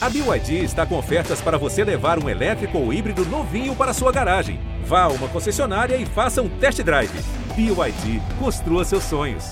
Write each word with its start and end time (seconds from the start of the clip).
A 0.00 0.08
BYD 0.08 0.62
está 0.62 0.86
com 0.86 0.96
ofertas 0.96 1.40
para 1.40 1.58
você 1.58 1.82
levar 1.82 2.22
um 2.22 2.28
elétrico 2.28 2.78
ou 2.78 2.92
híbrido 2.92 3.24
novinho 3.24 3.74
para 3.74 3.92
sua 3.92 4.12
garagem. 4.12 4.60
Vá 4.86 5.02
a 5.02 5.08
uma 5.08 5.28
concessionária 5.28 5.96
e 5.96 6.06
faça 6.06 6.40
um 6.40 6.48
test 6.60 6.80
drive. 6.84 7.10
BYD, 7.56 8.20
construa 8.38 8.84
seus 8.84 9.02
sonhos. 9.02 9.42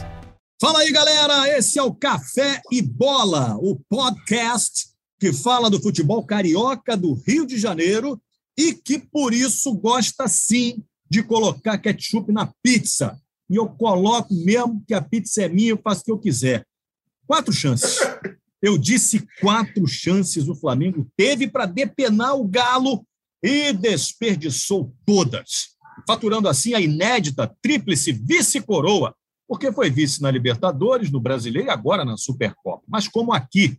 Fala 0.61 0.79
aí, 0.79 0.93
galera! 0.93 1.59
Esse 1.59 1.81
é 1.81 1.83
o 1.83 1.93
Café 1.93 2.63
e 2.71 2.81
Bola, 2.81 3.57
o 3.57 3.77
podcast 3.89 4.87
que 5.19 5.33
fala 5.33 5.69
do 5.69 5.83
futebol 5.83 6.25
carioca 6.25 6.97
do 6.97 7.15
Rio 7.27 7.45
de 7.45 7.59
Janeiro 7.59 8.17
e 8.57 8.73
que, 8.73 9.01
por 9.01 9.35
isso, 9.35 9.75
gosta 9.75 10.29
sim 10.29 10.81
de 11.11 11.25
colocar 11.25 11.77
ketchup 11.77 12.31
na 12.31 12.49
pizza. 12.63 13.19
E 13.51 13.57
eu 13.57 13.69
coloco 13.69 14.33
mesmo 14.33 14.81
que 14.87 14.95
a 14.95 15.03
pizza 15.03 15.43
é 15.43 15.49
minha, 15.49 15.71
eu 15.71 15.81
faço 15.83 16.03
o 16.03 16.05
que 16.05 16.13
eu 16.13 16.19
quiser. 16.19 16.65
Quatro 17.27 17.53
chances. 17.53 17.99
Eu 18.67 18.77
disse 18.77 19.25
quatro 19.41 19.87
chances 19.87 20.49
o 20.49 20.55
Flamengo 20.57 21.07
teve 21.17 21.47
para 21.47 21.67
depenar 21.67 22.35
o 22.35 22.43
Galo 22.43 23.07
e 23.41 23.73
desperdiçou 23.73 24.93
todas, 25.07 25.77
faturando 26.05 26.49
assim 26.49 26.75
a 26.75 26.81
inédita 26.81 27.47
tríplice 27.63 28.11
vice-coroa, 28.11 29.15
porque 29.47 29.71
foi 29.71 29.89
vice 29.89 30.21
na 30.21 30.33
Libertadores, 30.33 31.13
no 31.13 31.21
Brasileiro 31.21 31.69
e 31.69 31.71
agora 31.71 32.05
na 32.05 32.17
Supercopa. 32.17 32.83
Mas 32.89 33.07
como 33.07 33.33
aqui 33.33 33.79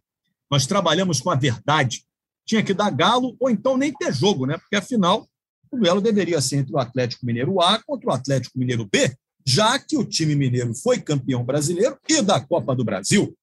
nós 0.50 0.66
trabalhamos 0.66 1.20
com 1.20 1.32
a 1.32 1.36
verdade, 1.36 2.06
tinha 2.46 2.64
que 2.64 2.74
dar 2.74 2.90
Galo 2.90 3.36
ou 3.42 3.50
então 3.50 3.76
nem 3.76 3.92
ter 3.92 4.14
jogo, 4.14 4.46
né? 4.46 4.58
Porque 4.58 4.78
afinal 4.78 5.28
o 5.70 5.76
duelo 5.76 6.00
deveria 6.00 6.40
ser 6.40 6.60
entre 6.60 6.74
o 6.74 6.80
Atlético 6.80 7.26
Mineiro 7.26 7.60
A 7.60 7.84
contra 7.86 8.10
o 8.10 8.14
Atlético 8.14 8.58
Mineiro 8.58 8.88
B, 8.90 9.14
já 9.46 9.78
que 9.78 9.98
o 9.98 10.06
time 10.06 10.34
mineiro 10.34 10.74
foi 10.74 10.98
campeão 11.02 11.44
brasileiro 11.44 12.00
e 12.08 12.22
da 12.22 12.40
Copa 12.40 12.74
do 12.74 12.86
Brasil. 12.86 13.36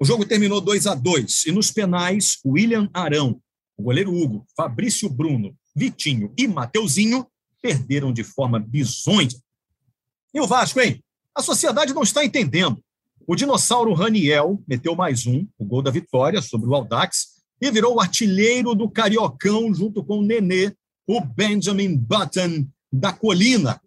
O 0.00 0.04
jogo 0.04 0.24
terminou 0.24 0.60
2 0.60 0.86
a 0.86 0.94
2 0.94 1.46
e 1.46 1.52
nos 1.52 1.70
penais, 1.70 2.38
William 2.44 2.88
Arão, 2.92 3.40
o 3.76 3.82
goleiro 3.82 4.14
Hugo, 4.14 4.46
Fabrício 4.56 5.08
Bruno, 5.08 5.54
Vitinho 5.74 6.32
e 6.36 6.46
Mateuzinho 6.46 7.26
perderam 7.60 8.12
de 8.12 8.22
forma 8.22 8.58
bizonha. 8.58 9.28
E 10.32 10.40
o 10.40 10.46
Vasco, 10.46 10.80
hein? 10.80 11.02
A 11.34 11.42
sociedade 11.42 11.94
não 11.94 12.02
está 12.02 12.24
entendendo. 12.24 12.82
O 13.26 13.34
dinossauro 13.34 13.94
Raniel 13.94 14.62
meteu 14.68 14.94
mais 14.94 15.26
um, 15.26 15.46
o 15.58 15.64
gol 15.64 15.80
da 15.80 15.90
vitória 15.90 16.42
sobre 16.42 16.68
o 16.68 16.74
Aldax, 16.74 17.34
e 17.60 17.70
virou 17.70 17.94
o 17.94 18.00
artilheiro 18.00 18.74
do 18.74 18.90
Cariocão 18.90 19.72
junto 19.72 20.04
com 20.04 20.18
o 20.18 20.22
Nenê, 20.22 20.74
o 21.06 21.20
Benjamin 21.20 21.96
Button 21.96 22.66
da 22.92 23.12
Colina. 23.12 23.80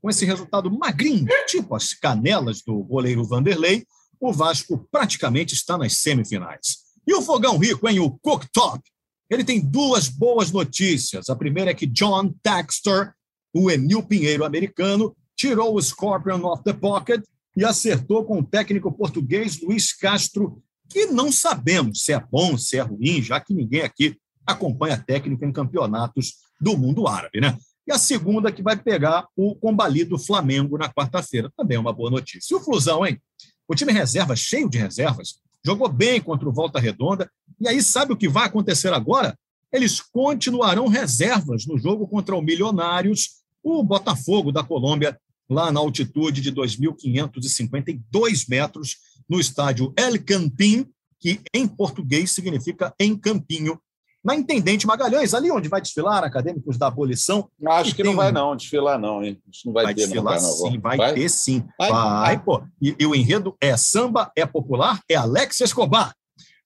Com 0.00 0.10
esse 0.10 0.24
resultado 0.24 0.70
magrinho, 0.70 1.26
tipo 1.48 1.74
as 1.74 1.94
canelas 1.94 2.62
do 2.62 2.76
goleiro 2.84 3.24
Vanderlei, 3.24 3.84
o 4.28 4.32
Vasco 4.32 4.88
praticamente 4.90 5.54
está 5.54 5.76
nas 5.76 5.98
semifinais. 5.98 6.78
E 7.06 7.14
o 7.14 7.22
Fogão 7.22 7.58
Rico, 7.58 7.88
hein? 7.88 8.00
O 8.00 8.10
Cooktop. 8.10 8.82
Ele 9.30 9.44
tem 9.44 9.60
duas 9.60 10.08
boas 10.08 10.50
notícias. 10.50 11.28
A 11.28 11.36
primeira 11.36 11.70
é 11.70 11.74
que 11.74 11.86
John 11.86 12.32
Textor, 12.42 13.12
o 13.52 13.70
Emil 13.70 14.02
Pinheiro 14.02 14.44
americano, 14.44 15.14
tirou 15.36 15.74
o 15.74 15.82
Scorpion 15.82 16.42
off 16.44 16.62
the 16.62 16.72
pocket 16.72 17.22
e 17.56 17.64
acertou 17.64 18.24
com 18.24 18.38
o 18.38 18.44
técnico 18.44 18.92
português 18.92 19.60
Luiz 19.60 19.92
Castro, 19.92 20.62
que 20.88 21.06
não 21.06 21.30
sabemos 21.30 22.02
se 22.02 22.12
é 22.12 22.20
bom, 22.20 22.56
se 22.56 22.78
é 22.78 22.82
ruim, 22.82 23.22
já 23.22 23.40
que 23.40 23.54
ninguém 23.54 23.82
aqui 23.82 24.16
acompanha 24.46 24.98
técnico 24.98 25.44
em 25.44 25.52
campeonatos 25.52 26.34
do 26.60 26.76
mundo 26.76 27.06
árabe, 27.06 27.40
né? 27.40 27.56
E 27.86 27.92
a 27.92 27.98
segunda 27.98 28.50
que 28.50 28.62
vai 28.62 28.76
pegar 28.76 29.26
o 29.36 29.54
combalido 29.54 30.18
Flamengo 30.18 30.78
na 30.78 30.90
quarta-feira. 30.90 31.52
Também 31.56 31.76
é 31.76 31.80
uma 31.80 31.92
boa 31.92 32.10
notícia. 32.10 32.54
E 32.54 32.56
o 32.56 32.60
Flusão, 32.60 33.06
hein? 33.06 33.20
O 33.68 33.74
time 33.74 33.92
reserva, 33.92 34.36
cheio 34.36 34.68
de 34.68 34.78
reservas, 34.78 35.40
jogou 35.64 35.88
bem 35.88 36.20
contra 36.20 36.48
o 36.48 36.52
Volta 36.52 36.78
Redonda. 36.78 37.30
E 37.60 37.66
aí, 37.68 37.82
sabe 37.82 38.12
o 38.12 38.16
que 38.16 38.28
vai 38.28 38.46
acontecer 38.46 38.92
agora? 38.92 39.38
Eles 39.72 40.00
continuarão 40.00 40.86
reservas 40.86 41.66
no 41.66 41.78
jogo 41.78 42.06
contra 42.06 42.36
o 42.36 42.42
Milionários, 42.42 43.42
o 43.62 43.82
Botafogo 43.82 44.52
da 44.52 44.62
Colômbia, 44.62 45.18
lá 45.48 45.72
na 45.72 45.80
altitude 45.80 46.40
de 46.40 46.52
2.552 46.52 48.48
metros, 48.48 48.98
no 49.28 49.40
estádio 49.40 49.92
El 49.96 50.22
Campín, 50.22 50.86
que 51.18 51.40
em 51.54 51.66
português 51.66 52.30
significa 52.30 52.94
em 53.00 53.16
Campinho, 53.16 53.80
na 54.24 54.34
Intendente 54.34 54.86
Magalhães, 54.86 55.34
ali 55.34 55.50
onde 55.50 55.68
vai 55.68 55.82
desfilar 55.82 56.24
acadêmicos 56.24 56.78
da 56.78 56.86
abolição. 56.86 57.48
Acho 57.66 57.94
que 57.94 58.02
não 58.02 58.16
vai 58.16 58.32
não 58.32 58.56
desfilar 58.56 58.98
não, 58.98 59.22
hein? 59.22 59.38
Isso 59.52 59.66
não 59.66 59.74
vai, 59.74 59.84
vai 59.84 59.94
ter 59.94 60.06
desfilar 60.06 60.40
sim, 60.40 60.78
vai, 60.78 60.96
vai, 60.96 61.14
ter 61.14 61.28
sim. 61.28 61.64
Vai, 61.78 61.90
vai 61.90 62.42
pô. 62.42 62.62
E, 62.80 62.96
e, 62.98 63.06
o 63.06 63.14
enredo 63.14 63.54
é 63.60 63.76
samba, 63.76 64.32
é 64.34 64.46
popular, 64.46 64.98
é 65.08 65.14
Alex 65.14 65.60
Escobar. 65.60 66.14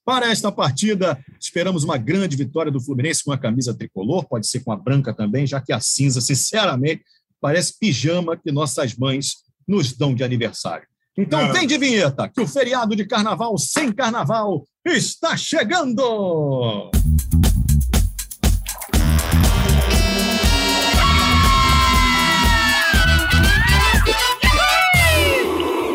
Para 0.04 0.30
esta 0.30 0.50
partida, 0.50 1.18
esperamos 1.38 1.84
uma 1.84 1.98
grande 1.98 2.36
vitória 2.36 2.72
do 2.72 2.80
Fluminense 2.80 3.22
com 3.24 3.32
a 3.32 3.36
camisa 3.36 3.74
tricolor, 3.74 4.24
pode 4.26 4.46
ser 4.46 4.60
com 4.60 4.72
a 4.72 4.76
branca 4.76 5.12
também, 5.12 5.46
já 5.46 5.60
que 5.60 5.72
a 5.72 5.80
cinza, 5.80 6.20
sinceramente, 6.20 7.02
parece 7.40 7.78
pijama 7.78 8.36
que 8.36 8.50
nossas 8.52 8.94
mães 8.94 9.42
nos 9.66 9.92
dão 9.92 10.14
de 10.14 10.24
aniversário. 10.24 10.86
Então, 11.16 11.52
vem 11.52 11.66
de 11.66 11.76
vinheta, 11.76 12.28
que 12.28 12.40
o 12.40 12.46
feriado 12.46 12.94
de 12.94 13.04
carnaval 13.04 13.58
sem 13.58 13.92
carnaval 13.92 14.64
está 14.86 15.36
chegando! 15.36 16.90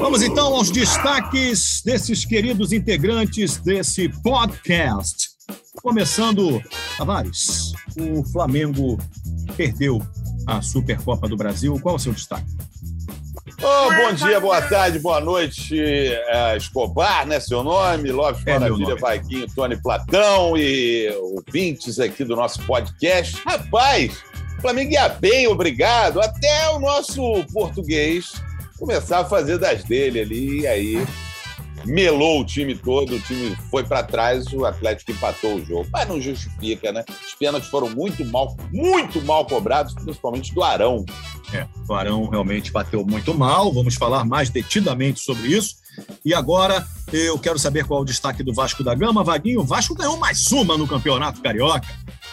Vamos 0.04 0.22
então 0.22 0.54
aos 0.54 0.70
destaques 0.70 1.82
desses 1.82 2.26
queridos 2.26 2.74
integrantes 2.74 3.56
desse 3.56 4.10
podcast. 4.10 5.30
Começando, 5.82 6.62
Tavares, 6.98 7.72
o 7.98 8.22
Flamengo 8.26 9.00
perdeu 9.56 10.02
a 10.46 10.62
Supercopa 10.62 11.26
do 11.30 11.38
Brasil. 11.38 11.80
Qual 11.80 11.96
é 11.96 11.96
o 11.96 12.00
seu 12.00 12.12
destaque? 12.12 12.46
Oh, 13.62 13.94
bom 13.94 14.14
dia, 14.14 14.42
boa 14.42 14.62
tarde, 14.64 15.00
boa 15.00 15.22
noite, 15.22 15.80
é, 15.80 16.58
Escobar, 16.58 17.26
né? 17.26 17.40
Seu 17.40 17.64
nome, 17.64 18.12
Lopes 18.12 18.46
é 18.46 18.60
Maravilha, 18.60 18.98
Vaguinho, 18.98 19.48
Tony 19.56 19.82
Platão 19.82 20.58
e 20.58 21.08
ouvintes 21.22 21.98
aqui 21.98 22.26
do 22.26 22.36
nosso 22.36 22.62
podcast. 22.64 23.42
Rapaz, 23.48 24.22
Flamengo 24.60 24.92
ia 24.92 25.08
bem, 25.08 25.48
obrigado. 25.48 26.20
Até 26.20 26.72
o 26.72 26.80
nosso 26.80 27.46
português 27.54 28.34
começar 28.84 29.20
a 29.20 29.26
fazer 29.26 29.58
das 29.58 29.82
dele 29.86 30.20
ali, 30.20 30.60
e 30.60 30.68
aí 30.68 31.08
melou 31.86 32.42
o 32.42 32.46
time 32.46 32.76
todo, 32.76 33.16
o 33.16 33.20
time 33.22 33.56
foi 33.72 33.82
para 33.82 34.04
trás, 34.04 34.52
o 34.52 34.66
Atlético 34.66 35.12
empatou 35.12 35.56
o 35.56 35.66
jogo. 35.66 35.88
Mas 35.90 36.08
não 36.08 36.20
justifica, 36.20 36.92
né? 36.92 37.06
Os 37.26 37.34
pênaltis 37.34 37.70
foram 37.70 37.90
muito 37.90 38.26
mal, 38.26 38.58
muito 38.74 39.22
mal 39.22 39.46
cobrados, 39.46 39.94
principalmente 39.94 40.54
do 40.54 40.62
Arão. 40.62 41.06
É, 41.54 41.66
o 41.88 41.94
Arão 41.94 42.28
realmente 42.28 42.74
bateu 42.74 43.06
muito 43.06 43.34
mal, 43.34 43.72
vamos 43.72 43.96
falar 43.96 44.26
mais 44.26 44.50
detidamente 44.50 45.22
sobre 45.22 45.48
isso. 45.48 45.76
E 46.26 46.34
agora 46.34 46.86
eu 47.12 47.40
quero 47.40 47.60
saber 47.60 47.86
qual 47.86 48.02
é 48.02 48.04
o 48.04 48.06
destaque 48.06 48.44
do 48.44 48.54
Vasco 48.54 48.84
da 48.84 48.94
Gama. 48.94 49.24
Vaguinho, 49.24 49.62
o 49.62 49.66
Vasco 49.66 49.96
ganhou 49.96 50.18
mais 50.18 50.52
uma 50.52 50.78
no 50.78 50.88
Campeonato 50.88 51.42
Carioca. 51.42 51.88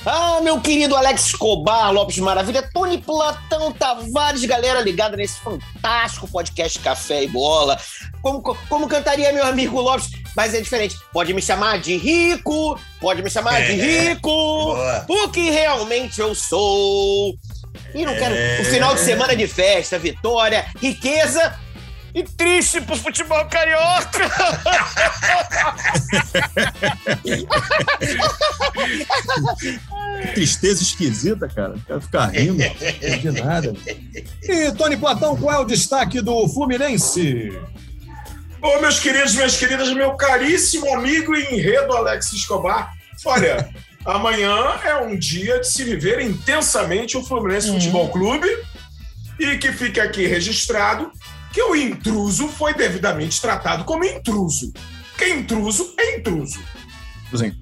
Ah, 0.05 0.41
meu 0.43 0.59
querido 0.59 0.97
Alex 0.97 1.27
Escobar, 1.27 1.93
Lopes 1.93 2.17
Maravilha, 2.19 2.63
Tony 2.73 2.97
Platão 2.97 3.71
Tavares, 3.71 4.43
galera 4.47 4.81
ligada 4.81 5.15
nesse 5.15 5.39
fantástico 5.41 6.27
podcast 6.27 6.79
Café 6.79 7.25
e 7.25 7.29
Bola. 7.29 7.79
Como, 8.23 8.41
como 8.43 8.89
cantaria 8.89 9.31
meu 9.31 9.45
amigo 9.45 9.79
Lopes, 9.79 10.09
mas 10.35 10.55
é 10.55 10.61
diferente. 10.61 10.97
Pode 11.13 11.35
me 11.35 11.43
chamar 11.43 11.79
de 11.81 11.99
rico, 11.99 12.81
pode 12.99 13.23
me 13.23 13.29
chamar 13.29 13.61
é, 13.61 13.67
de 13.67 13.73
rico, 13.73 14.31
boa. 14.31 15.07
o 15.07 15.29
que 15.29 15.51
realmente 15.51 16.19
eu 16.19 16.35
sou. 16.35 17.35
E 17.95 18.07
não 18.07 18.15
quero. 18.15 18.35
É... 18.35 18.63
O 18.63 18.65
final 18.65 18.95
de 18.95 19.01
semana 19.01 19.37
de 19.37 19.47
festa, 19.47 19.99
vitória, 19.99 20.65
riqueza 20.81 21.59
e 22.15 22.23
triste 22.23 22.81
pro 22.81 22.97
futebol 22.97 23.45
carioca. 23.47 24.31
tristeza 30.35 30.83
esquisita, 30.83 31.49
cara. 31.49 31.75
Quero 31.87 32.01
ficar 32.01 32.27
rindo. 32.27 32.59
Não 32.59 33.19
de 33.19 33.31
nada. 33.31 33.73
E, 34.43 34.73
Tony 34.73 34.97
Platão, 34.97 35.37
qual 35.37 35.55
é 35.55 35.59
o 35.59 35.65
destaque 35.65 36.21
do 36.21 36.49
Fluminense? 36.49 37.53
Ô, 38.63 38.81
meus 38.81 38.99
queridos, 38.99 39.35
minhas 39.35 39.57
queridas, 39.57 39.93
meu 39.95 40.15
caríssimo 40.15 40.93
amigo 40.95 41.35
e 41.35 41.55
enredo 41.55 41.97
Alex 41.97 42.33
Escobar. 42.33 42.93
Olha, 43.25 43.71
amanhã 44.05 44.55
é 44.85 44.97
um 44.97 45.17
dia 45.17 45.61
de 45.61 45.69
se 45.69 45.85
viver 45.85 46.21
intensamente 46.21 47.17
o 47.17 47.25
Fluminense 47.25 47.71
uhum. 47.71 47.81
Futebol 47.81 48.09
Clube 48.11 48.49
e 49.39 49.57
que 49.57 49.73
fique 49.73 49.99
aqui 49.99 50.27
registrado 50.27 51.11
que 51.53 51.63
o 51.63 51.75
intruso 51.75 52.49
foi 52.49 52.75
devidamente 52.75 53.41
tratado 53.41 53.85
como 53.85 54.05
intruso. 54.05 54.73
Que 55.17 55.29
intruso 55.35 55.95
é 55.99 56.19
intruso. 56.19 56.61
Sim. 57.35 57.53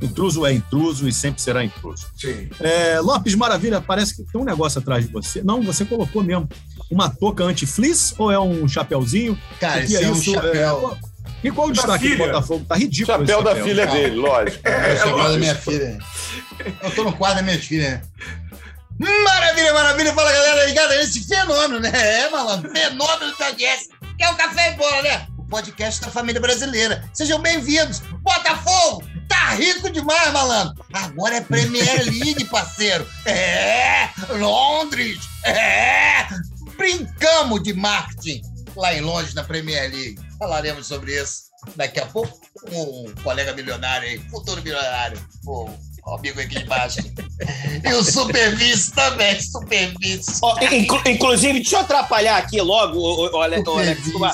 Intruso 0.00 0.44
é 0.44 0.52
intruso 0.52 1.08
e 1.08 1.12
sempre 1.12 1.40
será 1.40 1.64
intruso. 1.64 2.06
Sim. 2.16 2.48
É, 2.60 3.00
Lopes 3.00 3.34
Maravilha, 3.34 3.80
parece 3.80 4.16
que 4.16 4.30
tem 4.30 4.40
um 4.40 4.44
negócio 4.44 4.78
atrás 4.78 5.06
de 5.06 5.12
você. 5.12 5.42
Não, 5.42 5.62
você 5.62 5.84
colocou 5.84 6.22
mesmo 6.22 6.48
uma 6.90 7.08
touca 7.08 7.44
anti-fleece 7.44 8.14
ou 8.18 8.30
é 8.30 8.38
um 8.38 8.68
chapéuzinho? 8.68 9.38
Cara, 9.58 9.84
isso 9.84 9.96
é, 9.96 10.02
é 10.02 10.10
um 10.10 10.22
chapéu. 10.22 10.98
E 11.42 11.50
qual 11.50 11.68
o 11.68 11.72
destaque 11.72 12.10
do 12.10 12.18
Botafogo? 12.18 12.64
Tá 12.66 12.76
ridículo. 12.76 13.18
Chapéu, 13.18 13.26
chapéu 13.26 13.54
da 13.54 13.62
filha 13.62 13.86
dele, 13.86 14.16
lógico. 14.16 14.68
É, 14.68 14.92
é 14.92 14.96
chapéu 14.96 15.16
da 15.18 15.38
minha 15.38 15.54
filha. 15.54 15.98
Eu 16.82 16.90
tô 16.90 17.04
no 17.04 17.12
quadro 17.12 17.36
da 17.36 17.42
minha 17.42 17.58
filha. 17.58 18.02
Maravilha, 18.98 19.72
maravilha. 19.74 20.14
Fala, 20.14 20.32
galera, 20.32 20.64
ligada 20.66 20.96
nesse 20.96 21.22
fenômeno, 21.24 21.80
né? 21.80 21.90
É, 21.94 22.30
malandro, 22.30 22.70
fenômeno 22.70 23.36
da 23.38 23.50
Jess, 23.52 23.88
que 24.16 24.24
é 24.24 24.30
o 24.30 24.36
Café 24.36 24.72
e 24.72 24.76
Bola, 24.76 25.02
né? 25.02 25.26
O 25.38 25.44
podcast 25.44 26.00
da 26.00 26.10
família 26.10 26.40
brasileira. 26.40 27.08
Sejam 27.12 27.38
bem-vindos. 27.38 28.00
Botafogo, 28.22 29.04
tá 29.28 29.50
rico 29.50 29.90
demais, 29.90 30.32
malandro. 30.32 30.82
Agora 30.92 31.36
é 31.36 31.40
Premier 31.40 32.04
League, 32.08 32.44
parceiro. 32.46 33.06
É, 33.26 34.08
Londres. 34.38 35.18
É, 35.44 36.26
brincamos 36.76 37.62
de 37.62 37.74
marketing 37.74 38.40
lá 38.74 38.94
em 38.94 39.02
Londres, 39.02 39.34
na 39.34 39.44
Premier 39.44 39.90
League. 39.90 40.18
Falaremos 40.38 40.86
sobre 40.86 41.20
isso 41.20 41.46
daqui 41.74 42.00
a 42.00 42.06
pouco 42.06 42.38
com 42.68 43.06
um 43.06 43.14
colega 43.22 43.52
milionário 43.52 44.08
aí, 44.08 44.18
futuro 44.30 44.62
milionário, 44.62 45.18
o 45.46 45.68
amigo 46.14 46.40
aqui 46.40 46.58
de 46.58 46.64
baixo. 46.64 46.98
e 47.84 47.92
o 47.94 48.02
Supervice 48.02 48.92
também, 48.92 49.40
Supervice. 49.40 50.38
Oh, 50.42 50.54
inclu 50.72 51.00
inclusive, 51.06 51.54
deixa 51.54 51.76
eu 51.76 51.80
atrapalhar 51.80 52.36
aqui 52.36 52.60
logo, 52.60 52.98
olha, 53.36 53.62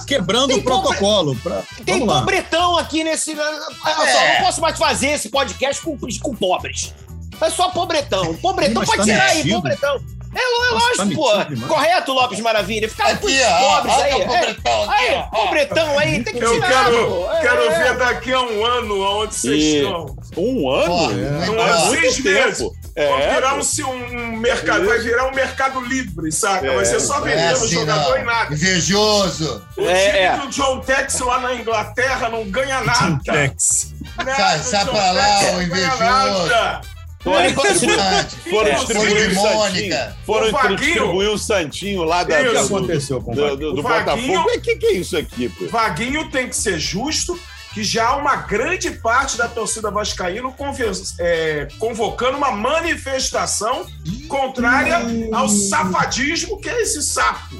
Quebrando 0.06 0.48
tem 0.48 0.58
o 0.58 0.62
protocolo. 0.62 1.34
Pra... 1.36 1.62
Tem 1.84 2.04
pobretão 2.04 2.76
aqui 2.76 3.02
nesse. 3.02 3.32
Eu 3.32 3.40
é. 3.42 4.12
só 4.12 4.34
não 4.34 4.44
posso 4.44 4.60
mais 4.60 4.78
fazer 4.78 5.08
esse 5.08 5.28
podcast 5.28 5.82
com, 5.82 5.96
com 5.96 6.34
pobres. 6.34 6.94
É 7.40 7.50
só 7.50 7.70
pobretão. 7.70 8.34
Pobretão, 8.36 8.84
pode 8.84 8.98
tá 8.98 9.04
tirar 9.04 9.30
aí, 9.30 9.50
pobretão. 9.50 10.00
É, 10.34 10.40
é 10.40 10.72
lógico, 10.72 10.96
tá 10.96 11.46
pô. 11.46 11.66
Correto, 11.68 12.12
Lopes 12.12 12.40
Maravilha. 12.40 12.88
Ficar 12.88 13.08
aqui, 13.08 13.20
com 13.20 13.26
os 13.26 13.58
pobres 13.60 13.94
aí. 13.94 14.12
É, 14.12 14.24
pobretão, 14.24 14.90
aqui, 14.90 15.04
aí, 15.04 15.24
pobretão 15.30 15.98
aí, 15.98 16.24
tem 16.24 16.34
que 16.34 16.44
Eu 16.44 16.52
tirar. 16.54 16.68
quero, 16.68 17.30
é, 17.30 17.40
quero 17.40 17.62
é. 17.62 17.82
ver 17.82 17.96
daqui 17.98 18.32
a 18.32 18.40
um 18.40 18.64
ano 18.64 19.02
aonde 19.02 19.34
vocês 19.34 19.62
e... 19.62 19.76
estão. 19.76 20.16
Um 20.36 20.70
ano? 20.70 21.44
É. 21.44 21.50
Um 21.50 21.60
ano, 21.60 21.90
seis 21.90 22.18
meses. 22.20 22.70
É, 22.94 23.08
vai 23.08 23.34
virar 23.34 23.54
um, 23.54 23.90
um 23.90 24.36
mercado, 24.36 24.84
vai 24.84 24.98
virar 24.98 25.26
um 25.26 25.34
mercado 25.34 25.80
livre, 25.80 26.30
saca? 26.30 26.66
É, 26.66 26.74
vai 26.74 26.84
ser 26.84 27.00
só 27.00 27.20
vendendo 27.20 27.40
é 27.40 27.52
assim, 27.52 27.68
jogador 27.68 28.10
não. 28.10 28.18
e 28.18 28.24
nada. 28.24 28.54
Invejoso. 28.54 29.66
O 29.78 29.88
é, 29.88 30.06
time 30.06 30.18
é. 30.18 30.36
do 30.36 30.48
John 30.48 30.80
Tex 30.80 31.20
lá 31.20 31.40
na 31.40 31.54
Inglaterra 31.54 32.28
não 32.28 32.44
ganha 32.50 32.82
nada. 32.82 33.06
John 33.06 33.18
Tex. 33.18 33.94
Sai, 34.36 34.58
sai 34.58 34.84
pra 34.84 35.10
lá, 35.12 35.40
o 35.56 35.62
invejoso. 35.62 36.91
Foram, 37.22 37.54
foram 38.50 38.74
distribuir 38.74 39.30
o 39.30 39.34
Mônica. 39.34 40.16
Foram 40.26 40.76
distribuir 40.76 41.30
o 41.30 41.38
Santinho 41.38 42.02
lá 42.02 42.24
da, 42.24 42.40
o 42.40 42.50
que 42.50 42.56
aconteceu 42.56 43.22
com 43.22 43.32
do, 43.32 43.56
do, 43.56 43.72
do 43.74 43.82
Botafogo. 43.82 44.40
O 44.40 44.60
que, 44.60 44.76
que 44.76 44.86
é 44.86 44.92
isso 44.92 45.16
aqui, 45.16 45.48
pô? 45.48 45.66
Vaguinho 45.68 46.28
tem 46.30 46.48
que 46.48 46.56
ser 46.56 46.78
justo 46.78 47.38
que 47.72 47.82
já 47.82 48.08
há 48.08 48.16
uma 48.16 48.36
grande 48.36 48.90
parte 48.90 49.36
da 49.36 49.48
torcida 49.48 49.90
vascaíno 49.90 50.54
é, 51.18 51.68
convocando 51.78 52.36
uma 52.36 52.52
manifestação 52.52 53.86
contrária 54.28 54.98
ao 55.32 55.48
safadismo 55.48 56.60
que 56.60 56.68
é 56.68 56.82
esse 56.82 57.02
sapo. 57.02 57.56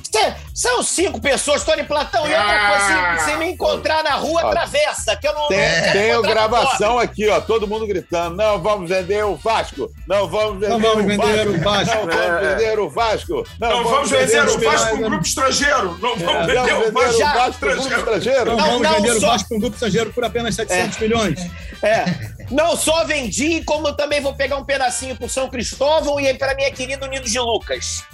São 0.54 0.82
cinco 0.82 1.20
pessoas, 1.20 1.64
Tony 1.64 1.84
Platão, 1.84 2.26
e 2.28 2.34
outra 2.34 2.68
coisa, 2.68 3.24
se 3.24 3.36
me 3.36 3.52
encontrar 3.52 4.02
na 4.04 4.16
rua, 4.16 4.42
atravessa, 4.42 5.16
que 5.16 5.26
eu 5.26 5.34
não... 5.34 5.48
Tem, 5.48 5.58
tem 5.92 6.22
gravação 6.22 6.98
aqui, 6.98 7.28
ó, 7.28 7.40
todo 7.40 7.66
mundo 7.66 7.86
gritando, 7.86 8.36
não 8.36 8.60
vamos 8.60 8.88
vender 8.88 9.24
o 9.24 9.34
Vasco, 9.36 9.90
não 10.06 10.28
vamos 10.28 10.60
vender, 10.60 10.68
não 10.68 10.80
vamos 10.80 11.06
vender 11.06 11.48
o 11.48 11.60
Vasco, 11.60 11.96
não 11.96 12.16
vamos 12.16 12.40
vender 12.40 12.78
o 12.78 12.90
Vasco, 12.90 13.46
não, 13.58 13.70
não 13.70 13.84
vamos 13.84 14.10
vender 14.10 14.48
o 14.48 14.58
Vasco 14.58 14.88
para 14.88 14.94
um 14.94 15.02
grupo 15.02 15.26
estrangeiro, 15.26 15.98
não 16.00 16.16
vamos 16.16 16.46
vender 16.46 16.74
o 16.74 16.92
Vasco 16.92 17.60
para 17.60 17.72
um 17.72 17.76
grupo 17.76 17.96
estrangeiro. 17.96 18.56
Não 18.56 18.56
vamos 18.56 18.88
vender 18.88 19.12
o 19.12 19.20
Vasco 19.20 19.48
para 19.48 19.56
um 19.56 19.60
grupo 19.60 19.74
estrangeiro 19.74 20.12
por 20.12 20.24
apenas 20.24 20.54
700 20.54 20.96
é. 20.96 21.00
milhões. 21.00 21.40
É. 21.82 22.04
Não 22.50 22.76
só 22.76 23.04
vendi, 23.04 23.62
como 23.64 23.92
também 23.92 24.20
vou 24.20 24.34
pegar 24.34 24.56
um 24.56 24.64
pedacinho 24.64 25.16
pro 25.16 25.28
São 25.28 25.48
Cristóvão 25.48 26.20
e 26.20 26.34
para 26.34 26.54
minha 26.54 26.70
querida 26.70 27.06
Unidos 27.06 27.30
de 27.30 27.40
Lucas. 27.40 28.04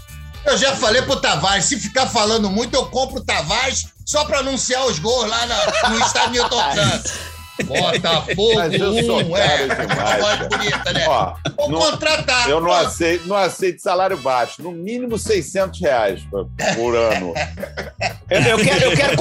Eu 0.45 0.57
já 0.57 0.75
falei 0.77 1.03
pro 1.03 1.17
Tavares, 1.17 1.67
se 1.67 1.79
ficar 1.79 2.07
falando 2.07 2.51
muito, 2.51 2.75
eu 2.75 2.87
compro 2.87 3.21
o 3.21 3.25
Tavares 3.25 3.87
só 4.05 4.25
para 4.25 4.39
anunciar 4.39 4.87
os 4.87 4.99
gols 4.99 5.29
lá 5.29 5.47
na, 5.47 5.91
no 5.91 6.01
estádio 6.01 6.31
Milton 6.31 6.63
Santos. 6.75 7.13
Botafogo 7.65 8.55
Mas 8.55 8.73
eu 8.75 9.05
sou 9.05 9.23
um, 9.23 9.37
é. 9.37 9.67
Demais, 9.67 10.49
bonita, 10.49 10.93
né? 10.93 11.07
Ó, 11.09 11.35
Vou 11.57 11.71
não, 11.71 11.81
contratar. 11.81 12.49
Eu 12.49 12.61
não 12.61 12.73
aceito, 12.73 13.27
não 13.27 13.37
aceito 13.37 13.83
salário 13.83 14.17
baixo. 14.19 14.63
No 14.63 14.71
mínimo 14.71 15.19
600 15.19 15.81
reais 15.81 16.21
por 16.31 16.97
ano. 16.97 17.35
eu, 18.31 18.41
eu, 18.41 18.59
quero, 18.59 18.85
eu, 18.85 18.97
quero, 18.97 19.15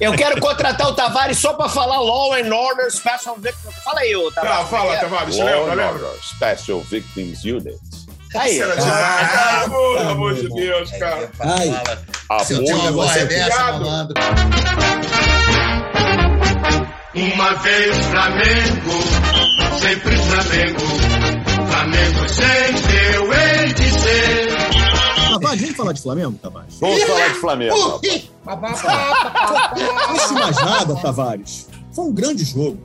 eu 0.00 0.12
quero 0.14 0.40
contratar 0.40 0.88
o 0.88 0.94
Tavares 0.94 1.38
só 1.38 1.54
para 1.54 1.68
falar 1.68 2.00
Law 2.00 2.32
and 2.34 2.54
Order 2.54 2.90
Special 2.90 3.36
Victims. 3.36 3.74
Fala 3.84 4.00
aí, 4.00 4.12
Tavares. 4.34 4.58
Ah, 4.58 4.64
fala, 4.64 4.96
Tavares. 4.96 5.36
Law 5.36 5.66
lembra, 5.66 5.74
lembra? 5.74 6.10
Special 6.22 6.80
Victims 6.80 7.44
Unit. 7.44 7.78
Aí. 8.34 8.62
Ah, 8.62 9.64
pelo 9.64 10.10
amor 10.10 10.34
de 10.34 10.48
Deus, 10.48 10.90
cara. 10.92 11.30
Ai. 11.40 12.44
Se 12.44 12.54
eu 12.54 12.64
uma 12.64 12.92
voz 12.92 13.28
dessa, 13.28 13.72
malandro. 13.72 14.14
Uma 17.14 17.54
vez 17.56 17.96
Flamengo, 18.06 18.90
sempre 19.78 20.16
Flamengo. 20.16 20.80
Flamengo 21.68 22.28
sempre 22.28 23.14
eu 23.14 23.32
hei 23.32 23.72
de 23.74 24.00
ser. 24.00 24.48
Tavares, 25.28 25.60
vamos 25.60 25.76
falar 25.76 25.92
de 25.92 26.02
Flamengo, 26.02 26.38
Tavares? 26.40 26.78
Vamos 26.80 27.02
falar 27.02 27.28
de 27.28 27.34
Flamengo. 27.34 28.00
Antes 30.10 30.28
de 30.28 30.34
mais 30.34 30.56
nada, 30.56 30.96
Tavares, 30.96 31.68
foi 31.92 32.04
um 32.06 32.12
grande 32.12 32.44
jogo. 32.44 32.78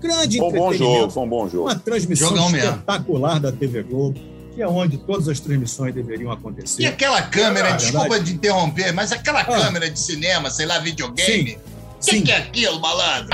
Grande 0.00 0.38
foi 0.38 0.48
um 0.48 0.52
bom 0.52 0.72
jogo, 0.72 1.10
foi 1.10 1.22
um 1.22 1.28
bom 1.28 1.48
jogo. 1.48 1.64
Uma 1.64 1.78
transmissão 1.78 2.28
Jogão 2.30 2.46
espetacular 2.46 3.32
mesmo. 3.34 3.42
da 3.42 3.52
TV 3.52 3.82
Globo 3.82 4.29
que 4.60 4.64
é 4.64 4.68
onde 4.68 4.98
todas 4.98 5.26
as 5.26 5.40
transmissões 5.40 5.94
deveriam 5.94 6.30
acontecer. 6.30 6.82
E 6.82 6.86
aquela 6.86 7.22
câmera, 7.22 7.70
é 7.70 7.76
desculpa 7.76 8.20
de 8.20 8.34
interromper, 8.34 8.92
mas 8.92 9.10
aquela 9.10 9.40
ah. 9.40 9.44
câmera 9.44 9.90
de 9.90 9.98
cinema, 9.98 10.50
sei 10.50 10.66
lá, 10.66 10.78
videogame, 10.78 11.58
Sim. 11.98 12.10
O 12.10 12.12
que, 12.12 12.22
que, 12.22 12.32
é 12.32 12.36
aquilo, 12.36 12.78
malandro? 12.78 13.30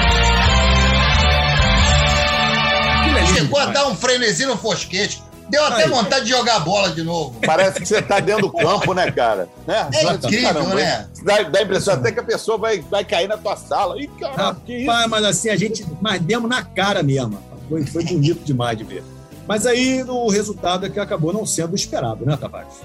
Chegou 3.35 3.59
a 3.59 3.67
dar 3.67 3.89
um 3.89 3.97
frenesi 3.97 4.47
no 4.47 4.57
fosquete. 4.57 5.21
Deu 5.49 5.65
até 5.65 5.83
Ai, 5.83 5.89
vontade 5.89 6.27
de 6.27 6.31
jogar 6.31 6.61
bola 6.61 6.91
de 6.91 7.03
novo. 7.03 7.41
Parece 7.45 7.81
que 7.81 7.87
você 7.87 8.01
tá 8.01 8.21
dentro 8.21 8.43
do 8.43 8.53
campo, 8.53 8.95
né, 8.95 9.11
cara? 9.11 9.49
Né? 9.67 9.89
É 9.95 10.13
incrível, 10.13 10.55
Caramba, 10.55 10.75
né? 10.77 11.09
Dá, 11.25 11.43
dá 11.43 11.59
a 11.59 11.63
impressão 11.63 11.95
até 11.95 12.13
que 12.13 12.21
a 12.21 12.25
pessoa 12.25 12.57
vai, 12.57 12.81
vai 12.83 13.05
cair 13.05 13.29
na 13.29 13.37
tua 13.37 13.57
sala. 13.57 14.01
Ih, 14.01 14.07
caramba, 14.07 14.61
que 14.65 14.77
isso? 14.77 15.09
Mas 15.09 15.25
assim, 15.25 15.49
a 15.49 15.57
gente... 15.57 15.85
Mas 16.01 16.21
demos 16.21 16.49
na 16.49 16.63
cara 16.63 17.03
mesmo. 17.03 17.41
Foi, 17.69 17.85
foi 17.85 18.05
bonito 18.05 18.45
demais 18.45 18.79
de 18.79 18.85
ver. 18.85 19.03
Mas 19.47 19.67
aí 19.67 20.03
o 20.03 20.29
resultado 20.29 20.87
é 20.87 20.91
que 20.91 20.99
acabou 20.99 21.33
não 21.33 21.47
sendo 21.47 21.75
esperado, 21.75 22.25
né, 22.25 22.37
Tavares? 22.37 22.81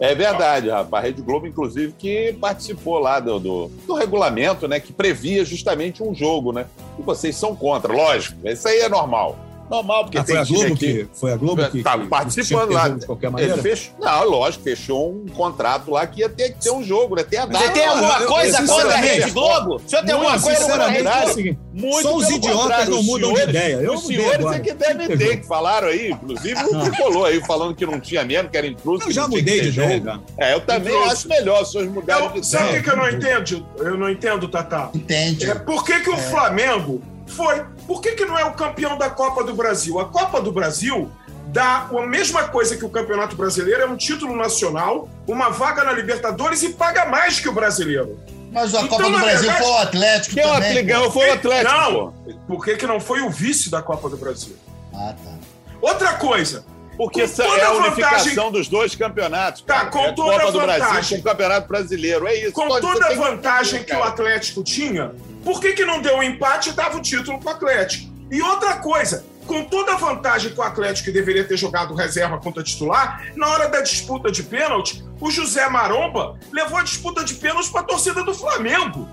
É 0.00 0.14
verdade, 0.14 0.68
rapaz. 0.68 1.04
A 1.04 1.06
Rede 1.06 1.22
Globo, 1.22 1.46
inclusive, 1.46 1.94
que 1.96 2.32
participou 2.40 2.98
lá 2.98 3.20
do, 3.20 3.38
do, 3.38 3.70
do, 3.86 3.94
regulamento, 3.94 4.66
né? 4.66 4.80
Que 4.80 4.92
previa 4.92 5.44
justamente 5.44 6.02
um 6.02 6.12
jogo, 6.12 6.52
né? 6.52 6.66
E 6.98 7.02
vocês 7.02 7.36
são 7.36 7.54
contra, 7.54 7.92
lógico. 7.92 8.36
Isso 8.48 8.66
aí 8.66 8.80
é 8.80 8.88
normal 8.88 9.38
normal, 9.72 10.04
porque 10.04 10.18
ah, 10.18 10.24
tem 10.24 10.34
foi 10.34 10.42
a 10.42 10.44
Globo 10.44 10.76
que, 10.76 11.08
Foi 11.14 11.32
a 11.32 11.36
Globo 11.36 11.70
que. 11.70 11.82
Tá 11.82 11.98
participando 11.98 12.72
lá. 12.72 12.88
De 12.88 13.06
qualquer 13.06 13.30
maneira. 13.30 13.54
Ele 13.54 13.62
fechou, 13.62 13.94
não, 13.98 14.28
lógico, 14.28 14.64
fechou 14.64 15.12
um 15.12 15.26
contrato 15.28 15.90
lá 15.90 16.06
que 16.06 16.20
ia 16.20 16.28
ter 16.28 16.50
que 16.50 16.62
ter 16.62 16.70
um 16.70 16.82
jogo, 16.82 17.16
né? 17.16 17.22
Tem 17.22 17.38
a 17.38 17.46
data. 17.46 17.64
Você 17.64 17.72
tem 17.72 17.86
alguma 17.86 18.20
coisa 18.26 18.66
contra 18.66 18.94
a 18.94 18.96
Rede 18.96 19.30
Globo? 19.30 19.76
O 19.76 19.88
senhor 19.88 20.04
tem 20.04 20.14
alguma 20.14 20.40
coisa 20.40 20.60
contra 20.60 20.84
a 20.84 20.88
Rede 20.88 21.02
Globo? 21.02 21.58
Muito 21.72 22.02
Só 22.02 22.16
os 22.16 22.28
idiotas 22.28 22.88
não 22.88 23.02
mudam 23.02 23.32
de 23.32 23.42
ideia. 23.42 23.76
Eu 23.76 23.94
os 23.94 24.06
senhores 24.06 24.46
é 24.46 24.60
que 24.60 24.74
devem 24.74 25.16
ter, 25.16 25.40
que 25.40 25.46
falaram 25.46 25.88
aí, 25.88 26.10
inclusive 26.10 26.62
o 26.64 26.80
tricolor 26.80 27.28
aí, 27.28 27.40
falando 27.44 27.74
que 27.74 27.86
não 27.86 27.98
tinha 27.98 28.24
mesmo, 28.24 28.50
que 28.50 28.58
era 28.58 28.66
intruso. 28.66 29.04
Eu 29.04 29.12
já 29.12 29.26
mudei 29.26 29.60
de 29.62 29.68
ideia, 29.68 30.20
É, 30.36 30.54
eu 30.54 30.60
também 30.60 30.94
acho 31.04 31.28
melhor 31.28 31.64
se 31.64 31.78
os 31.78 31.86
mudarem 31.86 32.28
de 32.28 32.38
ideia. 32.38 32.44
Sabe 32.44 32.78
o 32.78 32.82
que 32.82 32.90
eu 32.90 32.96
não 32.96 33.08
entendo? 33.08 33.66
Eu 33.78 33.96
não 33.96 34.10
entendo, 34.10 34.48
Tata. 34.48 34.90
Entende. 34.94 35.50
É 35.50 35.54
por 35.54 35.84
que, 35.84 36.00
que 36.00 36.10
o 36.10 36.14
é. 36.14 36.18
Flamengo 36.18 37.00
foi. 37.32 37.64
Por 37.86 38.00
que, 38.00 38.12
que 38.12 38.24
não 38.24 38.38
é 38.38 38.44
o 38.44 38.52
campeão 38.52 38.96
da 38.96 39.10
Copa 39.10 39.42
do 39.42 39.54
Brasil? 39.54 39.98
A 39.98 40.06
Copa 40.06 40.40
do 40.40 40.52
Brasil 40.52 41.10
dá 41.48 41.88
a 41.92 42.06
mesma 42.06 42.48
coisa 42.48 42.76
que 42.76 42.84
o 42.84 42.88
Campeonato 42.88 43.36
Brasileiro, 43.36 43.82
é 43.82 43.86
um 43.86 43.96
título 43.96 44.34
nacional, 44.34 45.08
uma 45.26 45.50
vaga 45.50 45.84
na 45.84 45.92
Libertadores 45.92 46.62
e 46.62 46.70
paga 46.70 47.06
mais 47.06 47.40
que 47.40 47.48
o 47.48 47.52
brasileiro. 47.52 48.18
Mas 48.50 48.74
a 48.74 48.82
então, 48.82 48.88
Copa 48.88 49.10
do 49.10 49.18
Brasil 49.18 49.40
verdade, 49.40 49.62
foi 49.62 49.70
o 49.70 49.76
Atlético 49.78 50.34
Quem 50.34 50.44
também. 50.44 51.10
Foi 51.10 51.28
o 51.28 51.32
Atlético. 51.32 51.72
Não, 51.72 52.14
por 52.46 52.64
que, 52.64 52.76
que 52.76 52.86
não 52.86 53.00
foi 53.00 53.20
o 53.22 53.30
vice 53.30 53.70
da 53.70 53.82
Copa 53.82 54.08
do 54.08 54.16
Brasil? 54.16 54.56
Ah, 54.94 55.14
tá. 55.24 55.32
Outra 55.80 56.14
coisa, 56.14 56.64
porque 56.96 57.22
essa 57.22 57.42
é 57.42 57.64
a 57.64 57.72
unificação 57.72 58.18
vantagem... 58.18 58.52
dos 58.52 58.68
dois 58.68 58.94
campeonatos. 58.94 59.62
Tá, 59.62 59.86
com 59.86 60.00
é 60.00 60.12
toda 60.12 60.36
a 60.36 60.40
Copa 60.40 60.52
do 60.52 60.60
Brasil 60.60 61.08
com 61.08 61.14
o 61.16 61.22
Campeonato 61.22 61.68
Brasileiro. 61.68 62.26
É 62.26 62.34
isso. 62.36 62.52
Com 62.52 62.68
Pode, 62.68 62.86
toda 62.86 63.06
a 63.06 63.14
vantagem 63.14 63.80
que, 63.80 63.86
que 63.86 63.96
o 63.96 64.02
Atlético 64.02 64.62
tinha, 64.62 65.12
por 65.44 65.60
que, 65.60 65.72
que 65.72 65.84
não 65.84 66.00
deu 66.00 66.16
um 66.16 66.22
empate 66.22 66.70
e 66.70 66.72
dava 66.72 66.98
o 66.98 67.02
título 67.02 67.38
para 67.38 67.52
o 67.52 67.54
Atlético? 67.54 68.12
E 68.30 68.40
outra 68.40 68.76
coisa, 68.78 69.24
com 69.46 69.64
toda 69.64 69.92
a 69.92 69.96
vantagem 69.96 70.52
que 70.52 70.58
o 70.58 70.62
Atlético 70.62 71.12
deveria 71.12 71.44
ter 71.44 71.56
jogado 71.56 71.94
reserva 71.94 72.38
contra 72.38 72.62
titular, 72.62 73.22
na 73.36 73.48
hora 73.48 73.68
da 73.68 73.80
disputa 73.80 74.30
de 74.30 74.42
pênalti, 74.42 75.04
o 75.20 75.30
José 75.30 75.68
Maromba 75.68 76.38
levou 76.52 76.78
a 76.78 76.82
disputa 76.82 77.24
de 77.24 77.34
pênalti 77.34 77.70
para 77.70 77.82
a 77.82 77.84
torcida 77.84 78.22
do 78.22 78.34
Flamengo. 78.34 79.08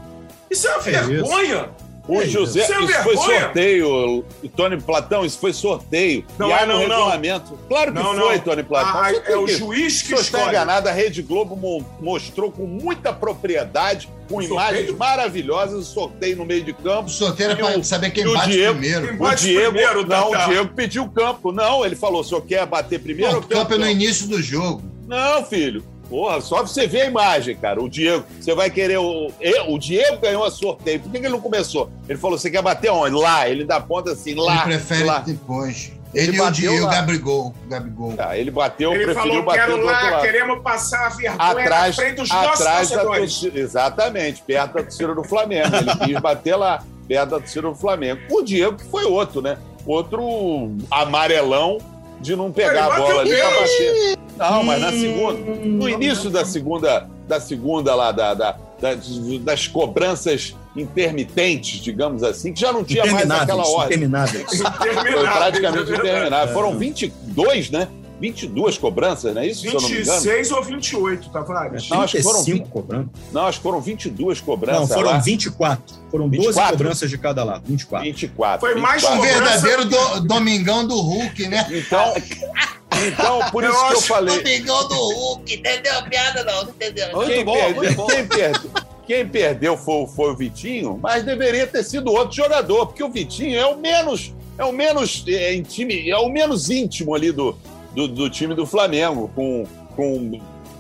Isso 0.50 0.68
é 0.68 0.72
uma 0.72 0.88
é 0.88 1.02
vergonha. 1.02 1.72
Isso. 1.78 1.89
O 2.10 2.26
José, 2.26 2.62
isso 2.62 3.04
foi 3.04 3.16
sorteio, 3.18 4.26
Tony 4.56 4.78
Platão, 4.82 5.24
isso 5.24 5.38
foi 5.38 5.54
sorteio. 5.54 6.26
Não 6.40 6.50
e 6.50 6.54
há 6.54 6.62
é, 6.62 6.66
no 6.66 6.74
não, 6.74 6.80
não. 6.88 6.96
regulamento. 6.98 7.60
Claro 7.68 7.94
que 7.94 8.00
Não, 8.00 8.16
foi, 8.16 8.36
não. 8.38 8.44
Tony 8.44 8.64
Platão. 8.64 9.00
Ah, 9.02 9.12
é 9.12 9.36
o 9.38 9.46
que- 9.46 9.56
juiz 9.58 10.00
Se 10.00 10.06
que 10.06 10.14
escolhe. 10.16 10.50
enganado, 10.50 10.90
a 10.90 10.92
Rede 10.92 11.22
Globo 11.22 11.56
mo- 11.56 11.86
mostrou 12.02 12.52
com 12.52 12.66
muita 12.66 13.14
propriedade, 13.14 14.10
com 14.28 14.42
Sorteio? 14.42 14.52
imagens 14.54 14.98
maravilhosas, 14.98 15.76
o 15.80 15.84
sorteio 15.84 16.36
no 16.38 16.46
meio 16.46 16.64
de 16.64 16.74
campo. 16.74 17.06
O 17.06 17.10
sorteio 17.10 17.52
era 17.52 17.66
o- 17.66 17.74
pra 17.74 17.84
saber 17.84 18.10
quem 18.12 18.26
o 18.28 18.34
bate 18.34 18.50
Diego- 18.52 18.80
primeiro. 18.80 19.08
Quem 19.08 19.16
O 19.16 19.20
Bate 19.20 19.44
Diego, 19.44 19.72
primeiro, 19.72 20.08
não, 20.08 20.32
Tatá. 20.32 20.46
o 20.46 20.50
Diego 20.50 20.70
pediu 20.76 21.04
o 21.04 21.10
campo. 21.10 21.52
Não, 21.52 21.86
ele 21.86 21.96
falou: 21.96 22.22
o 22.22 22.24
senhor 22.24 22.42
quer 22.42 22.66
bater 22.66 23.00
primeiro? 23.00 23.32
Não, 23.34 23.40
ou 23.40 23.46
o 23.46 23.48
campo 23.48 23.74
é 23.74 23.78
no 23.78 23.88
início 23.88 24.28
do 24.28 24.42
jogo. 24.42 24.82
Não, 25.08 25.46
filho. 25.46 25.84
Porra, 26.10 26.42
só 26.42 26.62
você 26.64 26.88
ver 26.88 27.02
a 27.02 27.06
imagem, 27.06 27.56
cara. 27.56 27.80
O 27.82 27.88
Diego, 27.88 28.26
você 28.40 28.56
vai 28.56 28.70
querer 28.70 28.98
o. 28.98 29.32
o 29.68 29.78
Diego 29.78 30.18
ganhou 30.18 30.44
a 30.44 30.50
sorteio. 30.50 31.00
Por 31.00 31.12
que, 31.12 31.20
que 31.20 31.26
ele 31.26 31.34
não 31.34 31.42
começou? 31.42 31.90
Ele 32.08 32.18
falou: 32.18 32.38
você 32.38 32.50
quer 32.50 32.62
bater 32.64 32.90
onde? 32.90 33.16
Lá. 33.16 33.48
Ele 33.48 33.64
dá 33.64 33.80
ponta 33.80 34.12
assim, 34.12 34.34
lá. 34.34 34.54
Ele 34.54 34.62
prefere 34.64 35.04
lá. 35.04 35.20
depois. 35.20 35.92
Ele 36.12 36.30
Ele, 36.30 36.38
e 36.38 36.40
o 36.40 36.44
bateu 36.44 36.72
Diego, 36.72 36.86
lá. 36.86 36.92
Gabigol. 36.92 37.54
Gabigol. 37.68 38.14
Ah, 38.18 38.36
ele 38.36 38.50
bateu, 38.50 38.92
Ele 38.94 39.06
preferiu 39.06 39.30
falou, 39.30 39.46
bater 39.46 39.60
quero 39.68 39.86
lá, 39.86 39.92
lado. 40.10 40.22
queremos 40.24 40.60
passar 40.64 41.06
a 41.06 41.10
vergonha 41.10 41.52
Atrás, 41.52 41.96
na 41.98 42.04
frente 42.04 42.16
dos 42.16 42.30
nossos 42.30 42.62
atrás 42.62 42.90
da 42.90 42.96
torcedores. 43.04 43.34
torcida. 43.40 43.60
Exatamente, 43.60 44.42
perto 44.42 44.74
da 44.74 44.82
torcida 44.82 45.14
do 45.14 45.24
Flamengo. 45.24 45.76
Ele 45.76 45.96
quis 46.14 46.20
bater 46.20 46.56
lá, 46.56 46.84
perto 47.08 47.30
da 47.30 47.38
torcida 47.40 47.62
do 47.62 47.76
Flamengo. 47.76 48.22
O 48.32 48.42
Diego, 48.42 48.76
que 48.78 48.86
foi 48.86 49.06
outro, 49.06 49.40
né? 49.40 49.60
Outro 49.86 50.76
amarelão 50.90 51.78
de 52.20 52.36
não 52.36 52.52
pegar 52.52 52.72
Ele 52.72 52.80
a 52.80 52.98
bola 52.98 53.22
ali 53.22 53.36
pra 53.36 53.50
bater. 53.52 54.18
Não, 54.40 54.64
mas 54.64 54.82
na 54.82 54.92
segunda. 54.92 55.40
No 55.66 55.90
início 55.90 56.30
da 56.30 56.46
segunda, 56.46 57.10
da 57.28 57.40
segunda 57.40 57.94
lá, 57.94 58.12
da, 58.12 58.34
da- 58.34 58.58
das, 58.80 59.08
das 59.42 59.68
cobranças 59.68 60.56
intermitentes, 60.76 61.82
digamos 61.82 62.24
assim, 62.24 62.54
que 62.54 62.62
já 62.62 62.72
não 62.72 62.84
tinha 62.84 63.06
mais 63.06 63.30
aquela 63.30 63.68
ordem. 63.68 63.98
intermináveis. 63.98 64.46
Foi 64.58 65.24
praticamente 65.24 65.92
interminável. 65.92 66.54
Foram 66.54 66.78
22, 66.78 67.70
né? 67.72 67.88
22 68.22 68.78
cobranças, 68.78 69.34
não 69.34 69.42
é 69.42 69.48
isso? 69.48 69.62
Se 69.62 69.68
eu 69.68 69.74
não 69.76 69.82
me 69.82 69.88
engano. 70.02 70.12
26 70.20 70.52
ou 70.52 70.64
28, 70.64 71.30
Tavares? 71.30 71.90
Não, 71.90 72.02
acho 72.02 72.18
que 72.18 72.24
foram 72.24 72.44
35 72.44 72.70
cobrando. 72.70 73.10
Não, 73.32 73.46
acho 73.46 73.60
que 73.60 73.64
foram 73.64 73.80
22 73.82 74.40
Não, 74.40 74.46
cobranças. 74.46 74.90
foram 74.94 75.10
lá. 75.12 75.18
24. 75.20 75.96
Foram 76.12 76.28
12 76.28 76.48
24? 76.48 76.78
cobranças 76.78 77.10
de 77.10 77.18
cada 77.18 77.44
lado. 77.46 77.64
24. 77.66 78.06
24. 78.06 78.60
Foi 78.60 78.76
mais 78.76 79.02
24. 79.02 79.22
O 79.22 79.34
Cobrança- 79.34 79.58
verdadeiro 79.68 79.86
do- 79.86 80.28
domingão 80.28 80.86
do 80.86 81.00
Hulk, 81.00 81.48
né? 81.48 81.66
Então, 81.72 82.14
então, 83.08 83.40
por 83.52 83.64
Eu 83.64 83.72
isso 83.72 83.88
que 83.88 83.94
eu 83.94 84.02
falei. 84.02 84.38
Domingão 84.38 84.88
do 84.88 84.96
Hulk, 84.96 85.54
entendeu 85.54 85.98
a 85.98 86.02
piada 86.04 86.44
não? 86.44 86.64
Entendeu? 86.64 87.16
Muito 87.16 87.32
Quem 87.32 87.46
bom, 87.46 87.54
perdeu, 87.54 87.76
muito 87.76 87.96
bom. 87.96 88.08
quem 88.08 88.28
perdeu, 88.28 88.72
quem 89.08 89.28
perdeu 89.28 89.78
foi, 89.78 90.08
foi 90.08 90.32
o 90.32 90.36
Vitinho, 90.36 91.00
mas 91.02 91.24
deveria 91.24 91.66
ter 91.66 91.84
sido 91.84 92.12
outro 92.12 92.36
jogador, 92.36 92.88
porque 92.88 93.04
o 93.04 93.10
Vitinho 93.10 93.60
é 93.60 93.66
o 93.66 93.78
menos, 93.78 94.34
é 94.58 94.64
o 94.64 94.72
menos 94.72 95.24
é, 95.28 95.54
intime, 95.56 96.10
é 96.10 96.18
o 96.18 96.30
menos 96.30 96.70
íntimo 96.70 97.16
ali 97.16 97.32
do, 97.32 97.58
do, 97.96 98.08
do 98.08 98.30
time 98.30 98.54
do 98.54 98.66
Flamengo, 98.66 99.32
com, 99.36 99.66
com 99.96 100.40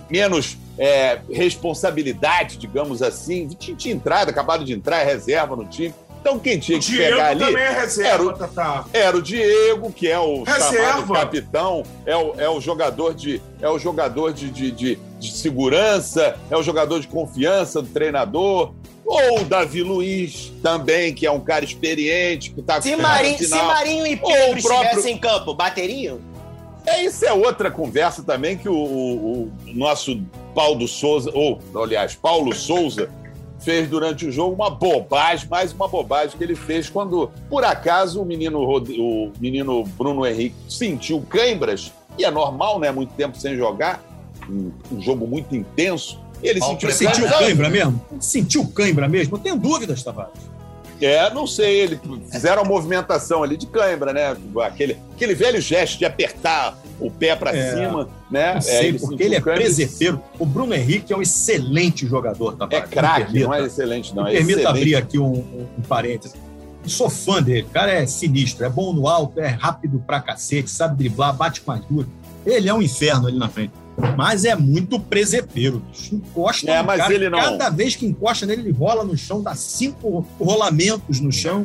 menos 0.09 0.57
é, 0.77 1.19
responsabilidade, 1.31 2.57
digamos 2.57 3.01
assim. 3.01 3.47
Vitinho 3.47 3.77
tinha 3.77 3.95
entrado, 3.95 4.29
acabado 4.29 4.63
de 4.63 4.73
entrar, 4.73 5.01
é 5.01 5.05
reserva 5.05 5.55
no 5.55 5.65
time. 5.65 5.93
Então 6.21 6.37
quem 6.37 6.59
tinha 6.59 6.77
O 6.77 6.81
que 6.81 6.87
Diego 6.91 7.11
pegar 7.15 7.27
ali 7.29 7.39
também 7.45 7.63
é 7.63 7.69
reserva, 7.71 8.09
Era 8.13 8.23
o- 8.23 8.33
Tatá. 8.33 8.85
era 8.93 9.17
o 9.17 9.21
Diego, 9.21 9.91
que 9.91 10.07
é 10.07 10.19
o 10.19 10.43
Reserva. 10.43 11.13
capitão, 11.15 11.83
é 12.05 12.15
o, 12.15 12.33
é 12.37 12.49
o 12.49 12.59
jogador, 12.59 13.13
de, 13.13 13.41
é 13.61 13.69
o 13.69 13.79
jogador 13.79 14.33
de, 14.33 14.49
de, 14.49 14.69
de, 14.71 14.99
de 15.19 15.31
segurança, 15.31 16.35
é 16.51 16.57
o 16.57 16.61
jogador 16.63 16.99
de 16.99 17.07
confiança 17.07 17.81
do 17.81 17.87
treinador. 17.87 18.73
Ou 19.05 19.39
o 19.41 19.43
Davi 19.43 19.81
Luiz 19.81 20.51
também, 20.61 21.13
que 21.15 21.25
é 21.25 21.31
um 21.31 21.39
cara 21.39 21.65
experiente, 21.65 22.51
que 22.51 22.61
tá 22.61 22.79
Se, 22.79 22.95
com 22.95 23.01
Marinho, 23.01 23.37
se. 23.39 23.47
Marinho 23.55 24.05
e 24.05 24.15
Pedro 24.15 24.31
o 24.59 24.61
próprio- 24.61 24.83
estivessem 24.83 25.15
em 25.15 25.17
campo, 25.17 25.53
bateriam? 25.55 26.19
É, 26.85 27.03
isso 27.03 27.25
é 27.25 27.33
outra 27.33 27.71
conversa 27.71 28.21
também 28.23 28.55
que 28.57 28.69
o, 28.69 28.73
o- 28.75 29.43
o 29.45 29.51
nosso 29.73 30.21
Paulo 30.53 30.87
Souza, 30.87 31.31
ou, 31.33 31.59
aliás, 31.81 32.13
Paulo 32.15 32.53
Souza, 32.53 33.09
fez 33.59 33.87
durante 33.89 34.25
o 34.25 34.31
jogo 34.31 34.53
uma 34.55 34.69
bobagem, 34.69 35.47
mais 35.49 35.73
uma 35.73 35.87
bobagem 35.87 36.37
que 36.37 36.43
ele 36.43 36.55
fez 36.55 36.89
quando, 36.89 37.29
por 37.49 37.63
acaso, 37.63 38.21
o 38.21 38.25
menino, 38.25 38.63
Rod- 38.65 38.89
o 38.97 39.31
menino 39.39 39.83
Bruno 39.97 40.25
Henrique 40.25 40.55
sentiu 40.67 41.21
cãibras, 41.29 41.91
e 42.17 42.23
é 42.25 42.31
normal, 42.31 42.79
né? 42.79 42.91
Muito 42.91 43.13
tempo 43.13 43.37
sem 43.37 43.55
jogar, 43.57 44.01
um, 44.49 44.71
um 44.91 45.01
jogo 45.01 45.27
muito 45.27 45.55
intenso. 45.55 46.19
Ele 46.41 46.59
Mal 46.59 46.69
sentiu. 46.69 46.91
Sentiu 46.91 47.27
cãibra 47.27 47.69
mesmo? 47.69 48.01
Sentiu 48.19 48.67
cãibra 48.67 49.07
mesmo? 49.09 49.35
Eu 49.35 49.39
tenho 49.39 49.57
dúvidas, 49.57 50.01
Tavares. 50.03 50.33
É, 51.01 51.33
não 51.33 51.47
sei, 51.47 51.79
ele 51.81 51.99
fizeram 52.31 52.61
a 52.61 52.65
movimentação 52.65 53.41
ali 53.43 53.55
de 53.57 53.65
cãibra, 53.67 54.11
né? 54.13 54.35
Aquele, 54.61 54.97
aquele 55.15 55.33
velho 55.33 55.61
gesto 55.61 55.97
de 55.97 56.05
apertar 56.05 56.77
o 56.99 57.09
pé 57.09 57.35
para 57.35 57.55
É. 57.55 57.75
cima, 57.75 58.09
né? 58.29 58.55
Não 58.55 58.61
sei, 58.61 58.87
ele 58.87 58.99
porque 58.99 59.23
ele 59.23 59.35
é 59.35 59.41
cãibra. 59.41 59.61
presepeiro. 59.61 60.21
O 60.37 60.45
Bruno 60.45 60.73
Henrique 60.73 61.13
é 61.13 61.15
um 61.17 61.21
excelente 61.21 62.05
jogador, 62.05 62.53
É 62.53 62.57
Tavares. 62.57 62.89
Me 62.89 62.95
craque, 62.95 63.39
não 63.43 63.53
é 63.53 63.61
excelente, 63.65 64.13
não. 64.15 64.27
É 64.27 64.31
permita 64.33 64.59
excelente. 64.59 64.77
abrir 64.77 64.95
aqui 64.95 65.17
um, 65.19 65.31
um, 65.33 65.67
um 65.77 65.81
parênteses. 65.83 66.35
Sou 66.85 67.09
fã 67.09 67.41
dele. 67.41 67.67
O 67.69 67.73
cara 67.73 67.91
é 67.91 68.05
sinistro, 68.05 68.65
é 68.65 68.69
bom 68.69 68.91
no 68.93 69.07
alto, 69.07 69.39
é 69.39 69.47
rápido 69.47 70.03
pra 70.05 70.19
cacete, 70.19 70.69
sabe 70.69 70.97
driblar, 70.97 71.33
bate 71.33 71.61
com 71.61 71.71
as 71.71 71.81
duas. 71.85 72.07
Ele 72.45 72.67
é 72.67 72.73
um 72.73 72.81
inferno 72.81 73.27
ali 73.27 73.37
na 73.37 73.47
frente. 73.47 73.71
Mas 74.17 74.45
é 74.45 74.55
muito 74.55 74.99
presepeiro, 74.99 75.79
bicho. 75.91 76.15
Encosta 76.15 76.69
É, 76.71 76.81
mas 76.81 76.97
cara, 77.01 77.13
ele 77.13 77.29
não- 77.29 77.39
Cada 77.39 77.69
vez 77.69 77.95
que 77.95 78.05
encosta 78.05 78.45
nele, 78.45 78.61
ele 78.63 78.71
rola 78.71 79.03
no 79.03 79.17
chão, 79.17 79.41
dá 79.41 79.55
cinco 79.55 80.25
rolamentos 80.39 81.19
no 81.19 81.31
chão 81.31 81.63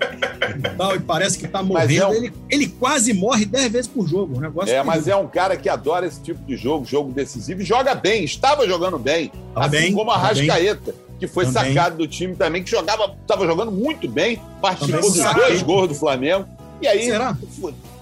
e 0.57 0.77
tal, 0.77 0.97
e 0.97 1.01
parece 1.01 1.39
que 1.39 1.47
tá 1.49 1.63
morrendo. 1.63 2.03
é 2.03 2.09
um- 2.09 2.15
ele, 2.15 2.33
ele 2.51 2.67
quase 2.69 3.13
morre 3.13 3.45
dez 3.45 3.71
vezes 3.71 3.89
por 3.89 4.07
jogo. 4.09 4.37
Um 4.37 4.41
negócio 4.41 4.73
É, 4.75 4.83
mas 4.83 5.09
é 5.09 5.17
um 5.17 5.27
cara 5.27 5.57
que 5.57 5.69
adora 5.69 6.07
esse 6.07 6.21
tipo 6.21 6.43
de 6.45 6.57
jogo, 6.57 6.85
jogo 6.85 7.13
decisivo, 7.13 7.63
e 7.63 7.65
joga 7.65 7.95
bem, 7.95 8.25
estava 8.25 8.67
jogando 8.67 8.99
bem. 8.99 9.31
Tava 9.55 9.67
assim 9.67 9.77
bem, 9.77 9.93
como 9.93 10.11
a 10.11 10.19
bem. 10.19 10.47
Rascaeta, 10.47 10.95
que 11.19 11.27
foi 11.27 11.47
Também. 11.47 11.75
sacado 11.75 11.97
do 11.99 12.07
time 12.09 12.35
também, 12.35 12.63
que 12.63 12.71
jogava, 12.71 13.15
estava 13.23 13.47
jogando 13.47 13.71
muito 13.71 14.09
bem, 14.09 14.41
participou 14.61 15.01
dos 15.01 15.35
dois 15.35 15.63
gols 15.63 15.89
do 15.89 15.95
Flamengo. 15.95 16.47
E 16.81 16.87
aí 16.89 17.05
Será? 17.05 17.37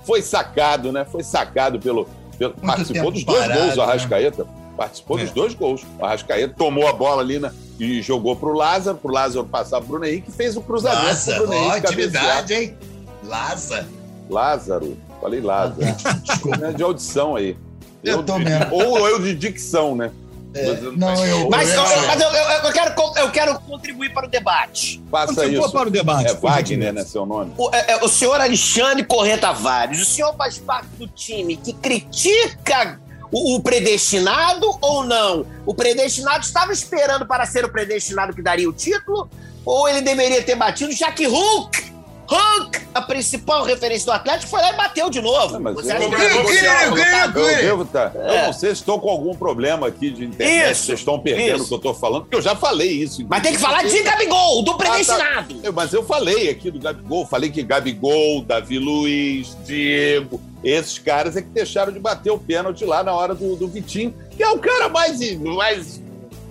foi 0.04 0.22
sacado, 0.22 0.90
né? 0.90 1.04
Foi 1.04 1.22
sacado 1.22 1.78
pelo. 1.78 2.08
Pelo- 2.50 2.66
participou 2.66 3.10
dos 3.10 3.24
dois 3.24 3.40
parado, 3.40 3.60
gols, 3.60 3.72
o 3.74 3.76
né? 3.76 3.82
Arrascaeta. 3.84 4.46
Participou 4.76 5.18
É. 5.18 5.22
dos 5.22 5.30
dois 5.32 5.54
gols. 5.54 5.82
O 5.98 6.04
Arrascaeta 6.04 6.54
tomou 6.56 6.86
a 6.88 6.92
bola 6.92 7.20
ali 7.22 7.38
na, 7.38 7.52
e 7.78 8.00
jogou 8.02 8.34
pro 8.34 8.52
Lázaro, 8.54 8.96
pro 8.96 9.12
Lázaro 9.12 9.44
passar 9.46 9.78
pro 9.80 9.88
Bruno 9.90 10.06
Henrique 10.06 10.30
e 10.30 10.32
fez 10.32 10.56
o 10.56 10.60
cruzamento 10.62 11.04
Laza, 11.06 11.34
pro 11.34 11.46
Bruno 11.46 11.60
ó, 11.60 11.64
Henrique 11.70 11.80
cabecear. 11.88 12.24
atividade, 12.38 12.54
hein? 12.54 12.76
Laza. 13.24 13.86
Lázaro. 14.30 14.96
Falei 15.20 15.40
Lázaro. 15.40 15.80
Desculpa. 16.22 16.66
É 16.66 16.72
de 16.72 16.82
audição 16.82 17.36
aí. 17.36 17.56
Eu 18.02 18.22
tô 18.22 18.38
de- 18.38 18.44
mesmo. 18.44 18.74
Ou 18.74 19.08
eu 19.08 19.20
de 19.20 19.34
dicção, 19.34 19.94
né? 19.94 20.10
É, 20.54 20.74
não, 20.96 21.26
eu. 21.26 21.48
Mas, 21.48 21.72
eu, 21.72 21.82
mas 22.06 22.20
eu, 22.20 22.28
eu- 22.28 22.50
eu 22.66 22.72
quero, 22.72 22.94
eu 23.16 23.30
quero 23.30 23.60
contribuir 23.60 24.12
para 24.12 24.26
o 24.26 24.30
debate. 24.30 25.02
Faça 25.10 25.34
Contribua 25.34 25.64
isso. 25.66 25.72
para 25.72 25.88
o 25.88 25.90
debate. 25.90 26.30
É 26.30 26.34
Wagner, 26.34 26.92
né? 26.92 27.04
Seu 27.04 27.24
nome. 27.24 27.52
O, 27.56 27.70
é- 27.74 27.92
é 27.92 28.04
o 28.04 28.08
senhor 28.08 28.40
Alexandre 28.40 29.04
Corrêa 29.04 29.38
Tavares, 29.38 30.00
o 30.00 30.04
senhor 30.04 30.34
faz 30.36 30.58
parte 30.58 30.88
do 30.98 31.06
time 31.08 31.56
que 31.56 31.72
critica 31.72 33.00
o, 33.30 33.56
o 33.56 33.60
predestinado 33.62 34.66
ou 34.80 35.04
não? 35.04 35.46
O 35.64 35.74
predestinado 35.74 36.44
estava 36.44 36.72
esperando 36.72 37.26
para 37.26 37.46
ser 37.46 37.64
o 37.64 37.68
predestinado 37.70 38.34
que 38.34 38.42
daria 38.42 38.68
o 38.68 38.72
título? 38.72 39.30
Ou 39.64 39.88
ele 39.88 40.00
deveria 40.00 40.42
ter 40.42 40.54
batido, 40.56 40.92
já 40.92 41.12
que 41.12 41.24
Hulk, 41.26 41.91
Hulk, 42.32 42.80
a 42.94 43.02
principal 43.02 43.62
referência 43.64 44.06
do 44.06 44.12
Atlético, 44.12 44.50
foi 44.50 44.60
lá 44.60 44.72
e 44.72 44.76
bateu 44.76 45.10
de 45.10 45.20
novo? 45.20 45.52
Não, 45.54 45.60
mas 45.60 45.74
Você 45.74 45.92
eu- 45.92 45.96
acha 45.96 46.08
que 46.08 46.14
eu- 46.14 46.20
ele 46.20 46.58
eu- 46.58 47.04
tá? 47.04 47.32
eu- 47.34 47.42
Eu 47.42 47.56
devo 47.62 47.84
tá. 47.84 48.12
Eu 48.14 48.20
É. 48.22 48.46
não 48.46 48.52
sei 48.52 48.70
se 48.70 48.76
estou 48.80 48.98
com 49.00 49.08
algum 49.10 49.34
problema 49.34 49.86
aqui 49.88 50.10
de 50.10 50.24
internet, 50.24 50.72
Isso, 50.72 50.84
vocês 50.86 50.98
estão 51.00 51.18
perdendo 51.18 51.56
isso. 51.56 51.64
o 51.64 51.68
que 51.68 51.74
eu 51.74 51.76
estou 51.78 51.94
falando, 51.94 52.22
porque 52.22 52.36
eu 52.36 52.42
já 52.42 52.54
falei 52.56 52.90
isso. 52.90 53.24
Mas 53.28 53.42
tem 53.42 53.52
que 53.52 53.58
falar 53.58 53.82
de 53.84 54.02
Gabigol, 54.02 54.62
do 54.62 54.76
predestinado. 54.76 55.56
Eu- 55.62 55.72
Mas 55.72 55.92
eu 55.92 56.02
falei 56.04 56.50
aqui 56.50 56.70
do 56.70 56.78
Gabigol, 56.78 57.26
falei 57.26 57.50
que 57.50 57.62
Gabigol, 57.62 58.42
Davi 58.42 58.78
Luiz, 58.78 59.56
Diego, 59.64 60.40
esses 60.62 60.98
caras 60.98 61.36
é 61.36 61.42
que 61.42 61.48
deixaram 61.48 61.92
de 61.92 61.98
bater 61.98 62.30
o 62.30 62.38
pênalti 62.38 62.84
lá 62.84 63.02
na 63.02 63.12
hora 63.12 63.34
do, 63.34 63.56
do 63.56 63.66
Vitinho, 63.68 64.14
que 64.36 64.42
é 64.42 64.48
o 64.48 64.58
cara 64.58 64.88
mais, 64.88 65.18
mais. 65.40 66.00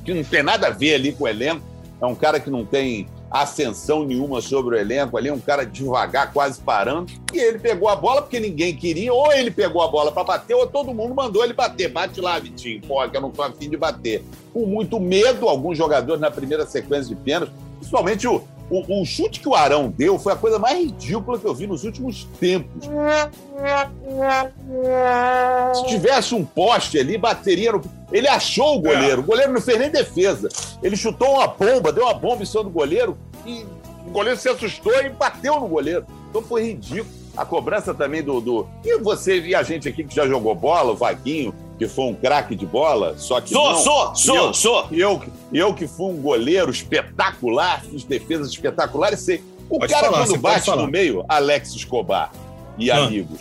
que 0.04 0.14
não 0.14 0.24
tem 0.24 0.42
nada 0.44 0.68
a 0.68 0.72
ver 0.72 0.96
ali 0.96 1.12
com 1.12 1.24
o 1.26 1.28
elenco. 1.28 1.62
É 2.02 2.06
um 2.06 2.16
cara 2.16 2.40
que 2.40 2.50
não 2.50 2.66
tem 2.66 3.08
ascensão 3.32 4.04
nenhuma 4.04 4.42
sobre 4.42 4.76
o 4.76 4.80
elenco 4.80 5.18
ali, 5.18 5.32
um 5.32 5.40
cara 5.40 5.66
devagar, 5.66 6.34
quase 6.34 6.60
parando. 6.60 7.12
E 7.34 7.40
ele 7.40 7.58
pegou 7.58 7.88
a 7.88 7.96
bola 7.96 8.22
porque 8.22 8.40
ninguém 8.40 8.76
queria, 8.76 9.14
ou 9.14 9.32
ele 9.32 9.50
pegou 9.50 9.82
a 9.82 9.88
bola 9.88 10.12
para 10.12 10.24
bater, 10.24 10.54
ou 10.54 10.68
todo 10.68 10.94
mundo 10.94 11.16
mandou 11.16 11.44
ele 11.44 11.54
bater. 11.54 11.90
Bate 11.90 12.20
lá, 12.20 12.38
Vitinho, 12.38 12.82
pô, 12.82 13.08
que 13.08 13.16
eu 13.16 13.22
não 13.22 13.32
tô 13.32 13.42
afim 13.42 13.70
de 13.70 13.78
bater. 13.78 14.24
Com 14.54 14.66
muito 14.66 15.00
medo, 15.00 15.48
alguns 15.48 15.78
jogadores 15.78 16.20
na 16.20 16.30
primeira 16.30 16.66
sequência 16.66 17.16
de 17.16 17.16
pênalti, 17.16 17.54
principalmente 17.80 18.28
o, 18.28 18.44
o, 18.72 19.02
o 19.02 19.06
chute 19.06 19.42
que 19.42 19.50
o 19.50 19.54
Arão 19.54 19.90
deu 19.90 20.18
foi 20.18 20.32
a 20.32 20.36
coisa 20.36 20.58
mais 20.58 20.80
ridícula 20.80 21.38
que 21.38 21.46
eu 21.46 21.54
vi 21.54 21.68
nos 21.68 21.84
últimos 21.84 22.24
tempos. 22.40 22.86
Se 25.76 25.88
tivesse 25.88 26.34
um 26.34 26.46
poste 26.46 26.98
ali, 26.98 27.18
bateria 27.18 27.74
no. 27.74 27.82
Ele 28.12 28.30
achou 28.30 28.78
o 28.78 28.82
goleiro. 28.82 29.22
O 29.22 29.26
goleiro 29.26 29.52
não 29.52 29.62
fez 29.62 29.78
nem 29.78 29.90
defesa. 29.90 30.48
Ele 30.82 30.96
chutou 30.96 31.36
uma 31.36 31.48
bomba, 31.48 31.92
deu 31.92 32.06
uma 32.06 32.14
bomba 32.14 32.44
em 32.44 32.46
cima 32.46 32.64
do 32.64 32.70
goleiro 32.70 33.18
e 33.46 33.66
O 34.08 34.12
goleiro 34.12 34.40
se 34.40 34.48
assustou 34.48 34.94
e 35.02 35.10
bateu 35.10 35.60
no 35.60 35.68
goleiro. 35.68 36.06
Então 36.30 36.42
foi 36.42 36.64
ridículo. 36.64 37.22
A 37.36 37.46
cobrança 37.46 37.94
também 37.94 38.24
do, 38.24 38.42
do. 38.42 38.68
E 38.84 38.98
você 39.00 39.40
e 39.40 39.56
a 39.56 39.64
gente 39.64 39.88
aqui 39.88 40.04
que 40.04 40.16
já 40.16 40.28
jogou 40.28 40.54
bola, 40.56 40.92
o 40.92 40.96
Vaguinho, 40.96 41.54
que 41.82 41.88
foi 41.88 42.06
um 42.06 42.14
craque 42.14 42.56
de 42.56 42.64
bola, 42.64 43.16
só 43.18 43.42
que. 43.42 43.50
Sou, 43.50 43.72
não. 43.72 43.76
sou, 43.80 44.14
E 44.14 44.20
sou, 44.20 44.36
eu- 44.36 44.54
sou. 44.54 44.88
E 44.92 45.00
eu, 45.00 45.20
eu 45.52 45.74
que 45.74 45.88
fui 45.88 46.12
um 46.12 46.18
goleiro 46.22 46.70
espetacular, 46.70 47.82
fiz 47.84 48.04
defesas 48.04 48.50
espetaculares, 48.50 49.20
sei. 49.22 49.44
O 49.68 49.80
Pode 49.80 49.92
cara, 49.92 50.12
falar, 50.12 50.28
quando 50.28 50.38
bate 50.40 50.66
falar. 50.68 50.84
no 50.84 50.88
meio, 50.92 51.26
Alex 51.28 51.74
Escobar 51.74 52.32
e 52.78 52.92
Ah. 52.92 52.98
amigos. 53.06 53.40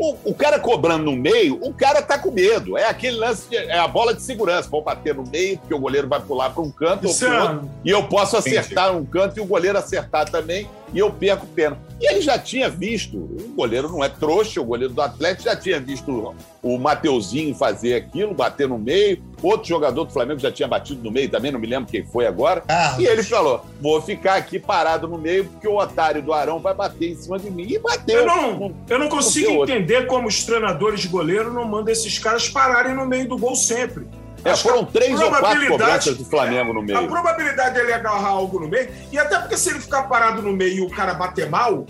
O, 0.00 0.16
o 0.24 0.34
cara 0.34 0.58
cobrando 0.58 1.04
no 1.04 1.16
meio, 1.16 1.58
o 1.62 1.72
cara 1.72 2.02
tá 2.02 2.18
com 2.18 2.30
medo. 2.32 2.76
É 2.76 2.86
aquele 2.88 3.16
lance, 3.18 3.48
de, 3.48 3.56
é 3.56 3.78
a 3.78 3.86
bola 3.86 4.12
de 4.12 4.20
segurança. 4.20 4.68
Vou 4.68 4.82
bater 4.82 5.14
no 5.14 5.24
meio, 5.24 5.56
porque 5.58 5.72
o 5.72 5.78
goleiro 5.78 6.08
vai 6.08 6.20
pular 6.20 6.50
para 6.50 6.62
um 6.62 6.70
canto 6.72 7.04
ou 7.04 7.10
Isso 7.12 7.24
pro 7.24 7.34
é- 7.34 7.42
outro. 7.42 7.70
E 7.84 7.90
eu 7.90 8.02
posso 8.02 8.36
acertar 8.36 8.94
um 8.96 9.04
canto 9.06 9.38
e 9.38 9.40
o 9.40 9.46
goleiro 9.46 9.78
acertar 9.78 10.28
também, 10.28 10.68
e 10.92 10.98
eu 10.98 11.10
perco 11.10 11.44
o 11.44 11.48
pênalti. 11.48 11.80
E 12.00 12.10
ele 12.10 12.20
já 12.20 12.38
tinha 12.38 12.68
visto, 12.68 13.16
o 13.16 13.54
goleiro 13.56 13.88
não 13.88 14.04
é 14.04 14.08
trouxa, 14.08 14.60
o 14.60 14.64
goleiro 14.64 14.92
do 14.92 15.00
Atlético 15.00 15.44
já 15.44 15.56
tinha 15.56 15.80
visto 15.80 16.34
o 16.62 16.78
Mateuzinho 16.78 17.54
fazer 17.54 17.94
aquilo, 17.94 18.34
bater 18.34 18.68
no 18.68 18.78
meio. 18.78 19.22
Outro 19.42 19.66
jogador 19.68 20.04
do 20.04 20.12
Flamengo 20.12 20.38
já 20.38 20.52
tinha 20.52 20.68
batido 20.68 21.02
no 21.02 21.10
meio 21.10 21.28
também, 21.30 21.50
não 21.50 21.58
me 21.58 21.66
lembro 21.66 21.90
quem 21.90 22.04
foi 22.04 22.26
agora. 22.26 22.62
Ah, 22.68 22.96
E 22.98 23.06
ele 23.06 23.22
falou: 23.22 23.64
vou 23.80 24.00
ficar 24.02 24.34
aqui 24.34 24.58
parado 24.58 25.08
no 25.08 25.16
meio, 25.16 25.44
porque 25.46 25.66
o 25.66 25.76
otário 25.78 26.22
do 26.22 26.32
Arão 26.32 26.58
vai 26.58 26.74
bater 26.74 27.12
em 27.12 27.14
cima 27.16 27.38
de 27.38 27.50
mim. 27.50 27.66
E 27.66 27.78
bateu. 27.78 28.20
Eu 28.20 28.26
não, 28.26 28.74
eu 28.88 28.98
não 28.98 29.08
consigo 29.08 29.52
outro. 29.52 29.74
entender 29.74 30.06
como 30.06 30.28
os 30.28 30.44
treinadores 30.44 31.00
de 31.00 31.08
goleiro 31.08 31.52
não 31.52 31.64
mandam 31.64 31.92
esses 31.92 32.18
caras 32.18 32.48
pararem 32.48 32.94
no 32.94 33.06
meio 33.06 33.28
do 33.28 33.38
gol 33.38 33.56
sempre. 33.56 34.06
É, 34.52 34.56
foram 34.56 34.80
a 34.80 34.86
três 34.86 35.20
ou 35.20 35.30
quatro 35.30 35.66
cobranças 35.68 36.16
do 36.16 36.24
Flamengo 36.24 36.72
no 36.72 36.80
A 36.80 36.82
meio. 36.82 37.08
probabilidade 37.08 37.74
dele 37.74 37.92
agarrar 37.92 38.28
algo 38.28 38.60
no 38.60 38.68
meio, 38.68 38.88
e 39.12 39.18
até 39.18 39.38
porque 39.38 39.56
se 39.56 39.70
ele 39.70 39.80
ficar 39.80 40.04
parado 40.04 40.42
no 40.42 40.52
meio 40.52 40.76
e 40.76 40.80
o 40.80 40.90
cara 40.90 41.14
bater 41.14 41.48
mal, 41.48 41.86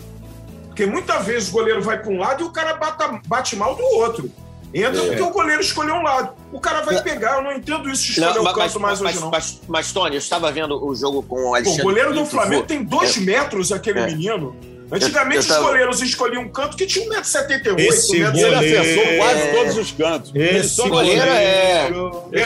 porque 0.66 0.86
muitas 0.86 1.24
vezes 1.24 1.48
o 1.48 1.52
goleiro 1.52 1.82
vai 1.82 1.98
para 1.98 2.10
um 2.10 2.18
lado 2.18 2.42
e 2.42 2.46
o 2.46 2.50
cara 2.50 2.74
bata- 2.74 3.20
bate 3.26 3.56
mal 3.56 3.74
do 3.74 3.82
outro. 3.82 4.30
Entra 4.74 5.00
É. 5.00 5.06
porque 5.06 5.22
o 5.22 5.30
goleiro 5.30 5.62
escolheu 5.62 5.94
um 5.94 6.02
lado. 6.02 6.34
O 6.52 6.60
cara 6.60 6.82
vai 6.82 7.00
pegar, 7.00 7.36
eu 7.36 7.42
não 7.42 7.52
entendo 7.52 7.88
isso 7.88 8.12
de 8.12 8.20
Não, 8.20 8.28
escolher 8.28 8.40
o 8.40 8.44
mas, 8.44 8.54
canto 8.72 8.80
mais 8.80 9.00
mas, 9.00 9.14
hoje, 9.14 9.20
não. 9.24 9.30
mas, 9.30 9.60
mas, 9.66 9.92
Tony, 9.92 10.16
eu 10.16 10.18
estava 10.18 10.50
vendo 10.52 10.84
o 10.84 10.94
jogo 10.94 11.22
com 11.22 11.36
o 11.36 11.42
Pô, 11.44 11.54
Alexandre. 11.54 11.80
o 11.80 11.84
goleiro 11.84 12.12
do 12.12 12.26
Flamengo 12.26 12.64
tem 12.64 12.82
dois 12.82 13.16
metros, 13.16 13.72
aquele 13.72 14.00
É. 14.00 14.06
menino. 14.06 14.54
Antigamente 14.90 15.36
Eu- 15.36 15.42
eu 15.42 15.48
tava- 15.48 15.60
os 15.60 15.66
goleiros 15.66 16.02
escolhiam 16.02 16.42
um 16.42 16.48
canto 16.48 16.76
que 16.76 16.86
tinha 16.86 17.04
1,78m, 17.08 17.80
Esse 17.82 18.16
E 18.16 18.20
ele 18.22 18.30
goleiro- 18.30 18.56
acessou 18.58 19.16
quase 19.16 19.40
É. 19.40 19.52
todos 19.54 19.76
os 19.78 19.92
cantos. 19.92 20.32
ele 20.34 20.58
Esse 20.58 20.68
só 20.70 20.86
O 20.86 20.88
goleiro 20.90 21.22
é. 21.22 21.86
Esse 21.86 21.92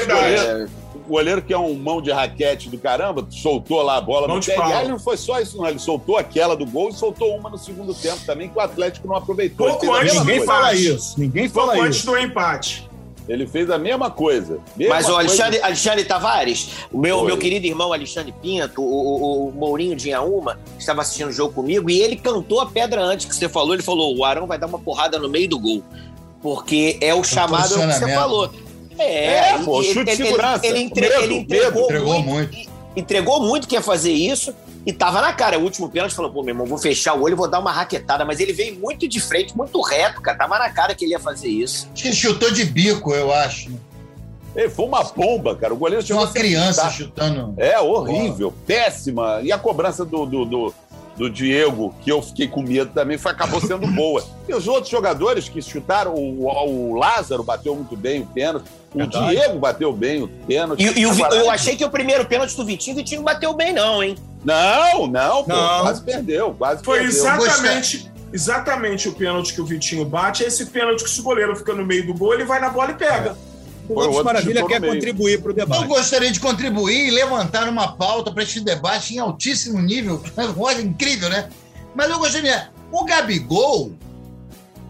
Verdade. 0.06 0.36
goleiro- 0.36 0.70
O 0.94 1.12
goleiro 1.14 1.42
que 1.42 1.52
é 1.52 1.58
um 1.58 1.74
mão 1.74 2.00
de 2.00 2.12
raquete 2.12 2.68
do 2.70 2.78
caramba, 2.78 3.26
soltou 3.30 3.82
lá 3.82 3.96
a 3.96 4.00
bola 4.00 4.28
Mão 4.28 4.36
no 4.36 4.40
de 4.40 4.46
pé. 4.52 4.56
E 4.56 4.72
aí 4.72 4.86
não 4.86 4.96
foi 4.98 5.16
só 5.16 5.40
isso, 5.40 5.56
não. 5.58 5.66
Ele 5.66 5.80
soltou 5.80 6.16
aquela 6.16 6.54
do 6.56 6.64
gol 6.64 6.88
e 6.90 6.92
soltou 6.92 7.36
uma 7.36 7.50
no 7.50 7.58
segundo 7.58 7.92
tempo 7.92 8.20
também, 8.24 8.48
que 8.48 8.56
o 8.56 8.60
Atlético 8.60 9.08
não 9.08 9.16
aproveitou. 9.16 9.66
Pouco 9.66 9.86
ele, 9.86 10.04
antes 10.04 10.20
Ninguém 10.20 10.36
coisa. 10.36 10.52
fala 10.52 10.72
isso. 10.72 11.14
Ninguém 11.18 11.48
Pouco 11.50 11.68
fala 11.72 11.84
antes 11.84 11.98
isso. 11.98 12.06
do 12.06 12.16
empate. 12.16 12.88
Ele 13.28 13.46
fez 13.46 13.70
a 13.70 13.78
mesma 13.78 14.10
coisa. 14.10 14.58
Mesma 14.76 14.94
Mas 14.94 15.06
o 15.08 15.12
coisa. 15.14 15.20
Alexandre, 15.28 15.60
Alexandre 15.62 16.04
Tavares, 16.04 16.68
o 16.92 16.98
meu, 16.98 17.18
Oi. 17.18 17.26
meu 17.26 17.38
querido 17.38 17.66
irmão 17.66 17.92
Alexandre 17.92 18.32
Pinto, 18.42 18.82
o, 18.82 18.84
o- 18.84 19.48
o 19.48 19.52
Mourinho 19.52 19.94
de 19.94 20.08
Inhaúma, 20.08 20.58
estava 20.78 21.02
assistindo 21.02 21.28
o 21.28 21.32
jogo 21.32 21.52
comigo 21.54 21.88
e 21.90 22.00
ele 22.00 22.16
cantou 22.16 22.60
a 22.60 22.66
pedra 22.66 23.00
antes 23.02 23.26
que 23.26 23.34
você 23.34 23.48
falou. 23.48 23.74
Ele 23.74 23.82
falou: 23.82 24.16
o 24.16 24.24
Arão 24.24 24.46
vai 24.46 24.58
dar 24.58 24.66
uma 24.66 24.78
porrada 24.78 25.18
no 25.18 25.28
meio 25.28 25.48
do 25.48 25.58
gol. 25.58 25.82
Porque 26.42 26.96
é 27.00 27.14
o 27.14 27.22
chamado 27.22 27.74
que 27.74 27.86
você 27.86 28.14
falou. 28.14 28.50
É, 28.98 29.50
É, 29.54 29.58
pô, 29.64 29.80
e 29.80 29.84
chute 29.84 30.04
de 30.04 30.10
ele, 30.10 30.24
segurança. 30.24 30.66
Ele, 30.66 30.76
ele 30.78 30.84
entre- 30.86 31.00
Medo, 31.08 31.22
ele 31.22 31.34
entregou, 31.36 31.84
Entregou 31.84 32.14
muito, 32.22 32.28
muito. 32.28 32.70
entregou 32.96 33.40
muito 33.42 33.68
que 33.68 33.74
ia 33.74 33.82
fazer 33.82 34.12
isso 34.12 34.54
e 34.86 34.92
tava 34.92 35.20
na 35.20 35.32
cara. 35.32 35.58
O 35.58 35.62
último 35.62 35.88
pênalti 35.88 36.14
falou: 36.14 36.30
pô, 36.30 36.42
meu 36.42 36.54
irmão, 36.54 36.66
vou 36.66 36.78
fechar 36.78 37.14
o 37.14 37.22
olho 37.22 37.32
e 37.32 37.36
vou 37.36 37.48
dar 37.48 37.58
uma 37.58 37.72
raquetada. 37.72 38.24
Mas 38.24 38.40
ele 38.40 38.52
veio 38.52 38.78
muito 38.78 39.06
de 39.06 39.20
frente, 39.20 39.56
muito 39.56 39.80
reto, 39.80 40.20
cara. 40.20 40.38
Tava 40.38 40.58
na 40.58 40.70
cara 40.70 40.94
que 40.94 41.04
ele 41.04 41.12
ia 41.12 41.20
fazer 41.20 41.48
isso. 41.48 41.88
Acho 41.92 42.02
que 42.02 42.08
ele 42.08 42.16
chutou 42.16 42.50
de 42.50 42.64
bico, 42.64 43.12
eu 43.12 43.32
acho. 43.32 43.70
Ei, 44.54 44.68
foi 44.68 44.84
uma 44.84 45.04
bomba, 45.04 45.54
cara. 45.54 45.72
O 45.72 45.76
goleiro 45.76 46.04
Tinha 46.04 46.18
chegou 46.18 46.28
uma 46.28 46.32
criança 46.32 46.90
chutando. 46.90 47.54
É, 47.56 47.78
horrível, 47.78 48.52
péssima. 48.66 49.40
E 49.42 49.52
a 49.52 49.58
cobrança 49.58 50.04
do, 50.04 50.26
do, 50.26 50.44
do, 50.44 50.74
do 51.20 51.28
Diego, 51.28 51.94
que 52.00 52.10
eu 52.10 52.22
fiquei 52.22 52.48
com 52.48 52.62
medo 52.62 52.92
também, 52.94 53.18
foi, 53.18 53.30
acabou 53.30 53.60
sendo 53.60 53.86
boa. 53.88 54.24
E 54.48 54.54
os 54.54 54.66
outros 54.66 54.88
jogadores 54.90 55.50
que 55.50 55.60
chutaram, 55.60 56.14
o, 56.14 56.46
o 56.46 56.94
Lázaro 56.94 57.42
bateu 57.42 57.74
muito 57.74 57.94
bem 57.94 58.22
o 58.22 58.26
pênalti, 58.26 58.64
o 58.94 58.98
Verdade. 59.00 59.28
Diego 59.28 59.58
bateu 59.58 59.92
bem 59.92 60.22
o 60.22 60.28
pênalti. 60.28 60.82
E, 60.82 61.00
e 61.00 61.06
o 61.06 61.10
Agora- 61.10 61.36
eu 61.36 61.50
achei 61.50 61.76
que 61.76 61.84
o 61.84 61.90
primeiro 61.90 62.24
pênalti 62.24 62.56
do 62.56 62.64
Vitinho, 62.64 62.94
o 62.96 62.98
Vitinho 63.00 63.22
bateu 63.22 63.52
bem, 63.52 63.70
não, 63.70 64.02
hein? 64.02 64.16
Não, 64.42 65.06
não, 65.06 65.44
pô, 65.44 65.52
Não. 65.52 65.80
quase 65.82 66.02
perdeu, 66.02 66.54
quase 66.56 66.82
Foi 66.82 67.00
perdeu. 67.00 67.14
exatamente, 67.18 68.10
exatamente 68.32 69.06
o 69.08 69.12
pênalti 69.12 69.52
que 69.52 69.60
o 69.60 69.64
Vitinho 69.66 70.06
bate. 70.06 70.42
É 70.42 70.46
esse 70.46 70.64
pênalti 70.66 71.04
que 71.04 71.10
se 71.10 71.20
o 71.20 71.22
goleiro 71.22 71.54
fica 71.54 71.74
no 71.74 71.84
meio 71.84 72.06
do 72.06 72.14
gol, 72.14 72.32
ele 72.32 72.44
vai 72.44 72.58
na 72.60 72.70
bola 72.70 72.92
e 72.92 72.94
pega. 72.94 73.34
Foi 73.34 73.49
o 73.92 74.00
Lopes 74.06 74.22
Maravilha 74.24 74.66
quer 74.66 74.80
contribuir 74.80 75.40
para 75.40 75.48
o 75.48 75.52
Eu 75.52 75.56
debate. 75.56 75.84
gostaria 75.86 76.30
de 76.30 76.40
contribuir 76.40 77.08
e 77.08 77.10
levantar 77.10 77.68
uma 77.68 77.92
pauta 77.96 78.32
para 78.32 78.42
este 78.42 78.60
debate 78.60 79.14
em 79.14 79.18
altíssimo 79.18 79.80
nível. 79.80 80.22
Olha, 80.58 80.80
incrível, 80.80 81.28
né? 81.28 81.48
Mas 81.94 82.10
eu 82.10 82.18
gostaria. 82.18 82.70
O 82.92 83.04
Gabigol, 83.04 83.92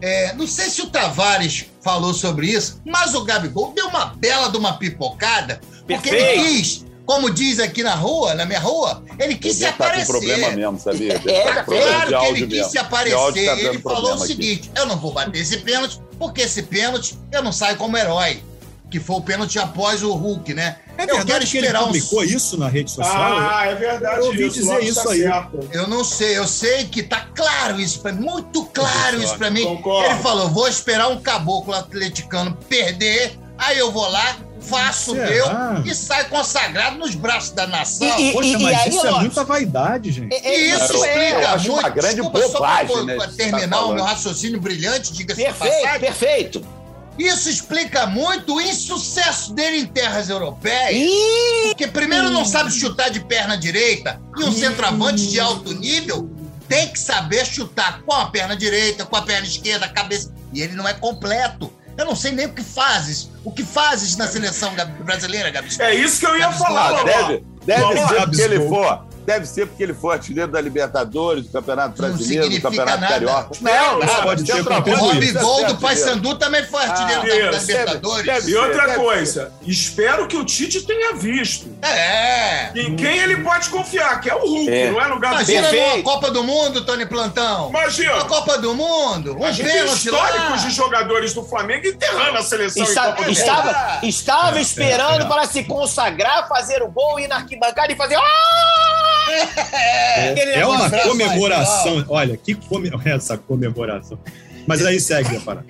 é, 0.01 0.33
não 0.33 0.47
sei 0.47 0.69
se 0.69 0.81
o 0.81 0.87
Tavares 0.89 1.65
falou 1.81 2.13
sobre 2.13 2.47
isso, 2.47 2.81
mas 2.85 3.13
o 3.13 3.23
Gabigol 3.23 3.73
deu 3.75 3.87
uma 3.87 4.05
bela 4.05 4.49
de 4.49 4.57
uma 4.57 4.73
pipocada, 4.77 5.61
porque 5.87 6.09
ele 6.09 6.43
quis, 6.43 6.85
como 7.05 7.29
diz 7.29 7.59
aqui 7.59 7.83
na 7.83 7.93
rua, 7.93 8.33
na 8.33 8.45
minha 8.45 8.59
rua, 8.59 9.03
ele 9.19 9.35
quis 9.35 9.53
se 9.55 9.59
Deve 9.61 9.71
tá 9.73 9.77
com 9.77 9.83
aparecer. 9.83 10.11
problema 10.11 10.49
mesmo, 10.51 10.79
sabia? 10.79 11.13
É, 11.13 11.41
tá 11.43 11.55
com 11.63 11.65
problema 11.65 12.05
Claro 12.05 12.19
que 12.23 12.27
ele 12.29 12.47
quis 12.47 12.57
mesmo. 12.57 12.71
se 12.71 12.77
aparecer. 12.79 13.15
tá 13.45 13.59
ele 13.59 13.79
falou 13.79 13.97
o 13.97 14.01
problema 14.01 14.15
aqui. 14.25 14.27
seguinte: 14.27 14.71
eu 14.75 14.85
não 14.87 14.97
vou 14.97 15.11
bater 15.13 15.39
esse 15.39 15.57
pênalti, 15.57 15.99
porque 16.17 16.41
esse 16.41 16.63
pênalti 16.63 17.17
eu 17.31 17.43
não 17.43 17.51
saio 17.51 17.77
como 17.77 17.95
herói. 17.97 18.41
Que 18.91 18.99
foi 18.99 19.15
o 19.15 19.21
pênalti 19.21 19.57
após 19.57 20.03
o 20.03 20.13
Hulk, 20.13 20.53
né? 20.53 20.75
É 20.97 21.03
eu 21.03 21.07
quero 21.07 21.17
verdade 21.19 21.47
que 21.47 21.57
ele 21.57 21.65
esperar 21.67 21.83
um 21.83 21.85
publicou 21.87 22.23
isso 22.25 22.57
na 22.59 22.67
rede 22.67 22.91
social? 22.91 23.15
Ah, 23.39 23.65
é 23.65 23.73
verdade. 23.75 24.19
Eu 24.19 24.25
ouvi 24.25 24.45
isso, 24.47 24.55
dizer 24.59 24.73
Lopes 24.73 24.89
isso 24.89 25.03
tá 25.03 25.11
aí. 25.11 25.21
certo. 25.21 25.69
Eu 25.71 25.87
não 25.87 26.03
sei, 26.03 26.37
eu 26.37 26.45
sei 26.47 26.83
que 26.85 27.01
tá 27.01 27.25
claro 27.33 27.79
isso 27.79 28.01
pra 28.01 28.11
mim, 28.11 28.25
muito 28.25 28.65
claro 28.65 29.23
isso 29.23 29.35
pra 29.37 29.49
mim. 29.49 29.63
concordo. 29.63 30.11
Ele 30.11 30.19
falou: 30.21 30.49
vou 30.49 30.67
esperar 30.67 31.07
um 31.07 31.21
caboclo 31.21 31.73
atleticano 31.73 32.55
perder, 32.67 33.39
aí 33.57 33.77
eu 33.79 33.91
vou 33.93 34.07
lá, 34.09 34.35
faço 34.59 35.13
o 35.13 35.15
Será? 35.15 35.73
meu 35.81 35.85
e 35.85 35.95
saio 35.95 36.25
consagrado 36.27 36.97
nos 36.99 37.15
braços 37.15 37.51
da 37.51 37.65
nação. 37.65 38.05
E- 38.19 38.29
e- 38.29 38.33
Poxa, 38.33 38.59
mas 38.59 38.77
aí, 38.81 38.89
isso 38.89 39.07
é 39.07 39.11
muita 39.11 39.43
vaidade, 39.45 40.11
gente. 40.11 40.35
É- 40.35 40.47
é- 40.49 40.59
E 40.59 40.69
isso 40.75 40.93
eu- 40.93 41.05
explica 41.05 41.41
eu 41.41 41.47
acho 41.47 41.67
muito. 41.71 41.79
uma 41.79 41.89
grande 41.89 42.15
Desculpa, 42.15 42.41
só 42.41 42.47
pra- 42.49 42.59
bobagem, 42.83 43.05
né, 43.05 43.15
pra 43.15 43.25
isso 43.25 43.37
que 43.37 43.43
você 43.43 43.49
terminar 43.51 43.77
tá 43.77 43.85
o 43.85 43.93
meu 43.93 44.03
raciocínio 44.03 44.59
brilhante, 44.59 45.13
diga-se 45.13 45.41
Perfeito, 45.41 45.73
passagem. 45.81 45.99
perfeito. 46.01 46.80
Isso 47.27 47.49
explica 47.49 48.05
muito 48.07 48.55
o 48.55 48.61
insucesso 48.61 49.53
dele 49.53 49.77
em 49.77 49.85
terras 49.85 50.29
europeias. 50.29 50.95
Ih, 50.95 51.67
Porque 51.69 51.87
primeiro 51.87 52.29
não 52.29 52.43
sabe 52.45 52.71
chutar 52.71 53.09
de 53.09 53.19
perna 53.19 53.57
direita 53.57 54.19
e 54.37 54.43
um 54.43 54.51
centroavante 54.51 55.27
de 55.27 55.39
alto 55.39 55.73
nível 55.73 56.29
tem 56.67 56.87
que 56.87 56.97
saber 56.99 57.45
chutar 57.45 58.01
com 58.03 58.13
a 58.13 58.25
perna 58.27 58.55
direita, 58.55 59.05
com 59.05 59.15
a 59.15 59.21
perna 59.21 59.45
esquerda, 59.45 59.85
a 59.85 59.89
cabeça. 59.89 60.33
E 60.53 60.61
ele 60.61 60.73
não 60.73 60.87
é 60.87 60.93
completo. 60.93 61.71
Eu 61.97 62.05
não 62.05 62.15
sei 62.15 62.31
nem 62.31 62.45
o 62.47 62.53
que 62.53 62.63
fazes. 62.63 63.29
O 63.43 63.51
que 63.51 63.63
fazes 63.63 64.15
na 64.15 64.25
seleção 64.27 64.73
Gabi- 64.73 65.03
brasileira, 65.03 65.49
Gabi? 65.51 65.69
É 65.79 65.93
isso 65.93 66.19
que 66.21 66.25
eu 66.25 66.37
ia 66.37 66.51
falar, 66.51 66.87
Ah, 66.87 66.89
Loló. 66.91 67.03
deve 67.03 67.43
deve 67.65 67.81
Vamos 67.81 67.95
lá, 68.01 68.07
ser 68.07 68.15
porque 68.21 68.41
ele 68.41 68.57
Gabigol. 68.57 68.83
for. 68.83 69.05
Deve 69.25 69.45
ser 69.45 69.67
porque 69.67 69.83
ele 69.83 69.93
foi 69.93 70.13
artilheiro 70.15 70.51
da 70.51 70.59
Libertadores, 70.59 71.45
do 71.45 71.51
Campeonato 71.51 72.01
Não 72.01 72.09
Brasileiro, 72.09 72.49
do 72.49 72.61
Campeonato 72.61 72.99
nada. 73.01 73.13
Carioca. 73.13 73.49
Não, 73.61 73.99
nada, 73.99 74.21
pode 74.23 74.45
ser 74.45 74.53
O 74.53 74.63
deve 74.63 74.83
ser 74.83 74.95
Robigol 74.95 75.65
do. 75.65 75.75
Paysandu 75.77 76.35
também 76.35 76.63
foi 76.65 76.83
artilheiro 76.83 77.21
Ah, 77.21 77.51
da, 77.51 77.57
da 77.57 77.63
Libertadores. 77.63 78.25
deve- 78.25 78.51
E 78.51 78.55
outra 78.55 78.85
Deve 78.87 78.95
coisa, 78.95 79.51
espero 79.65 80.27
que 80.27 80.35
o 80.37 80.43
Tite 80.45 80.81
tenha 80.81 81.13
visto. 81.15 81.69
É. 81.81 82.71
Em 82.75 82.95
quem 82.95 83.17
ele 83.19 83.37
pode 83.43 83.69
confiar, 83.69 84.19
que 84.21 84.29
é 84.29 84.35
o 84.35 84.39
Hulk, 84.39 84.69
É. 84.71 84.91
não 84.91 84.99
é 85.01 85.07
no 85.07 85.19
Gabigol. 85.19 85.31
Imagina 85.41 85.61
Perfeito. 85.69 85.91
numa 85.91 86.03
Copa 86.03 86.31
do 86.31 86.43
Mundo, 86.43 86.81
Tony 86.85 87.05
Plantão. 87.05 87.69
Imagina, 87.69 88.15
Uma 88.15 88.25
Copa 88.25 88.57
do 88.57 88.73
Mundo, 88.73 89.33
um 89.33 89.39
pênalti 89.39 90.09
lá. 90.09 90.25
históricos 90.29 90.61
de 90.63 90.71
jogadores 90.71 91.33
do 91.33 91.43
Flamengo 91.43 91.85
enterrando 91.87 92.37
a 92.37 92.41
seleção 92.43 92.83
está- 92.83 93.01
em 93.01 93.05
Copa 93.11 93.21
do 93.23 93.27
Mundo. 93.27 93.37
estava, 93.37 93.99
estava 94.03 94.57
É, 94.57 94.61
esperando 94.61 95.21
é, 95.21 95.25
é. 95.25 95.27
para 95.27 95.45
se 95.45 95.63
consagrar, 95.63 96.47
fazer 96.47 96.81
o 96.81 96.87
gol, 96.89 97.19
ir 97.19 97.27
na 97.27 97.35
arquibancada 97.37 97.91
e 97.91 97.95
fazer. 97.95 98.15
"Ah!" 98.15 99.10
É 99.31 100.65
uma 100.65 100.77
negócio. 100.77 100.85
abraço, 100.85 101.09
comemoração. 101.09 102.05
Olha, 102.09 102.37
que 102.37 102.55
come... 102.55 102.91
essa 103.05 103.37
comemoração. 103.37 104.19
Mas 104.67 104.85
aí 104.85 104.99
segue 104.99 105.37
a 105.37 105.39
parada. 105.39 105.65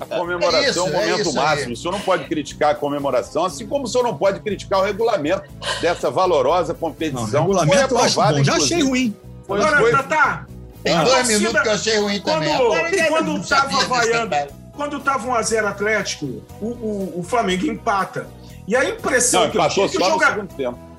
A 0.00 0.06
comemoração 0.06 0.60
É 0.64 0.70
isso, 0.70 0.78
é 0.78 0.82
um 0.82 0.88
é 0.88 0.92
momento 0.92 1.20
isso 1.20 1.28
aí. 1.30 1.34
máximo. 1.46 1.72
O 1.72 1.76
senhor 1.76 1.92
não 1.92 2.00
pode 2.00 2.24
criticar 2.24 2.70
a 2.72 2.74
comemoração, 2.74 3.44
assim 3.44 3.66
como 3.66 3.84
o 3.84 3.86
senhor 3.86 4.02
não 4.04 4.16
pode 4.16 4.40
criticar 4.40 4.80
o 4.80 4.82
regulamento 4.82 5.44
dessa 5.80 6.10
valorosa 6.10 6.72
Não, 6.72 6.80
competição. 6.80 7.24
regulamento 7.42 7.88
Foi 7.88 7.98
eu 7.98 7.98
acho 8.04 8.20
aprovado, 8.20 8.38
bom. 8.38 8.44
Já 8.44 8.56
achei 8.56 8.82
ruim. 8.82 9.16
Foi- 9.46 9.60
Agora, 9.60 9.78
foi- 9.78 9.90
Tatá, 9.92 10.46
Tem 10.82 10.96
dois 10.96 11.08
torcida- 11.10 11.38
minutos 11.38 11.60
que 11.62 11.68
eu 11.68 11.72
achei 11.72 11.98
ruim 11.98 12.20
também. 12.20 12.48
Quando, 12.56 12.62
Agora, 12.74 12.96
eu 12.96 13.06
quando 13.08 13.26
não 13.26 13.40
tava 13.42 13.60
sabia 13.62 13.76
desse 13.76 13.88
vaiando, 13.88 14.36
quando 14.76 15.00
tava 15.00 15.28
1x0 15.28 15.64
Atlético, 15.66 16.26
o, 16.60 16.66
o, 16.66 17.14
o 17.20 17.22
Flamengo 17.22 17.66
empata. 17.66 18.26
E 18.66 18.74
a 18.74 18.84
impressão 18.88 19.44
Não, 19.44 19.50
que 19.50 19.58
eu 19.58 19.68
tinha 19.68 19.86
é 19.86 19.88
que 19.88 19.96
o 19.96 20.00
só 20.00 20.06
no 20.08 20.12
jogador. 20.14 20.48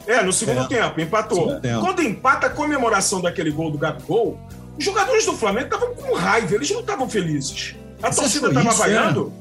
É, 0.07 0.21
no 0.23 0.31
segundo 0.33 0.61
É. 0.63 0.67
tempo, 0.67 1.01
empatou. 1.01 1.59
Tempo. 1.59 1.81
Quando 1.81 2.01
empata 2.01 2.47
a 2.47 2.49
comemoração 2.49 3.21
daquele 3.21 3.51
gol 3.51 3.71
do 3.71 3.77
Gabigol, 3.77 4.39
os 4.77 4.83
jogadores 4.83 5.25
do 5.25 5.33
Flamengo 5.33 5.65
estavam 5.65 5.93
com 5.95 6.13
raiva, 6.13 6.55
eles 6.55 6.69
não 6.71 6.81
estavam 6.81 7.09
felizes. 7.09 7.75
A 8.03 8.11
Você 8.11 8.21
torcida 8.21 8.51
foi 8.51 8.57
estava 8.63 8.69
é? 8.69 8.77
vaiando. 8.77 9.33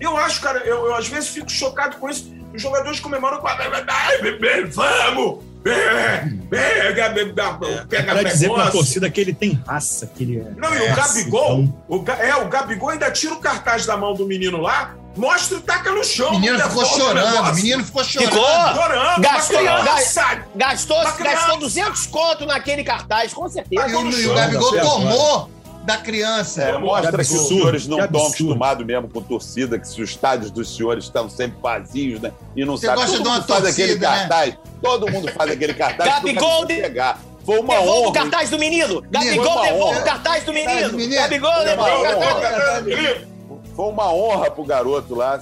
Eu 0.00 0.16
acho, 0.16 0.40
cara, 0.40 0.60
eu, 0.60 0.86
eu 0.86 0.94
às 0.94 1.06
vezes 1.08 1.28
fico 1.28 1.50
chocado 1.50 1.96
com 1.96 2.08
isso. 2.08 2.32
Os 2.54 2.60
jogadores 2.60 2.98
comemoram 3.00 3.38
com 3.38 3.46
a. 3.46 3.56
Vamos! 4.72 5.50
Pega, 5.62 6.30
pega, 6.48 7.10
pega 7.86 8.12
Pra 8.12 8.22
dizer 8.22 8.50
pra 8.50 8.70
torcida 8.70 9.10
que 9.10 9.20
ele 9.20 9.34
tem 9.34 9.60
raça, 9.66 10.06
que 10.06 10.22
ele 10.24 10.38
é. 10.38 10.50
Não, 10.56 10.74
e 10.74 10.78
o 10.78 10.84
é 10.84 10.94
Gabigol, 10.94 11.52
assim, 11.52 11.74
o, 11.86 12.04
é, 12.12 12.36
o 12.36 12.48
Gabigol 12.48 12.88
ainda 12.88 13.10
tira 13.10 13.34
o 13.34 13.38
cartaz 13.40 13.84
da 13.84 13.94
mão 13.94 14.14
do 14.14 14.26
menino 14.26 14.58
lá, 14.58 14.94
mostra 15.16 15.58
e 15.58 15.60
taca 15.60 15.90
no 15.90 16.04
chão. 16.04 16.28
O 16.28 16.40
menino 16.40 16.56
ficou 16.60 16.82
devolve 16.82 16.94
o 16.94 16.98
chorando, 17.06 17.50
o 17.50 17.54
menino 17.54 17.84
ficou 17.84 18.04
chorando. 18.04 18.30
Ficou? 18.32 18.46
Chorando, 18.82 19.20
Gastou- 19.22 19.58
criança. 19.58 20.44
Gastou, 20.54 21.04
gastou 21.18 21.56
200 21.58 22.06
conto 22.06 22.46
naquele 22.46 22.84
cartaz, 22.84 23.32
com 23.34 23.48
certeza. 23.48 23.88
E 23.88 23.94
o, 23.94 24.30
o 24.30 24.34
Gabigol 24.34 24.80
tomou 24.80 25.50
da 25.84 25.96
criança. 25.96 26.62
É, 26.62 26.78
mostra 26.78 27.12
que 27.24 27.32
os 27.34 27.48
senhores 27.48 27.86
não 27.86 27.98
estão 28.04 28.20
acostumados 28.20 28.86
mesmo 28.86 29.08
com 29.08 29.22
torcida, 29.22 29.78
que 29.78 29.88
se 29.88 30.00
os 30.02 30.10
estádios 30.10 30.50
dos 30.50 30.76
senhores 30.76 31.04
estão 31.04 31.28
sempre 31.28 31.58
vazios, 31.60 32.20
né? 32.20 32.32
E 32.54 32.64
não 32.64 32.76
Você 32.76 32.86
sabe. 32.86 32.98
gosta 33.00 33.12
Todo 33.16 33.22
de 33.22 33.28
uma 33.28 33.34
mundo 33.36 33.46
faz 33.48 33.64
aquele 33.64 33.88
torcida, 33.98 34.10
né? 34.10 34.18
cartaz. 34.18 34.54
Todo 34.82 35.10
mundo 35.10 35.32
faz 35.32 35.50
aquele 35.50 35.74
cartaz. 35.74 36.10
Gabigol 36.14 36.64
de- 36.66 36.74
pegar. 36.80 37.18
Foi 37.44 37.58
uma 37.58 37.74
Devolva 37.74 37.90
o 37.98 38.02
honra. 38.02 38.12
cartaz 38.12 38.50
do 38.50 38.58
menino. 38.58 39.02
Gabigol 39.10 39.46
uma 39.52 39.62
devolva 39.62 39.84
honra. 39.86 40.00
o 40.00 40.04
cartaz 40.04 40.40
do 40.44 40.46
do 40.46 40.52
menino. 40.52 40.92
menino. 40.92 41.14
Gabigol 41.22 41.52
Foi 41.54 41.64
devolva 41.64 41.98
o 41.98 42.02
cartaz. 42.02 42.86
honra. 42.86 43.29
Foi 43.74 43.86
uma 43.86 44.12
honra 44.12 44.50
pro 44.50 44.64
garoto 44.64 45.14
lá 45.14 45.40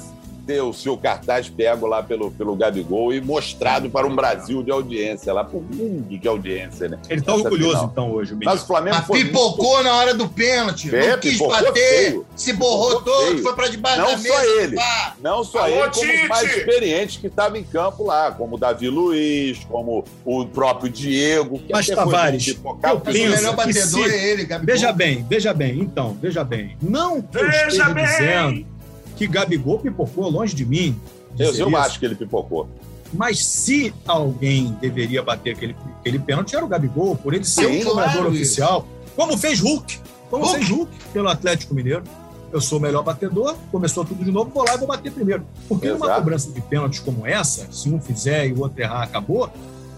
ter 0.48 0.62
o 0.62 0.72
seu 0.72 0.96
cartaz 0.96 1.46
pego 1.50 1.86
lá 1.86 2.02
pelo, 2.02 2.30
pelo 2.30 2.56
Gabigol 2.56 3.12
e 3.12 3.20
mostrado 3.20 3.90
para 3.90 4.06
um 4.06 4.16
Brasil 4.16 4.62
de 4.62 4.70
audiência, 4.70 5.30
lá 5.30 5.44
para 5.44 5.58
o 5.58 5.60
mundo 5.62 6.18
de 6.18 6.26
audiência, 6.26 6.88
né? 6.88 6.98
Ele 7.10 7.20
tá 7.20 7.32
Essa 7.32 7.42
orgulhoso, 7.42 7.72
final. 7.72 7.88
então, 7.92 8.10
hoje, 8.12 8.32
o. 8.32 8.38
Mas 8.42 8.62
o 8.62 8.66
Flamengo 8.66 8.96
Mas 8.96 9.06
foi 9.06 9.24
pipocou 9.24 9.82
na 9.84 9.94
hora 9.94 10.14
do 10.14 10.26
pênalti. 10.26 10.94
É, 10.94 11.10
não 11.10 11.18
quis 11.18 11.36
bater. 11.38 11.72
feio. 11.74 12.26
Se 12.34 12.54
borrou 12.54 12.98
Pipocou 13.00 13.14
todo, 13.14 13.26
feio. 13.32 13.42
foi 13.42 13.54
pra 13.54 13.68
debaixo 13.68 13.98
Não 13.98 14.06
da 14.12 14.16
só 14.16 14.22
mesa. 14.22 14.62
ele. 14.62 14.76
pá. 14.76 15.14
Não 15.22 15.44
só 15.44 15.58
Alô, 15.58 15.68
ele, 15.68 15.90
como 15.90 16.12
os 16.22 16.28
mais 16.28 16.56
experientes 16.56 17.16
que 17.18 17.26
estavam 17.26 17.58
em 17.58 17.64
campo 17.64 18.04
lá, 18.06 18.32
como 18.32 18.56
o 18.56 18.58
Davi 18.58 18.88
Luiz, 18.88 19.58
como 19.68 20.02
o 20.24 20.46
próprio 20.46 20.90
Diego. 20.90 21.58
Que 21.58 21.72
Mas, 21.74 21.86
Tavares, 21.88 22.48
eu 22.48 22.56
Mas 22.82 22.92
o 22.94 23.00
penso 23.00 23.18
melhor 23.36 23.54
batedor 23.54 24.08
se- 24.08 24.14
é 24.14 24.30
ele, 24.30 24.44
Gabigol. 24.46 24.74
Veja 24.74 24.92
bem, 24.92 25.26
veja 25.28 25.52
bem, 25.52 25.80
então, 25.80 26.16
veja 26.22 26.42
bem. 26.42 26.74
Não 26.80 27.20
que 27.20 27.36
eu 27.36 27.44
Veja 27.44 27.66
esteja 27.66 27.88
bem. 27.90 28.04
dizendo 28.06 28.77
que 29.18 29.26
Gabigol 29.26 29.80
pipocou 29.80 30.30
longe 30.30 30.54
de 30.54 30.64
mim. 30.64 30.98
Eu, 31.38 31.52
eu 31.54 31.76
acho 31.76 31.98
que 31.98 32.06
ele 32.06 32.14
pipocou. 32.14 32.68
Mas 33.12 33.44
se 33.44 33.92
alguém 34.06 34.76
deveria 34.80 35.22
bater 35.22 35.54
aquele, 35.54 35.74
aquele 35.98 36.18
pênalti, 36.18 36.54
era 36.54 36.64
o 36.64 36.68
Gabigol, 36.68 37.16
por 37.16 37.34
ele 37.34 37.44
ser 37.44 37.66
Sim, 37.66 37.78
um 37.80 37.82
jogador 37.82 38.12
claro, 38.12 38.28
oficial, 38.28 38.86
como 39.16 39.36
fez 39.36 39.58
Hulk. 39.60 39.98
Como 40.30 40.44
Hulk. 40.44 40.58
fez 40.58 40.70
Hulk 40.70 40.92
pelo 41.12 41.28
Atlético 41.28 41.74
Mineiro. 41.74 42.04
Eu 42.52 42.60
sou 42.60 42.78
o 42.78 42.80
melhor 42.80 43.02
batedor, 43.02 43.56
começou 43.70 44.04
tudo 44.04 44.24
de 44.24 44.30
novo, 44.30 44.50
vou 44.50 44.64
lá 44.64 44.74
e 44.74 44.78
vou 44.78 44.86
bater 44.88 45.12
primeiro. 45.12 45.44
Porque 45.68 45.88
numa 45.90 46.06
Exato. 46.06 46.20
cobrança 46.20 46.50
de 46.52 46.60
pênaltis 46.62 47.00
como 47.00 47.26
essa, 47.26 47.66
se 47.70 47.90
um 47.90 48.00
fizer 48.00 48.46
e 48.46 48.52
o 48.52 48.60
outro 48.60 48.80
errar, 48.80 49.02
acabou, 49.02 49.50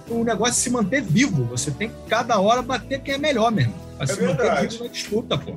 o 0.09 0.25
negócio 0.25 0.53
é 0.53 0.55
se 0.55 0.71
manter 0.71 1.01
vivo. 1.03 1.45
Você 1.45 1.71
tem 1.71 1.91
que 1.91 1.95
cada 2.09 2.41
hora 2.41 2.61
bater 2.63 3.01
quem 3.03 3.15
é 3.15 3.19
melhor 3.19 3.53
mesmo. 3.53 3.73
Pra 3.97 4.05
É 4.05 4.07
se 4.09 4.21
manter 4.23 4.37
verdade. 4.37 4.67
vivo 4.69 4.85
na 4.85 4.91
disputa, 4.91 5.39
pô. 5.39 5.53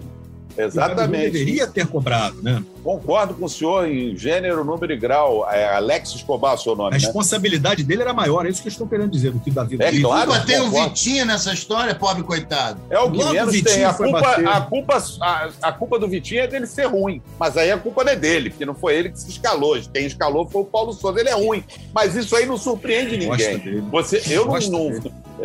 Exatamente. 0.58 1.32
deveria 1.32 1.68
ter 1.68 1.88
cobrado, 1.88 2.42
né? 2.42 2.64
Concordo 2.84 3.34
com 3.34 3.46
o 3.46 3.50
senhor 3.50 3.88
em 3.88 4.16
gênero, 4.16 4.64
número 4.64 4.92
e 4.92 4.98
grau. 4.98 5.50
É 5.50 5.76
Alex 5.76 6.16
Escobar, 6.16 6.58
seu 6.58 6.74
A 6.74 6.76
nome, 6.76 6.92
né? 6.92 6.98
responsabilidade 6.98 7.84
dele 7.84 8.02
era 8.02 8.14
maior, 8.14 8.46
é 8.46 8.50
isso 8.50 8.62
que 8.62 8.68
eu 8.68 8.72
estou 8.72 8.88
querendo 8.88 9.10
dizer, 9.10 9.32
do 9.32 9.40
que 9.40 9.50
o 9.50 9.54
Davi 9.54 9.78
É 9.80 10.00
claro. 10.02 10.32
Culpa 10.32 10.46
tem 10.46 10.60
o. 10.60 10.70
Vitinho 10.74 11.26
nessa 11.26 11.54
história, 11.54 11.96
pobre 11.96 12.24
coitado. 12.24 12.80
É 12.90 13.00
o 13.00 13.10
que 13.10 13.18
Logo 13.18 13.30
o 13.30 13.34
menos 13.34 13.54
Vitinho 13.54 13.76
tem. 13.76 13.86
A 13.86 13.94
culpa, 13.94 14.20
a, 14.20 14.62
culpa, 14.62 15.04
a, 15.22 15.50
a 15.62 15.72
culpa 15.72 16.00
do 16.00 16.08
Vitinho 16.08 16.42
é 16.42 16.48
dele 16.48 16.68
ser 16.68 16.88
ruim. 16.88 17.22
Mas 17.40 17.56
aí 17.56 17.72
a 17.72 17.78
culpa 17.78 18.04
não 18.04 18.12
é 18.12 18.16
dele, 18.16 18.50
porque 18.50 18.66
não 18.66 18.76
foi 18.76 18.96
ele 18.96 19.10
que 19.10 19.20
se 19.20 19.30
escalou. 19.30 19.80
Quem 19.94 20.06
escalou 20.06 20.48
foi 20.48 20.62
o 20.62 20.66
Paulo 20.66 20.94
Souza. 20.94 21.20
Ele 21.20 21.30
é 21.30 21.34
ruim. 21.36 21.64
Mas 21.94 22.16
isso 22.16 22.36
aí 22.36 22.46
não 22.46 22.58
surpreende 22.58 23.18
ninguém. 23.18 23.82
Você, 23.92 24.22
eu 24.30 24.46
não, 24.46 24.54
Gosta 24.54 24.72
não, 24.72 24.92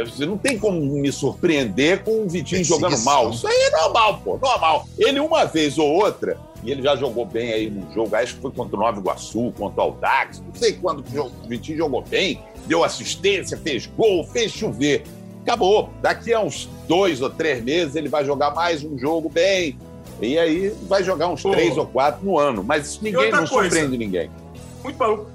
você 0.05 0.27
não 0.27 0.37
tem 0.37 0.59
como 0.59 0.81
me 0.81 1.11
surpreender 1.13 2.03
com 2.03 2.23
o 2.25 2.29
Vitinho 2.29 2.61
Perseguição. 2.61 2.79
jogando 2.81 3.05
mal. 3.05 3.31
Isso 3.31 3.47
aí 3.47 3.55
é 3.55 3.71
normal, 3.71 4.21
pô, 4.25 4.39
normal. 4.39 4.89
Ele 4.99 5.21
uma 5.21 5.45
vez 5.45 5.79
ou 5.79 5.89
outra, 5.89 6.39
e 6.63 6.71
ele 6.71 6.83
já 6.83 6.97
jogou 6.97 7.25
bem 7.25 7.53
aí 7.53 7.71
num 7.71 7.91
jogo, 7.93 8.17
acho 8.17 8.35
que 8.35 8.43
foi 8.43 8.51
contra 8.51 8.77
o 8.77 8.81
Nova 8.81 8.99
Iguaçu, 8.99 9.53
contra 9.57 9.81
o 9.81 9.85
Aldax, 9.85 10.41
não 10.41 10.53
sei 10.55 10.73
quando 10.73 11.01
o 11.01 11.49
Vitinho 11.49 11.79
jogou 11.79 12.03
bem, 12.03 12.43
deu 12.67 12.83
assistência, 12.83 13.57
fez 13.57 13.87
gol, 13.87 14.25
fez 14.25 14.51
chover. 14.53 15.05
Acabou. 15.43 15.91
Daqui 16.03 16.35
a 16.35 16.41
uns 16.41 16.69
dois 16.87 17.23
ou 17.23 17.31
três 17.31 17.63
meses 17.63 17.97
ele 17.97 18.09
vai 18.09 18.25
jogar 18.25 18.51
mais 18.55 18.85
um 18.85 18.99
jogo 18.99 19.31
bem. 19.31 19.79
E 20.21 20.39
aí 20.39 20.75
vai 20.83 21.03
jogar 21.03 21.29
uns 21.29 21.43
Pô. 21.43 21.53
três 21.53 21.77
ou 21.79 21.87
quatro 21.87 22.25
no 22.27 22.39
ano. 22.39 22.63
Mas 22.63 22.87
isso 22.87 23.01
ninguém 23.03 23.31
não 23.31 23.47
coisa? 23.47 23.71
surpreende 23.71 23.97
ninguém. 23.97 24.31
Muito 24.83 24.99
maluco. 24.99 25.31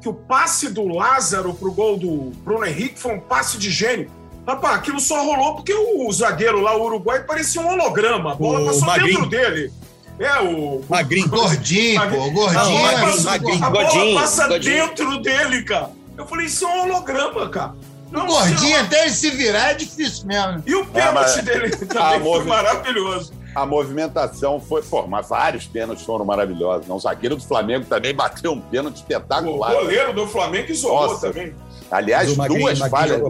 Que 0.00 0.08
o 0.08 0.14
passe 0.14 0.70
do 0.70 0.88
Lázaro 0.88 1.54
pro 1.54 1.70
gol 1.70 1.96
do 1.96 2.32
Bruno 2.42 2.66
Henrique 2.66 2.98
foi 2.98 3.14
um 3.14 3.20
passe 3.20 3.58
de 3.58 3.70
gênio. 3.70 4.10
Rapaz, 4.46 4.76
aquilo 4.76 5.00
só 5.00 5.22
rolou 5.24 5.54
porque 5.56 5.72
o 5.74 6.10
zagueiro 6.12 6.60
lá, 6.60 6.76
o 6.76 6.82
Uruguai, 6.84 7.22
parecia 7.24 7.60
um 7.62 7.68
holograma. 7.72 8.32
A 8.32 8.34
bola 8.34 8.60
O 8.60 8.66
passou 8.66 8.86
Magrinho. 8.86 9.26
dentro 9.26 9.30
dele. 9.30 9.72
É, 10.18 10.40
o. 10.40 10.82
Magrinho. 10.88 11.28
Gordinho, 11.28 12.00
pô, 12.10 12.30
gordinho. 12.30 12.82
Magrinho, 12.82 12.88
é- 12.88 13.20
Magrinho. 13.22 13.64
A 13.64 13.70
bola 13.70 13.84
Godinho, 13.84 14.20
passa 14.20 14.48
Godinho. 14.48 14.86
dentro 14.86 15.18
dele, 15.22 15.62
cara. 15.64 15.90
Eu 16.16 16.26
falei, 16.26 16.46
isso 16.46 16.64
é 16.64 16.68
um 16.68 16.82
holograma, 16.84 17.48
cara. 17.48 17.74
Não, 18.12 18.26
Gordinho, 18.26 18.58
sei 18.58 18.72
lá. 18.74 18.80
até 18.82 19.00
ele 19.02 19.10
se 19.10 19.30
virar 19.30 19.70
é 19.70 19.74
difícil 19.74 20.26
mesmo. 20.26 20.62
E 20.64 20.74
o 20.74 20.86
pênalti 20.86 21.14
mas- 21.14 21.44
dele 21.44 21.70
também 21.74 22.02
Ah, 22.02 22.20
foi 22.20 22.44
maravilhoso. 22.44 23.32
A 23.56 23.66
movimentação 23.66 24.60
foi. 24.60 24.82
Pô, 24.82 25.04
mas 25.06 25.28
vários 25.28 25.66
pênaltis 25.66 26.04
foram 26.04 26.24
maravilhosos. 26.24 26.86
Não, 26.86 26.96
o 26.96 27.00
zagueiro 27.00 27.34
do 27.36 27.42
Flamengo 27.42 27.86
também 27.86 28.14
bateu 28.14 28.52
um 28.52 28.60
pênalti 28.60 28.96
O 28.96 28.98
espetacular. 28.98 29.72
goleiro 29.72 30.12
do 30.12 30.26
Flamengo 30.28 30.70
isolou 30.70 31.08
Nossa. 31.08 31.28
também. 31.28 31.54
Aliás, 31.90 32.30
o 32.30 32.34
duas 32.36 32.78
Magrinho 32.78 32.88
falhas. 32.90 33.20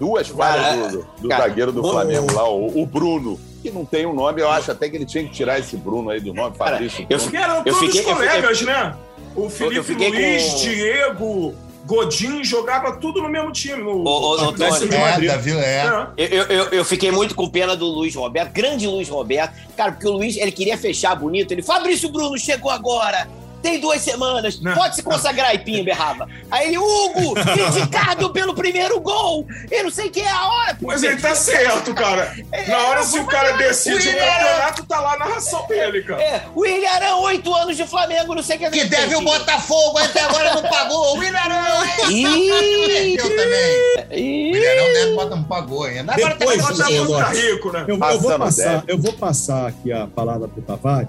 Duas 0.00 0.26
falhas 0.28 0.92
do, 0.92 1.06
do 1.20 1.28
cara, 1.28 1.42
zagueiro 1.44 1.70
do 1.72 1.84
o- 1.86 1.90
Flamengo 1.90 2.32
lá, 2.32 2.48
o, 2.48 2.80
o 2.82 2.86
Bruno, 2.86 3.38
que 3.62 3.70
não 3.70 3.84
tem 3.84 4.06
um 4.06 4.14
nome, 4.14 4.40
eu 4.40 4.50
acho 4.50 4.72
até 4.72 4.88
que 4.88 4.96
ele 4.96 5.04
tinha 5.04 5.22
que 5.22 5.30
tirar 5.30 5.58
esse 5.60 5.76
Bruno 5.76 6.08
aí 6.10 6.18
do 6.20 6.32
nome, 6.32 6.56
Cara, 6.56 6.72
Fabrício. 6.72 7.06
eu 7.10 7.18
Bruno. 7.18 7.62
Eu 7.66 7.74
fiquei- 7.74 8.00
eu 8.00 8.14
colegas, 8.14 8.62
né? 8.62 8.94
O 9.36 9.50
Felipe 9.50 9.82
fiquei 9.84 10.08
Luiz, 10.10 10.50
com- 10.54 10.58
Diego, 10.60 11.54
Godinho 11.86 12.44
jogava 12.44 12.96
tudo 12.96 13.20
no 13.22 13.28
mesmo 13.28 13.52
time. 13.52 13.82
No, 13.82 14.02
Ô, 14.04 14.30
ô, 14.32 14.36
time. 14.38 14.78
Cidade 14.78 15.26
É, 15.26 15.58
é. 15.58 15.84
É. 15.86 16.06
Eu, 16.16 16.26
eu, 16.28 16.44
eu- 16.44 16.64
eu 16.70 16.84
fiquei 16.84 17.10
muito 17.10 17.34
com 17.34 17.48
pena 17.48 17.76
do 17.76 17.86
Luiz 17.86 18.14
Roberto, 18.14 18.52
grande 18.52 18.86
Luiz 18.86 19.08
Roberto. 19.08 19.52
Cara, 19.76 19.92
porque 19.92 20.06
o 20.08 20.12
Luiz, 20.12 20.36
ele 20.36 20.50
queria 20.52 20.76
fechar 20.78 21.14
bonito. 21.14 21.52
Ele, 21.52 21.62
Fabrício 21.62 22.08
Bruno 22.10 22.38
chegou 22.38 22.70
agora. 22.70 23.28
Tem 23.62 23.78
duas 23.80 24.00
semanas. 24.00 24.60
Não. 24.60 24.74
Pode 24.74 24.96
se 24.96 25.02
consagrar, 25.02 25.54
Ipinho 25.54 25.84
berrava. 25.84 26.28
Aí 26.50 26.68
ele, 26.68 26.78
Hugo, 26.78 27.34
criticado 27.54 28.30
pelo 28.30 28.54
primeiro 28.54 29.00
gol. 29.00 29.46
Eu 29.70 29.84
não 29.84 29.90
sei 29.90 30.08
que 30.10 30.20
é 30.20 30.30
a 30.30 30.48
hora. 30.48 30.74
pô. 30.74 30.86
Mas 30.86 31.02
ele 31.02 31.16
tá 31.20 31.34
certo, 31.34 31.94
cara. 31.94 32.34
Na 32.68 32.78
hora, 32.88 33.02
se 33.02 33.18
o 33.18 33.26
cara 33.26 33.52
decide 33.56 33.96
o 33.96 33.98
William- 34.10 34.24
campeonato, 34.24 34.86
tá 34.86 35.00
lá 35.00 35.14
a 35.14 35.18
narração 35.18 35.66
dele, 35.66 36.02
cara. 36.02 36.22
É, 36.22 36.42
o 36.54 36.60
William 36.60 36.90
Arão, 36.90 37.22
oito 37.22 37.54
anos 37.54 37.76
de 37.76 37.86
Flamengo, 37.86 38.34
não 38.34 38.42
sei 38.42 38.56
o 38.56 38.58
que. 38.60 38.70
Que 38.70 38.84
deve 38.84 39.14
o 39.16 39.20
Botafogo, 39.22 39.98
até 39.98 40.20
agora 40.22 40.54
não 40.54 40.62
pagou. 40.62 41.16
O 41.16 41.18
Willarão, 41.18 41.84
Ih, 42.10 42.86
Perdeu 42.86 43.36
também. 43.36 44.10
O 44.10 44.14
ih. 44.14 44.52
Willarão 44.52 44.92
deve 44.92 45.14
botar 45.14 45.36
não 45.36 45.44
pagou 45.44 45.84
ainda. 45.84 46.12
Agora 46.12 46.34
Depois, 46.34 46.62
tá 46.78 47.28
rico, 47.30 47.70
né? 47.72 47.84
Eu, 47.86 47.98
eu 47.98 48.18
vou 48.20 48.38
passar, 48.38 48.84
eu 48.86 48.98
vou 48.98 49.12
passar 49.12 49.68
aqui 49.68 49.92
a 49.92 50.06
palavra 50.06 50.48
para 50.48 50.60
o 50.60 50.62
Tavares, 50.62 51.08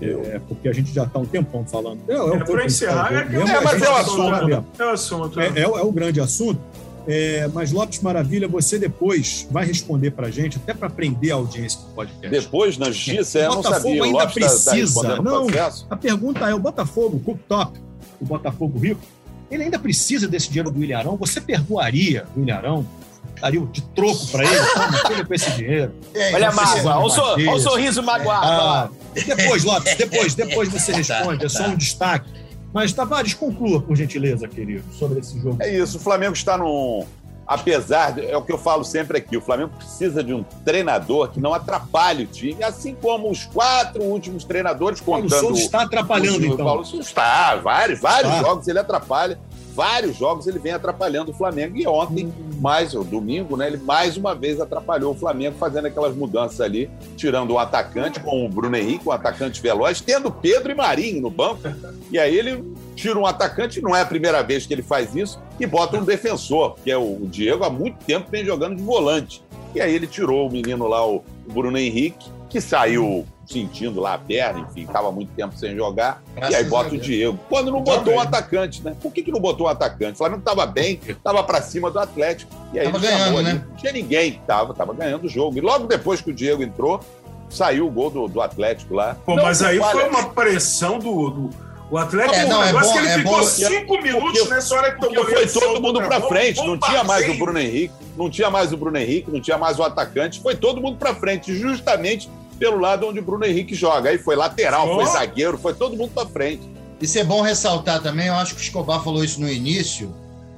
é, 0.00 0.40
porque 0.46 0.68
a 0.68 0.72
gente 0.72 0.92
já 0.92 1.04
está 1.04 1.18
um 1.18 1.24
tempão 1.24 1.64
falando. 1.64 2.00
É, 2.08 2.14
é, 2.14 2.20
o 2.20 2.34
É, 2.34 2.38
pra 2.44 2.64
encerrar, 2.66 3.12
é 3.14 3.24
que- 3.24 3.32
mesmo, 3.32 3.48
É, 3.48 3.60
mas 3.60 3.82
é 3.82 3.88
o 3.88 3.92
tá 3.94 4.00
assunto, 4.00 4.46
né? 4.48 4.64
É 4.78 4.84
o 4.84 4.88
assunto. 4.90 5.40
É, 5.40 5.50
né? 5.50 5.60
é 5.62 5.68
o- 5.68 5.78
é 5.78 5.82
o 5.82 5.92
grande 5.92 6.20
assunto. 6.20 6.60
É, 7.08 7.48
mas 7.54 7.70
Lopes 7.70 8.00
Maravilha, 8.00 8.48
você 8.48 8.80
depois 8.80 9.46
vai 9.50 9.64
responder 9.64 10.10
para 10.10 10.26
a 10.26 10.30
gente, 10.30 10.56
até 10.56 10.74
para 10.74 10.90
prender 10.90 11.30
a 11.30 11.36
audiência 11.36 11.78
do 11.80 11.86
podcast. 11.94 12.28
Depois, 12.28 12.76
na 12.76 12.86
justiça, 12.86 13.38
eu 13.38 13.48
não 13.50 13.56
Botafogo 13.58 13.80
sabia. 13.84 14.00
O 14.00 14.04
ainda 14.04 14.18
Lopes 14.18 14.34
tá- 14.34 14.40
tá 14.40 14.48
precisa. 14.50 14.74
respondendo 14.74 15.20
o 15.20 15.22
Não. 15.22 15.46
A 15.88 15.96
pergunta 15.96 16.50
é: 16.50 16.54
o 16.54 16.58
Botafogo, 16.58 17.16
o 17.16 17.20
Cooktop, 17.20 17.78
o 18.20 18.24
Botafogo 18.24 18.78
Rico, 18.80 19.00
ele 19.48 19.62
ainda 19.62 19.78
precisa 19.78 20.26
desse 20.26 20.48
dinheiro 20.48 20.68
do 20.70 20.82
Ilharão? 20.82 21.16
Você 21.16 21.40
perdoaria 21.40 22.24
o 22.36 22.40
Ilharão? 22.40 22.84
Daria 23.40 23.60
de 23.66 23.82
troco 23.82 24.26
para 24.28 24.44
ele? 24.44 24.66
Toma, 24.74 24.98
fica 25.08 25.24
com 25.24 25.34
esse 25.34 25.50
dinheiro. 25.52 25.92
É, 26.14 26.34
Olha 26.34 26.48
a 26.48 26.52
mágoa, 26.52 26.98
olha 26.98 27.50
o, 27.50 27.54
o 27.54 27.60
sorriso 27.60 28.02
magoado. 28.02 28.46
Ah, 28.46 28.88
depois, 29.14 29.64
Lopes, 29.64 29.94
depois, 29.96 30.34
depois 30.34 30.68
você 30.68 30.92
responde, 30.92 31.44
é 31.44 31.48
só 31.48 31.66
um 31.66 31.76
destaque. 31.76 32.28
Mas, 32.72 32.92
Tavares, 32.92 33.32
conclua, 33.32 33.80
por 33.80 33.96
gentileza, 33.96 34.46
querido, 34.46 34.84
sobre 34.92 35.20
esse 35.20 35.40
jogo. 35.40 35.56
É 35.60 35.70
isso, 35.74 35.96
o 35.96 36.00
Flamengo 36.00 36.34
está 36.34 36.58
num. 36.58 37.06
Apesar, 37.46 38.10
de, 38.10 38.26
é 38.26 38.36
o 38.36 38.42
que 38.42 38.50
eu 38.50 38.58
falo 38.58 38.82
sempre 38.82 39.18
aqui, 39.18 39.36
o 39.36 39.40
Flamengo 39.40 39.70
precisa 39.78 40.22
de 40.22 40.34
um 40.34 40.42
treinador 40.64 41.30
que 41.30 41.38
não 41.38 41.54
atrapalhe 41.54 42.24
o 42.24 42.26
time, 42.26 42.60
assim 42.64 42.92
como 43.00 43.30
os 43.30 43.44
quatro 43.44 44.02
últimos 44.02 44.42
treinadores 44.42 45.00
Paulo 45.00 45.22
contando. 45.22 45.40
Souza 45.40 45.60
está 45.62 45.82
atrapalhando, 45.82 46.40
o, 46.40 46.44
então. 46.44 46.66
Paulo 46.66 46.84
Souza 46.84 47.06
está, 47.08 47.54
vários, 47.54 48.00
vários 48.00 48.32
Está. 48.32 48.42
jogos 48.42 48.66
ele 48.66 48.80
atrapalha. 48.80 49.38
Vários 49.76 50.16
jogos 50.16 50.46
ele 50.46 50.58
vem 50.58 50.72
atrapalhando 50.72 51.30
o 51.30 51.34
Flamengo. 51.34 51.76
E 51.76 51.86
ontem, 51.86 52.32
mais, 52.58 52.94
o 52.94 53.04
domingo, 53.04 53.56
né, 53.56 53.66
ele 53.68 53.76
mais 53.76 54.16
uma 54.16 54.34
vez 54.34 54.58
atrapalhou 54.58 55.12
o 55.12 55.14
Flamengo, 55.14 55.56
fazendo 55.58 55.86
aquelas 55.86 56.16
mudanças 56.16 56.60
ali, 56.60 56.90
tirando 57.16 57.50
o 57.52 57.58
atacante 57.58 58.18
com 58.18 58.44
o 58.44 58.48
Bruno 58.48 58.74
Henrique, 58.74 59.06
um 59.06 59.12
atacante 59.12 59.60
veloz, 59.60 60.00
tendo 60.00 60.32
Pedro 60.32 60.72
e 60.72 60.74
Marinho 60.74 61.20
no 61.20 61.30
banco. 61.30 61.60
E 62.10 62.18
aí 62.18 62.34
ele 62.34 62.64
tira 62.94 63.18
um 63.18 63.26
atacante, 63.26 63.82
não 63.82 63.94
é 63.94 64.00
a 64.00 64.06
primeira 64.06 64.42
vez 64.42 64.66
que 64.66 64.72
ele 64.72 64.82
faz 64.82 65.14
isso, 65.14 65.38
e 65.60 65.66
bota 65.66 65.98
um 65.98 66.04
defensor, 66.04 66.76
que 66.82 66.90
é 66.90 66.96
o 66.96 67.20
Diego, 67.26 67.62
há 67.64 67.70
muito 67.70 68.02
tempo 68.04 68.30
vem 68.30 68.44
jogando 68.44 68.76
de 68.76 68.82
volante. 68.82 69.44
E 69.74 69.80
aí 69.80 69.94
ele 69.94 70.06
tirou 70.06 70.48
o 70.48 70.50
menino 70.50 70.88
lá, 70.88 71.06
o 71.06 71.22
Bruno 71.52 71.76
Henrique, 71.76 72.30
que 72.48 72.60
saiu 72.60 73.26
sentindo 73.46 74.00
lá 74.00 74.14
a 74.14 74.18
perna, 74.18 74.60
enfim, 74.68 74.82
estava 74.82 75.10
muito 75.12 75.30
tempo 75.34 75.56
sem 75.56 75.74
jogar, 75.76 76.20
Graças 76.34 76.52
e 76.54 76.56
aí 76.58 76.64
bota 76.64 76.94
o. 76.94 76.98
Diego. 76.98 77.38
Quando 77.48 77.70
não 77.70 77.80
botou 77.80 78.00
Também. 78.00 78.18
um 78.18 78.20
atacante, 78.20 78.82
né? 78.82 78.94
Por 79.00 79.12
que, 79.12 79.22
que 79.22 79.30
não 79.30 79.40
botou 79.40 79.66
um 79.66 79.70
atacante? 79.70 80.14
O 80.14 80.16
Flamengo 80.16 80.40
estava 80.40 80.66
bem, 80.66 81.00
estava 81.06 81.42
para 81.44 81.62
cima 81.62 81.90
do 81.90 81.98
Atlético. 81.98 82.50
E 82.72 82.78
aí 82.80 82.86
Tava 82.86 82.98
ganhando, 82.98 83.38
ali. 83.38 83.44
né? 83.52 83.64
Não 83.68 83.76
tinha 83.76 83.92
ninguém 83.92 84.32
que 84.32 84.38
estava, 84.40 84.72
estava 84.72 84.92
ganhando 84.92 85.24
o 85.26 85.28
jogo. 85.28 85.56
E 85.56 85.60
logo 85.60 85.86
depois 85.86 86.20
que 86.20 86.30
o 86.30 86.34
Diego 86.34 86.62
entrou, 86.62 87.00
saiu 87.48 87.86
o 87.86 87.90
gol 87.90 88.10
do, 88.10 88.26
do 88.28 88.40
Atlético 88.40 88.94
lá. 88.94 89.16
Pô, 89.24 89.36
Não, 89.36 89.44
mas 89.44 89.62
aí 89.62 89.78
olha, 89.78 89.92
foi 89.92 90.08
uma 90.08 90.28
pressão 90.30 90.98
do. 90.98 91.30
do... 91.30 91.66
O 91.88 91.96
Atlético, 91.96 92.34
É, 92.34 92.46
não, 92.46 92.58
o 92.58 92.62
é 92.64 92.66
negócio 92.66 92.88
bom- 92.88 92.92
que 92.94 92.98
ele 92.98 93.08
é 93.08 93.18
ficou 93.18 93.36
bom- 93.38 93.42
cinco 93.44 94.02
minutos 94.02 94.38
porque- 94.40 94.54
nessa 94.54 94.74
hora 94.74 94.90
que 94.92 95.00
tomou 95.00 95.24
foi 95.24 95.46
todo 95.46 95.80
mundo 95.80 96.02
pra 96.02 96.20
frente, 96.20 96.56
não 96.66 96.76
tinha 96.76 97.04
mais 97.04 97.22
o 97.22 97.26
Bruno. 97.28 97.44
Bruno 97.44 97.58
Henrique, 97.60 97.94
não 98.16 98.28
tinha 98.28 98.50
mais 98.50 98.72
o 98.72 98.76
Bruno 98.76 98.98
Henrique, 98.98 99.30
não 99.30 99.40
tinha 99.40 99.56
mais 99.56 99.78
o 99.78 99.84
atacante, 99.84 100.40
foi 100.40 100.56
todo 100.56 100.80
mundo 100.82 100.96
pra 100.96 101.14
frente, 101.14 101.54
justamente 101.54 102.28
pelo 102.58 102.78
lado 102.78 103.06
onde 103.06 103.18
o 103.20 103.22
Bruno 103.22 103.44
Henrique 103.44 103.74
joga. 103.74 104.10
Aí 104.10 104.18
foi 104.18 104.34
lateral, 104.36 104.86
foi 104.94 105.04
Oh. 105.04 105.06
zagueiro, 105.06 105.58
foi 105.58 105.74
todo 105.74 105.96
mundo 105.96 106.10
pra 106.14 106.26
frente. 106.26 106.62
Isso 107.00 107.18
é 107.18 107.24
bom 107.24 107.42
ressaltar 107.42 108.00
também, 108.00 108.26
eu 108.28 108.34
acho 108.34 108.54
que 108.54 108.60
o 108.60 108.64
Escobar 108.64 109.02
falou 109.04 109.22
isso 109.22 109.40
no 109.40 109.48
início, 109.50 110.14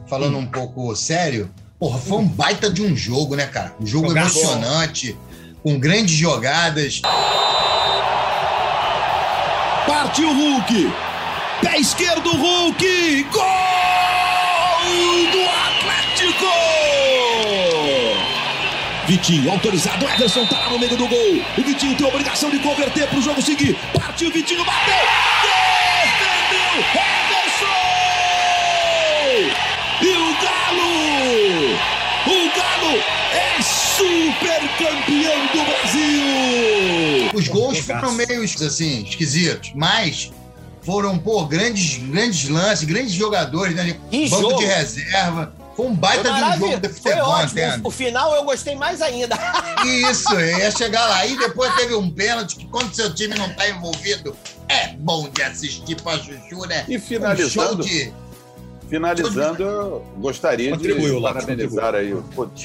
falando 0.07 0.39
um 0.39 0.47
pouco 0.47 0.95
sério. 0.95 1.51
Porra, 1.79 1.99
foi 1.99 2.19
um 2.19 2.27
baita 2.29 2.71
de 2.71 2.83
um 2.83 2.97
jogo, 2.97 3.35
né, 3.37 3.47
cara? 3.47 3.75
Um 3.81 3.87
jogo 3.87 4.09
Jogaço. 4.09 4.39
emocionante, 4.39 5.17
com 5.63 5.79
grandes 5.79 6.15
jogadas. 6.17 7.01
Partiu 9.87 10.29
o 10.31 10.33
Hulk. 10.33 10.93
Pé 11.63 11.79
esquerdo, 11.79 12.31
Hulk. 12.31 13.25
Gol 13.33 13.78
Vitinho, 19.09 19.51
autorizado. 19.51 20.07
Ederson 20.07 20.45
tá 20.45 20.59
lá 20.59 20.69
no 20.69 20.79
meio 20.79 20.95
do 20.95 21.09
gol. 21.09 21.43
O 21.57 21.63
Vitinho 21.63 21.97
tem 21.97 22.07
a 22.07 22.11
obrigação 22.11 22.51
de 22.51 22.59
converter 22.59 23.09
pro 23.09 23.23
jogo 23.23 23.41
seguir. 23.41 23.75
Partiu, 23.99 24.31
Vitinho, 24.31 24.63
bateu. 24.67 24.95
Defendeu, 25.41 26.85
Ederson! 26.93 27.79
E 30.03 30.09
o 30.09 30.37
Galo! 30.43 30.93
O 32.27 32.51
Galo 32.55 33.03
é 33.33 33.63
super 33.63 34.61
campeão 34.77 35.47
do 35.55 35.65
Brasil! 35.65 37.31
Os 37.33 37.49
gols 37.49 37.79
foram 37.79 38.13
meio 38.13 38.45
assim, 38.45 39.05
esquisitos, 39.05 39.73
mas 39.75 40.31
foram, 40.83 41.19
pô, 41.19 41.47
grandes, 41.47 41.97
grandes 41.97 42.47
lances, 42.51 42.85
grandes 42.85 43.13
jogadores, 43.13 43.75
né? 43.75 43.97
Banco 44.13 44.27
jogo! 44.27 44.59
de 44.59 44.67
reserva. 44.67 45.58
Foi 45.79 45.87
um 45.87 45.95
baita 45.95 46.25
de 46.25 46.43
um 46.43 46.59
jogo 46.59 46.81
de 46.81 46.89
Foi 46.89 47.13
futebol, 47.13 47.31
ótimo. 47.31 47.63
O 47.85 47.91
final 47.93 48.35
eu 48.35 48.43
gostei 48.43 48.75
mais 48.75 49.01
ainda. 49.01 49.39
Isso, 50.11 50.35
ia 50.41 50.73
chegar 50.73 51.07
lá. 51.07 51.25
E 51.25 51.39
depois 51.39 51.73
teve 51.77 51.95
um 51.95 52.11
pênalti 52.11 52.57
que 52.57 52.67
quando 52.67 52.93
seu 52.93 53.15
time 53.15 53.37
não 53.37 53.49
tá 53.55 53.69
envolvido, 53.69 54.35
é 54.69 54.89
bom 54.95 55.29
de 55.29 55.41
assistir 55.41 55.95
pra 56.03 56.19
Chuchu, 56.19 56.67
né? 56.67 56.85
E 56.89 56.97
Um 56.97 56.99
show 56.99 57.07
finalizando, 57.07 57.85
de... 57.85 58.13
finalizando, 58.91 59.63
eu 59.63 60.07
gostaria 60.17 60.73
Contribuiu, 60.73 61.15
de 61.15 61.23
parabenizar 61.23 61.95
aí, 61.95 62.17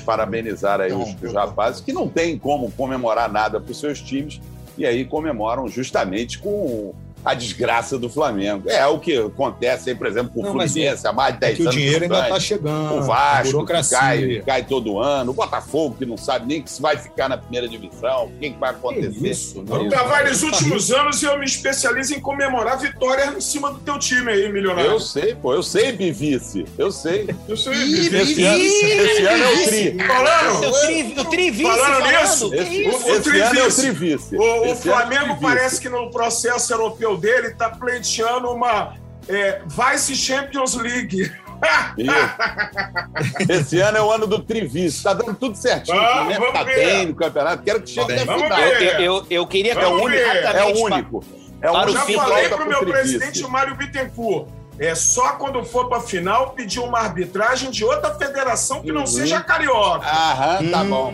parabenizar 0.03 0.81
aí 0.81 0.89
Não, 0.89 1.03
os, 1.03 1.09
os 1.09 1.21
eu- 1.21 1.33
rapazes 1.33 1.81
que 1.81 1.93
não 1.93 2.09
tem 2.09 2.35
como 2.39 2.71
comemorar 2.71 3.31
nada 3.31 3.61
para 3.61 3.71
os 3.71 3.79
seus 3.79 4.01
times 4.01 4.41
e 4.75 4.87
aí 4.87 5.05
comemoram 5.05 5.67
justamente 5.67 6.39
com 6.39 6.95
a 7.25 7.33
desgraça 7.33 7.97
do 7.97 8.09
Flamengo. 8.09 8.69
É 8.69 8.85
o 8.87 8.99
que 8.99 9.17
acontece 9.17 9.89
aí, 9.89 9.95
por 9.95 10.07
exemplo, 10.07 10.31
com 10.33 10.41
o 10.41 10.53
mas 10.55 10.71
Fluminense 10.71 11.07
há 11.07 11.13
mais 11.13 11.33
de 11.35 11.39
10 11.39 11.53
É 11.53 11.55
que 11.55 11.61
o 11.61 11.65
anos. 11.65 11.75
dinheiro 11.75 12.03
ainda 12.03 12.19
está 12.23 12.39
chegando. 12.39 12.95
O 12.95 13.03
Vasco, 13.03 13.65
que 13.65 13.89
cai, 13.89 14.43
cai 14.45 14.63
todo 14.63 14.99
ano. 14.99 15.31
O 15.31 15.33
Botafogo, 15.33 15.95
que 15.97 16.05
não 16.05 16.17
sabe 16.17 16.47
nem 16.47 16.61
que 16.61 16.69
se 16.71 16.81
vai 16.81 16.97
ficar 16.97 17.29
na 17.29 17.37
primeira 17.37 17.67
divisão, 17.67 18.25
o 18.25 18.31
que, 18.39 18.49
que 18.51 18.59
vai 18.59 18.71
acontecer. 18.71 19.27
isso, 19.27 19.59
Então, 19.59 19.83
não. 19.83 19.89
Tavares, 19.89 20.23
Tá 20.41 20.45
nos 20.47 20.53
últimos 20.61 20.91
anos 20.91 21.23
eu 21.23 21.37
me 21.39 21.45
especializo 21.45 22.13
em 22.13 22.19
comemorar 22.19 22.77
vitórias 22.79 23.35
em 23.35 23.41
cima 23.41 23.71
do 23.71 23.79
teu 23.79 23.97
time 23.99 24.31
aí, 24.31 24.51
milionário. 24.51 24.91
Eu 24.91 24.99
sei, 24.99 25.35
pô, 25.35 25.53
eu 25.53 25.63
sei, 25.63 25.91
Bivice. 25.91 26.65
Eu 26.77 26.91
sei. 26.91 27.29
Eu 27.47 27.55
sei, 27.57 27.73
Vivi. 27.73 28.17
Esse 28.17 28.43
ano, 28.43 28.63
esse 28.63 29.25
ano 29.25 29.43
é 29.43 29.49
o 29.53 29.63
Tri. 29.67 29.97
Falando, 30.07 30.67
O, 30.67 30.71
tri, 30.81 31.15
o 31.19 31.25
Trivice 31.25 31.63
Falando 31.63 32.03
falando. 32.03 32.21
nisso, 32.21 32.49
que 32.49 32.55
Esse, 32.57 32.81
isso? 32.83 32.97
O- 32.97 33.11
o 33.11 33.15
esse 33.15 33.29
ano 33.39 33.59
é 33.59 33.67
o 33.67 33.71
Trivice. 33.73 34.35
O, 34.37 34.41
o 34.41 34.65
é 34.65 34.75
Flamengo 34.75 35.37
parece 35.41 35.79
que 35.81 35.89
no 35.89 36.09
processo 36.11 36.73
europeu 36.73 37.12
dele 37.17 37.47
está 37.47 37.69
pleiteando 37.69 38.49
uma 38.51 38.95
é, 39.27 39.61
Vice 39.67 40.15
Champions 40.15 40.75
League. 40.75 41.31
Esse 43.49 43.79
ano 43.79 43.97
é 43.97 44.01
o 44.01 44.11
ano 44.11 44.27
do 44.27 44.39
Trivice. 44.39 45.01
Tá 45.03 45.13
dando 45.13 45.33
tudo 45.35 45.55
certinho. 45.55 45.97
Ah, 45.99 46.25
né? 46.25 46.35
vamos 46.37 46.53
Tá 46.53 46.63
ver. 46.63 46.75
bem 46.75 47.05
no 47.07 47.15
campeonato. 47.15 47.63
Quero 47.63 47.81
que 47.81 47.89
chegue 47.89 48.13
ver. 48.13 48.19
final. 48.19 48.59
Eu, 48.59 48.99
eu, 48.99 49.25
eu 49.29 49.47
queria 49.47 49.73
Vamos 49.75 49.87
É 49.87 49.93
o 49.93 50.03
único. 50.03 50.19
É 50.57 50.63
o 50.65 50.83
único. 50.83 51.23
É 51.61 51.69
o 51.69 51.73
Para 51.73 51.81
o 51.81 51.83
único 51.83 51.93
Já 51.93 52.05
que 52.05 52.11
fim, 52.11 52.17
falei 52.19 52.47
pro 52.49 52.57
pro 52.57 52.67
meu 52.67 52.79
Trivice. 52.79 53.17
presidente 53.17 53.43
Mário 53.49 53.75
Bittencourt. 53.75 54.47
É 54.79 54.95
só 54.95 55.33
quando 55.33 55.63
for 55.63 55.87
pra 55.87 56.01
final 56.01 56.49
pedir 56.49 56.79
uma 56.79 56.99
arbitragem 56.99 57.69
de 57.71 57.85
outra 57.85 58.13
federação 58.15 58.81
que 58.81 58.91
não 58.91 59.01
Uhum. 59.01 59.07
seja 59.07 59.39
carioca. 59.39 60.05
Aham, 60.05 60.69
tá 60.71 60.81
Hum. 60.81 60.89
bom. 60.89 61.13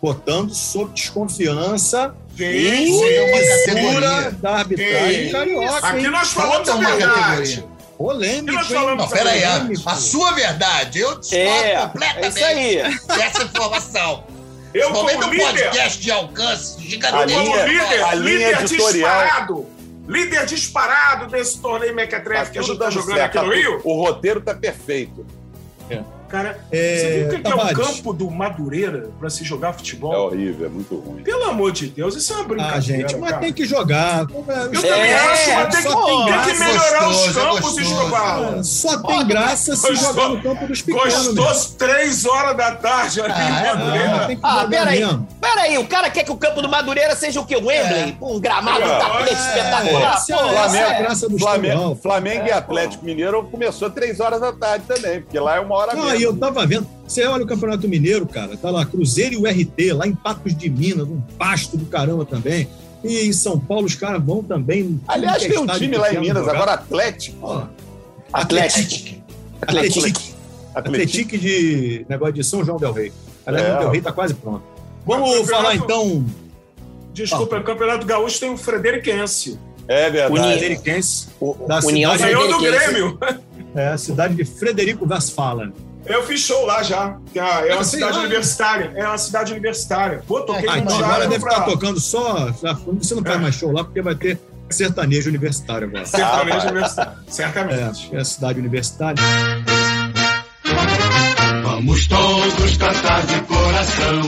Botando 0.00 0.54
sob 0.54 0.92
desconfiança 0.94 2.14
Sim. 2.44 3.04
é 3.04 3.66
categoria. 3.66 4.30
da 4.32 4.50
arbitragem 4.56 5.30
carioca. 5.30 5.86
Aqui 5.86 5.98
hein? 5.98 6.10
nós 6.10 6.28
falamos 6.32 6.58
Bota 6.68 6.72
a 6.72 6.74
uma 6.76 6.90
verdade. 6.96 7.20
categoria. 7.20 7.70
Polêmico, 7.98 8.52
nós 8.52 8.70
hein? 8.70 8.76
falamos 8.76 9.04
Não, 9.04 9.10
peraí, 9.10 9.44
a, 9.44 9.68
a 9.86 9.94
sua 9.96 10.32
verdade. 10.32 11.00
Eu 11.00 11.18
discordo 11.18 11.36
É, 11.46 11.72
é 11.72 11.80
completamente 11.86 12.36
isso 12.36 12.44
aí. 12.44 12.76
dessa 13.18 13.42
informação. 13.42 14.24
Eu, 14.72 14.88
Principalmente 14.88 15.16
como 15.18 15.26
um 15.26 15.30
líder, 15.32 15.64
podcast 15.64 16.00
de 16.00 16.10
alcance 16.12 16.82
gigantesco. 16.82 17.38
como 17.40 17.56
líder, 17.66 18.04
a 18.04 18.14
líder 18.14 18.60
editorial. 18.62 19.20
disparado, 19.20 19.66
líder 20.08 20.46
disparado 20.46 21.26
desse 21.26 21.58
torneio 21.60 21.94
Mequetrefe 21.94 22.52
que 22.52 22.58
a 22.58 22.62
gente 22.62 22.78
tá 22.78 22.84
dando 22.84 22.92
jogando 22.94 23.16
certo, 23.16 23.36
aqui 23.38 23.46
no 23.46 23.52
tá 23.52 23.58
Rio. 23.58 23.80
O 23.84 23.94
roteiro 24.04 24.40
tá 24.40 24.54
perfeito. 24.54 25.26
Cara, 26.30 26.58
É, 26.70 26.96
você 26.96 27.08
viu 27.18 27.26
o 27.26 27.30
que 27.30 27.38
que 27.40 27.50
é 27.50 27.54
o 27.54 27.74
campo 27.74 28.12
do 28.12 28.30
Madureira 28.30 29.10
pra 29.18 29.28
se 29.28 29.42
jogar 29.42 29.70
É 29.70 29.72
futebol? 29.72 30.26
horrível, 30.26 30.66
é 30.66 30.68
muito 30.68 30.94
ruim. 30.96 31.22
Pelo 31.24 31.44
amor 31.44 31.72
de 31.72 31.88
Deus, 31.88 32.14
isso 32.14 32.32
é 32.32 32.36
uma 32.36 32.44
brincadeira. 32.44 32.76
Ah, 32.76 32.80
gente, 32.80 33.16
mas 33.16 33.30
cara. 33.30 33.42
tem 33.42 33.52
que 33.52 33.64
jogar. 33.64 34.26
Eu 34.30 34.44
É, 34.48 34.68
também 34.68 35.12
acho, 35.12 35.50
mas 35.54 35.74
tem 35.74 35.82
que, 35.82 35.88
só 35.90 36.04
tem 36.06 36.16
tem 36.16 36.26
graça. 36.26 36.50
que 36.52 36.58
melhorar 36.58 37.08
os 37.08 37.16
é 37.28 37.32
campos, 37.32 37.60
gostoso. 37.60 37.80
Escobar. 37.80 38.64
Só 38.64 39.02
tem 39.02 39.26
graça 39.26 39.76
se 39.76 39.94
jogar 39.96 40.28
no 40.28 40.42
campo 40.42 40.66
dos 40.66 40.82
pequenos. 40.82 41.26
Gostoso 41.34 41.74
três 41.76 42.24
horas 42.24 42.56
da 42.56 42.72
tarde 42.76 43.20
ali 43.20 43.32
Ah, 43.34 43.40
em 43.42 43.66
é, 43.66 43.74
Madureira. 43.74 44.10
Ah, 44.10 44.26
Ah, 44.42 44.54
jogar 44.62 44.68
peraí. 44.68 45.18
Peraí, 45.40 45.78
o 45.78 45.86
cara 45.86 46.10
quer 46.10 46.22
que 46.24 46.30
o 46.30 46.36
campo 46.36 46.62
do 46.62 46.68
Madureira 46.68 47.16
seja 47.16 47.40
o 47.40 47.46
quê? 47.46 47.56
O 47.56 47.66
Wembley? 47.66 48.16
Um 48.22 48.38
gramado, 48.38 48.82
É, 48.82 48.98
tapete 48.98 49.32
espetacular. 49.32 50.24
é 50.76 50.78
é- 50.78 51.02
graça 51.02 51.28
do 51.28 51.38
Flamengo. 51.38 51.98
Flamengo 52.00 52.46
e 52.46 52.52
Atlético 52.52 53.04
Mineiro 53.04 53.42
começou 53.50 53.90
três 53.90 54.20
horas 54.20 54.40
da 54.40 54.52
tarde 54.52 54.84
também, 54.86 55.22
porque 55.22 55.38
lá 55.38 55.56
é 55.56 55.60
uma 55.60 55.74
hora 55.74 55.94
mesmo. 55.94 56.19
E 56.20 56.22
eu 56.24 56.36
tava 56.36 56.66
vendo. 56.66 56.86
Você 57.06 57.24
olha 57.26 57.44
o 57.44 57.46
Campeonato 57.46 57.88
Mineiro, 57.88 58.24
cara, 58.26 58.56
tá 58.56 58.70
lá 58.70 58.84
Cruzeiro 58.86 59.34
e 59.34 59.36
o 59.38 59.46
RT, 59.46 59.92
lá 59.94 60.06
em 60.06 60.14
Patos 60.14 60.56
de 60.56 60.68
Minas, 60.70 61.08
um 61.08 61.20
pasto 61.38 61.76
do 61.76 61.86
caramba 61.86 62.24
também. 62.24 62.68
E 63.02 63.26
em 63.26 63.32
São 63.32 63.58
Paulo 63.58 63.86
os 63.86 63.94
caras 63.94 64.22
vão 64.22 64.42
também. 64.42 65.00
Aliás, 65.08 65.42
tem 65.42 65.58
um 65.58 65.66
time 65.66 65.96
lá 65.96 66.12
em 66.12 66.20
Minas, 66.20 66.38
jogar. 66.44 66.54
agora 66.54 66.72
Atlético. 66.74 67.38
Ó, 67.42 67.64
Atlético. 68.32 69.20
Atlético. 69.62 70.00
Atlético. 70.02 70.40
Atlético 70.74 71.38
de 71.38 72.06
negócio 72.08 72.34
de 72.34 72.44
São 72.44 72.64
João 72.64 72.78
Del 72.78 72.92
Rei. 72.92 73.12
Aliás, 73.44 73.66
É. 73.66 73.74
o 73.76 73.78
Del 73.80 73.90
Rei 73.90 74.00
tá 74.00 74.12
quase 74.12 74.34
pronto. 74.34 74.62
Vamos 75.06 75.48
falar 75.50 75.74
então. 75.74 76.24
Desculpa, 77.12 77.58
o 77.58 77.64
Campeonato 77.64 78.06
Gaúcho 78.06 78.38
tem 78.38 78.50
o 78.50 78.56
Frederiquense. 78.56 79.58
É 79.88 80.08
verdade. 80.08 80.40
Frederiquense, 80.40 81.26
O- 81.40 81.54
da 81.66 81.80
União 81.80 82.12
cidade, 82.12 82.32
Ganhou 82.34 82.48
do. 82.52 82.58
Grêmio. 82.60 83.18
é, 83.74 83.88
a 83.88 83.98
cidade 83.98 84.34
de 84.36 84.44
Frederico 84.44 85.04
Westphalen. 85.10 85.72
Eu 86.06 86.24
fiz 86.26 86.40
show 86.40 86.64
lá 86.66 86.82
já. 86.82 87.16
É 87.34 87.40
uma- 87.40 87.50
É 87.66 87.74
uma 87.74 87.84
sei 87.84 87.98
cidade 88.00 88.16
lá. 88.16 88.20
universitária. 88.24 88.92
É 88.96 89.06
uma 89.06 89.18
cidade 89.18 89.52
universitária. 89.52 90.22
Pô, 90.26 90.40
toquei 90.40 90.68
Ah, 90.68 90.76
no 90.76 90.82
então 90.82 90.98
agora 90.98 91.28
deve 91.28 91.40
pra... 91.44 91.52
estar 91.52 91.64
tocando 91.66 92.00
só. 92.00 92.50
Você 92.52 93.14
não 93.14 93.22
faz 93.22 93.36
É. 93.36 93.38
mais 93.38 93.54
show 93.54 93.70
lá 93.72 93.84
porque 93.84 94.00
vai 94.02 94.14
ter 94.14 94.38
sertanejo 94.70 95.28
universitário 95.28 95.88
agora. 95.88 96.06
Sertanejo 96.06 96.58
Ah, 96.58 96.70
universitário. 96.70 97.12
É, 97.26 97.30
Certamente. 97.30 98.10
é 98.14 98.18
a 98.20 98.24
cidade 98.24 98.58
universitária. 98.60 99.22
Vamos 101.62 102.06
todos 102.06 102.76
cantar 102.76 103.26
de 103.26 103.40
coração. 103.42 104.20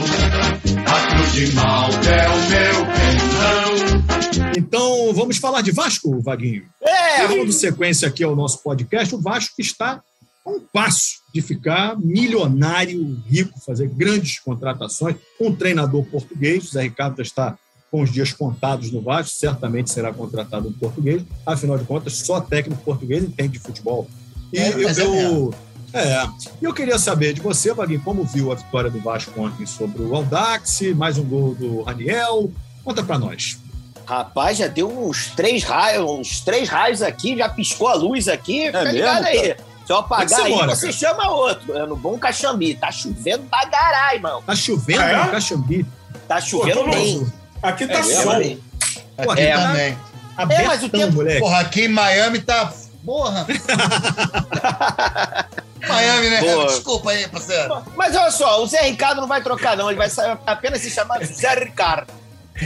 A 0.85 1.07
cruz 1.15 1.31
de 1.33 1.51
mal 1.55 1.89
é 1.89 2.29
o 2.29 2.49
meu 2.49 2.85
pensão. 2.85 4.53
Então, 4.57 5.13
vamos 5.13 5.37
falar 5.37 5.61
de 5.61 5.71
Vasco, 5.71 6.19
Vaguinho? 6.21 6.63
É, 6.81 7.27
Dando 7.27 7.51
sequência 7.51 8.07
aqui 8.07 8.23
ao 8.23 8.35
nosso 8.35 8.61
podcast, 8.63 9.13
o 9.15 9.21
Vasco 9.21 9.53
está 9.59 10.01
um 10.45 10.59
passo 10.59 11.21
de 11.33 11.41
ficar 11.41 11.97
milionário, 11.97 13.21
rico, 13.27 13.59
fazer 13.59 13.87
grandes 13.87 14.39
contratações. 14.39 15.15
Um 15.39 15.55
treinador 15.55 16.03
português, 16.05 16.65
o 16.65 16.71
Zé 16.71 16.83
Ricardo 16.83 17.21
está 17.21 17.57
com 17.89 18.01
os 18.01 18.11
dias 18.11 18.33
contados 18.33 18.91
no 18.91 19.01
Vasco, 19.01 19.37
certamente 19.37 19.91
será 19.91 20.11
contratado 20.11 20.67
um 20.67 20.73
português. 20.73 21.21
Afinal 21.45 21.77
de 21.77 21.85
contas, 21.85 22.17
só 22.17 22.41
técnico 22.41 22.81
português 22.83 23.23
entende 23.23 23.53
de 23.53 23.59
futebol. 23.59 24.07
E 24.51 24.57
É, 24.57 24.69
eu, 24.73 24.83
mas 24.83 24.97
é 24.97 25.03
eu, 25.03 25.11
mesmo. 25.11 25.55
é, 25.93 26.27
eu 26.61 26.73
queria 26.73 26.97
saber 26.97 27.33
de 27.33 27.41
você, 27.41 27.71
Vaguinho, 27.73 28.01
como 28.01 28.23
viu 28.23 28.51
a 28.51 28.55
vitória 28.55 28.89
do 28.89 28.99
Vasco 28.99 29.39
ontem 29.39 29.65
sobre 29.65 30.01
o 30.01 30.15
Aldax, 30.15 30.81
mais 30.95 31.17
um 31.17 31.23
gol 31.23 31.55
do 31.55 31.83
Raniel. 31.83 32.51
Conta 32.83 33.03
para 33.03 33.17
nós. 33.17 33.59
Rapaz, 34.05 34.57
já 34.57 34.67
deu 34.67 34.89
uns 34.89 35.27
três 35.27 35.63
raios, 35.63 36.09
uns 36.09 36.41
três 36.41 36.67
raios 36.67 37.01
aqui, 37.01 37.37
já 37.37 37.47
piscou 37.47 37.87
a 37.87 37.93
luz 37.93 38.27
aqui. 38.27 38.65
Fica 38.65 38.83
mesmo, 38.83 38.97
ligado 38.97 39.25
aí. 39.25 39.55
Se 39.85 39.91
eu 39.91 39.97
é 39.97 39.99
apagar 39.99 40.29
você 40.29 40.41
aí, 40.41 40.51
mora, 40.51 40.75
você 40.75 40.87
cara? 40.87 40.97
chama 40.97 41.29
outro. 41.31 41.77
É 41.77 41.85
no 41.85 41.95
Bom 41.95 42.17
Caxambi. 42.17 42.75
Tá 42.75 42.91
chovendo 42.91 43.43
pra 43.49 43.65
caralho, 43.67 44.15
irmão. 44.17 44.41
Tá 44.41 44.55
chovendo 44.55 45.01
Ah, 45.01 45.09
é? 45.11 45.17
no 45.25 45.31
Caxambi. 45.31 45.85
Tá 46.27 46.39
chovendo 46.41 46.83
Pô, 46.85 46.89
bem. 46.91 47.33
Aqui 47.61 47.87
tá 47.87 47.99
É 47.99 48.03
sol. 48.03 48.23
Porra, 48.23 49.33
Aqui 49.33 49.47
tá 49.47 49.67
também. 49.67 49.97
abertão, 50.37 50.65
mas 50.67 50.83
o 50.83 50.89
tempo- 50.89 51.13
moleque. 51.13 51.39
Porra, 51.39 51.59
aqui 51.59 51.81
em 51.85 51.87
Miami 51.89 52.39
tá. 52.39 52.71
Porra! 53.05 53.45
Miami, 55.87 56.29
né? 56.29 56.39
Boa. 56.41 56.67
Desculpa 56.67 57.11
aí, 57.11 57.27
parceiro. 57.27 57.83
Mas 57.95 58.15
olha 58.15 58.31
só, 58.31 58.63
o 58.63 58.67
Zé 58.67 58.81
Ricardo 58.83 59.19
não 59.21 59.27
vai 59.27 59.41
trocar, 59.43 59.75
não. 59.75 59.89
Ele 59.89 59.97
vai 59.97 60.09
apenas 60.47 60.81
se 60.81 60.89
chamar 60.89 61.23
Zé 61.25 61.53
Ricardo. 61.55 62.07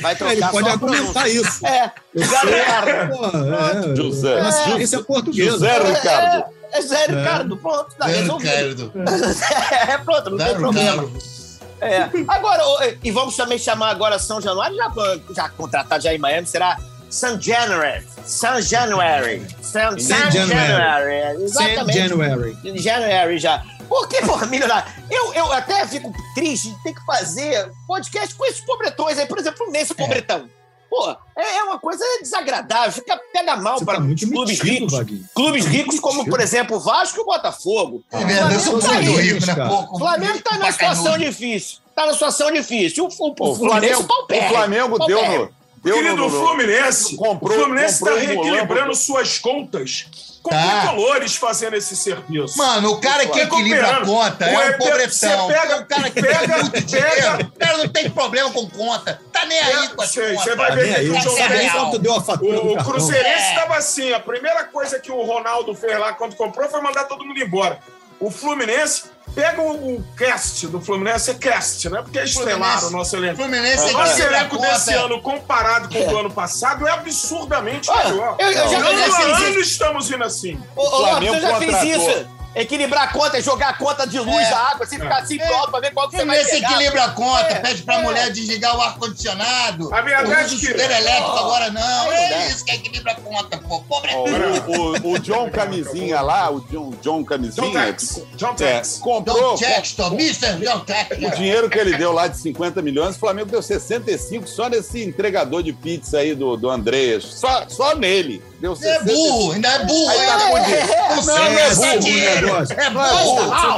Vai 0.02 0.12
É, 0.12 0.16
trocar 0.16 0.34
ele 0.34 0.46
pode 0.48 0.70
argumentar 0.70 1.28
isso. 1.28 1.66
É, 1.66 1.92
Zé. 2.18 2.40
Ricardo. 2.44 3.90
É, 3.92 3.96
José. 3.96 4.34
É 4.34 4.42
uma 4.42 4.50
É. 4.50 4.52
ciência 4.52 5.04
portuguesa. 5.04 5.52
José 5.52 5.80
Ricardo. 5.80 6.57
É, 6.72 6.78
é 6.78 6.82
Zé 6.82 7.06
Ricardo, 7.06 7.58
pronto, 7.58 7.96
tá 7.98 8.08
Zé 8.08 8.18
resolvido. 8.18 8.92
Ricardo. 8.94 8.94
É, 9.92 9.98
pronto, 9.98 10.30
não 10.32 10.38
Zé 10.38 10.46
tem 10.46 10.56
problema. 10.56 11.02
Ricardo. 11.04 11.38
É. 11.80 12.10
Agora, 12.28 12.64
e 13.04 13.12
vamos 13.12 13.36
também 13.36 13.60
chamar 13.60 13.90
agora 13.92 14.18
São 14.18 14.42
Januário, 14.42 14.76
já, 14.76 14.92
já 15.36 15.50
contratado 15.50 16.04
já 16.04 16.14
em 16.14 16.18
Miami, 16.18 16.48
será 16.48 16.78
San 17.10 17.40
January. 17.40 18.06
San 18.26 18.62
January. 18.62 19.46
San, 19.62 19.92
San 19.92 20.00
San 20.00 20.32
January. 20.32 20.68
January. 20.68 21.50
Sam 21.50 21.64
Exatamente. 21.64 21.98
January. 21.98 22.58
January 22.80 23.38
já. 23.38 23.64
Porque, 23.88 24.22
porra, 24.22 24.46
milionário, 24.48 24.92
eu, 25.10 25.34
eu 25.34 25.54
até 25.54 25.88
fico 25.88 26.12
triste 26.36 26.70
de 26.70 26.84
ter 26.84 26.94
que 26.94 27.06
fazer 27.06 27.72
podcast 27.88 28.36
com 28.36 28.46
esses 28.46 28.60
pobretões 28.60 29.18
aí, 29.18 29.26
por 29.26 29.38
exemplo, 29.38 29.72
nesse 29.72 29.94
pobretão. 29.94 30.50
Pô, 30.90 31.16
é, 31.38 31.58
é 31.58 31.64
uma 31.64 31.78
coisa 31.80 32.04
desagradável, 32.22 32.92
fica, 32.92 33.20
pega 33.34 33.56
mal 33.58 33.80
para 33.84 33.96
tá 34.00 34.02
clubes 34.06 34.24
metido, 34.60 34.64
ricos. 34.64 34.94
Vaguinho. 34.94 35.26
Clubes 35.36 35.66
Tá 35.66 35.72
ricos 35.72 36.00
como, 36.00 36.18
metido. 36.20 36.32
por 36.32 36.40
exemplo, 36.40 36.78
o 36.78 36.80
Vasco 36.80 37.18
e 37.20 37.22
o 37.22 37.26
Botafogo. 37.26 38.04
É 38.12 38.24
verdade, 38.24 38.54
eu 38.54 38.60
sou 38.62 38.82
Flamengo 38.82 39.14
tá 39.16 39.22
rico, 39.22 39.46
né? 39.46 39.66
O 39.92 39.98
Flamengo 40.00 40.42
tá 40.42 40.58
numa 40.58 40.72
situação 40.72 41.18
difícil. 41.18 41.78
Tá 41.96 42.02
numa 42.04 42.14
situação 42.14 42.52
difícil. 42.52 43.06
O, 43.06 43.08
o, 43.08 43.36
o, 43.40 43.52
O 43.52 43.56
Flamengo, 43.56 44.04
pau 44.06 44.26
o. 44.28 44.50
Flamengo 44.50 44.98
Pau 44.98 45.08
deu 45.08 45.22
no. 45.26 45.58
Deu 45.84 45.96
Querido 45.96 46.16
no, 46.18 46.30
no- 46.30 46.46
Fluminense, 46.46 47.16
comprou- 47.16 47.58
o 47.58 47.62
Fluminense 47.62 47.94
está 48.04 48.10
comprou 48.12 48.28
reequilibrando 48.28 48.96
suas 48.96 49.38
contas 49.38 50.08
com 50.50 50.56
Tá. 50.56 50.82
tricolores 50.82 51.36
fazendo 51.36 51.76
esse 51.76 51.96
serviço. 51.96 52.58
Mano, 52.58 52.92
o 52.92 53.02
cara 53.02 53.26
que 53.28 53.40
equilibra 53.40 53.98
a 53.98 54.06
conta 54.06 54.46
é 54.46 54.56
Ué, 54.58 54.70
um 54.70 54.78
pobretão. 54.78 55.10
você 55.10 55.54
pega- 55.54 55.78
o 55.78 55.86
cara 55.86 56.10
que 56.10 56.22
pega- 56.22 56.40
tem 56.48 56.62
muito 56.62 56.82
dinheiro, 56.82 57.42
o 57.56 57.60
cara 57.60 57.78
não 57.78 57.88
tem 57.90 58.10
problema 58.10 58.52
com 58.52 58.70
conta. 58.70 59.22
Tá 59.32 59.46
nem 59.46 59.60
aí 59.60 59.90
com 59.90 60.02
as 60.02 60.10
Você- 60.12 60.22
contas. 60.34 60.44
você 60.44 60.56
vai 60.56 60.70
Tá 60.70 60.76
ver 60.76 60.94
que 60.96 61.10
o 61.10 61.16
é. 61.18 61.70
Quanto 61.70 62.00
deu 62.00 62.16
a 62.16 62.22
fatura 62.24 62.60
O, 62.60 62.74
o? 62.74 62.84
Cruzeirense 62.84 63.44
É. 63.44 63.50
estava 63.50 63.76
assim. 63.78 64.14
A 64.14 64.20
primeira 64.20 64.64
coisa 64.66 65.00
que 65.00 65.12
o 65.12 65.22
Ronaldo 65.24 65.74
fez 65.76 65.98
lá 66.00 66.14
quando 66.14 66.36
comprou 66.36 66.70
foi 66.70 66.82
mandar 66.82 67.04
todo 67.06 67.26
mundo 67.26 67.40
embora. 67.40 67.80
O 68.20 68.32
Fluminense, 68.32 69.04
pega 69.36 69.62
o, 69.62 69.98
o 69.98 70.04
cast 70.18 70.66
do 70.68 70.82
Fluminense, 70.82 71.30
é 71.30 71.34
cast, 71.36 71.88
né? 71.90 72.02
Porque 72.02 72.18
é 72.18 72.24
estelar 72.24 72.84
o 72.86 72.90
nosso 72.90 73.16
elenco. 73.16 73.36
Fluminense 73.38 73.84
O 73.90 73.94
nosso 73.94 74.22
a 74.22 74.26
elenco 74.26 74.58
desse 74.58 74.94
conta. 74.94 75.06
ano, 75.06 75.22
comparado 75.22 75.90
com 75.90 76.04
o 76.04 76.10
do 76.10 76.18
ano 76.18 76.32
passado, 76.32 76.88
é 76.88 76.92
absurdamente 76.92 77.90
Ah, 77.92 78.10
melhor. 78.10 78.36
eu- 78.40 78.52
eu 78.52 78.70
já- 78.70 78.78
ano 78.78 79.36
ano 79.46 79.60
estamos 79.60 80.10
indo 80.10 80.24
assim. 80.24 80.60
Ô, 80.76 80.82
ô, 80.88 80.98
Flamengo 81.06 81.36
eu 81.36 81.42
já 81.42 81.56
fiz 81.60 81.66
contratou. 81.76 82.10
isso. 82.12 82.37
Equilibrar 82.62 83.04
a 83.04 83.08
conta, 83.08 83.42
jogar 83.42 83.70
a 83.70 83.74
conta 83.74 84.06
de 84.08 84.20
luz 84.20 84.46
É. 84.48 84.50
da 84.50 84.58
água, 84.58 84.86
assim, 84.86 85.00
ficar 85.00 85.18
assim 85.18 85.40
É. 85.40 85.46
pronto 85.48 85.72
pra 85.72 85.80
ver 85.80 85.92
qual 85.94 86.10
que 86.10 86.18
você 86.18 86.26
vai 86.26 86.44
pegar. 86.44 86.72
equilibra 86.72 87.04
a 87.06 87.10
conta, 87.12 87.42
É, 87.48 87.56
pede 87.60 87.84
pra 87.84 87.96
é. 87.96 88.02
mulher 88.04 88.32
desligar 88.32 88.76
o 88.76 88.82
ar-condicionado. 88.82 89.94
A 89.94 90.02
verdade 90.02 90.32
é 90.34 90.46
o 90.46 90.50
que- 90.50 90.66
chuveiro 90.68 90.94
elétrico 90.94 91.32
Oh. 91.34 91.38
agora 91.40 91.70
não. 91.72 92.12
É 92.12 92.28
É 92.28 92.48
isso 92.50 92.64
que 92.66 92.72
equilibra 92.72 93.12
a 93.14 93.16
conta, 93.16 93.58
pô. 93.58 93.82
Pobre 93.82 94.12
Ó, 94.14 94.24
o, 94.26 95.08
o, 95.10 95.12
o 95.14 95.20
John 95.20 95.50
Camisinha 95.50 96.22
lá, 96.22 96.50
o 96.52 96.60
John, 96.62 96.92
John 97.02 97.18
John 97.18 97.24
Camisinha, 97.26 97.86
Tex. 97.86 98.22
John 98.36 98.52
é, 98.52 98.54
Tex. 98.54 98.98
comprou. 99.00 99.56
John 99.56 99.58
Textor, 99.58 100.14
Mr. 100.14 100.54
John 100.64 100.78
O 100.78 100.80
Textor. 100.82 101.36
dinheiro 101.36 101.70
que 101.70 101.78
ele 101.80 101.96
deu 101.98 102.12
lá 102.12 102.28
de 102.28 102.38
50 102.38 102.82
milhões, 102.82 103.16
o 103.16 103.20
Flamengo 103.20 103.50
deu 103.50 103.62
65 103.62 104.48
só 104.48 104.70
nesse 104.70 105.04
entregador 105.04 105.64
de 105.64 105.74
pizza 105.74 106.18
aí 106.20 106.36
do, 106.36 106.56
do 106.58 106.70
Andreas. 106.70 107.24
Só, 107.24 107.66
só 107.70 107.96
nele. 107.96 108.42
Deu 108.60 108.74
É 108.74 108.76
65. 108.76 109.14
burro, 109.16 109.52
ainda 109.54 109.68
é 109.70 109.86
burro. 109.86 110.10
Aí 110.10 110.18
tá 110.18 110.24
é 110.24 110.38
dinheiro. 110.64 110.88
Não 111.16 111.24
Não, 111.26 111.38
é 111.60 111.76
burro 111.76 111.94
o 111.96 112.00
dinheiro. 112.00 112.47
Negócio. 112.48 112.80
É 112.80 112.90
Não 112.90 113.04
é 113.04 113.08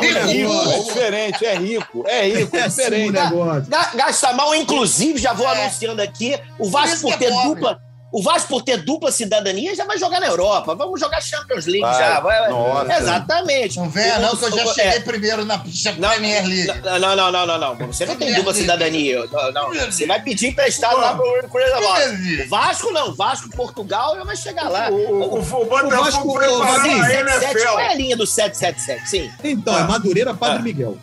é 0.08 0.24
rico, 0.26 0.54
é 0.54 0.74
Rico. 0.74 0.84
diferente, 0.86 1.46
é 1.46 1.56
rico, 1.56 2.04
é 2.08 2.28
rico, 2.30 2.56
é 2.58 2.60
É 2.60 2.64
assim 2.66 2.82
o 2.82 2.84
diferente. 2.86 3.12
negócio. 3.12 3.66
Ga- 3.68 3.92
Gasta 3.96 4.34
mal, 4.34 4.56
inclusive, 4.56 5.20
já 5.20 5.34
vou 5.34 5.48
É. 5.48 5.62
anunciando 5.62 6.02
aqui, 6.02 6.40
o 6.58 6.70
Vasco 6.70 6.96
isso 6.96 7.02
por 7.02 7.18
que 7.18 7.26
é 7.26 7.28
ter 7.28 7.34
pobre. 7.34 7.50
dupla. 7.50 7.82
O 8.12 8.24
Vasco, 8.24 8.48
por 8.48 8.64
ter 8.64 8.78
dupla 8.78 9.12
cidadania, 9.12 9.76
já 9.76 9.86
vai 9.86 9.98
jogar 10.00 10.20
na 10.20 10.26
Europa. 10.26 10.74
Vamos 10.74 11.00
jogar 11.00 11.22
Champions 11.22 11.66
League 11.68 11.82
Vai. 11.82 11.94
já. 12.00 12.20
Vai- 12.20 12.50
Nossa. 12.50 12.94
Exatamente. 12.98 13.78
Não 13.78 13.88
venha 13.90 14.18
não, 14.18 14.36
que 14.36 14.46
eu 14.46 14.52
já 14.52 14.66
cheguei 14.74 14.92
é, 14.92 15.00
primeiro 15.00 15.46
na 15.46 15.60
Premier 15.60 16.46
League. 16.48 16.82
Não, 16.84 17.16
não, 17.16 17.32
não, 17.32 17.46
não, 17.46 17.58
não. 17.76 17.88
Você 17.88 18.06
não 18.08 18.16
tem 18.16 18.34
dupla 18.34 18.54
cidadania. 18.54 19.26
Não, 19.32 19.52
não. 19.52 19.74
Você 19.92 20.08
vai 20.08 20.20
pedir 20.22 20.48
emprestado 20.48 20.98
lá 20.98 21.14
pro 21.14 21.50
Cruzeiro 21.50 21.76
da 21.76 21.82
Bola. 21.82 22.00
Premier 22.00 22.20
League. 22.22 22.42
O 22.44 22.50
Vasco 22.50 22.92
não. 22.92 23.14
Vasco, 23.14 23.50
Portugal, 23.56 24.16
já 24.16 24.24
vai 24.24 24.36
chegar 24.36 24.70
lá. 24.70 24.90
O, 24.90 24.96
o, 24.96 25.36
o, 25.36 25.40
o 25.40 25.66
Botafogo 25.66 25.90
Vasco- 26.04 26.34
preparando 26.34 26.60
o 26.60 26.64
a 26.64 26.68
777, 26.82 27.64
qual 27.66 27.80
é 27.80 27.84
NFL. 27.84 27.92
a 27.92 27.94
linha 27.96 28.18
do 28.18 28.26
777? 28.26 29.10
Sim. 29.10 29.32
Então, 29.44 29.78
é 29.78 29.84
Madureira 29.84 30.34
Padre 30.34 30.64
Miguel. 30.64 30.98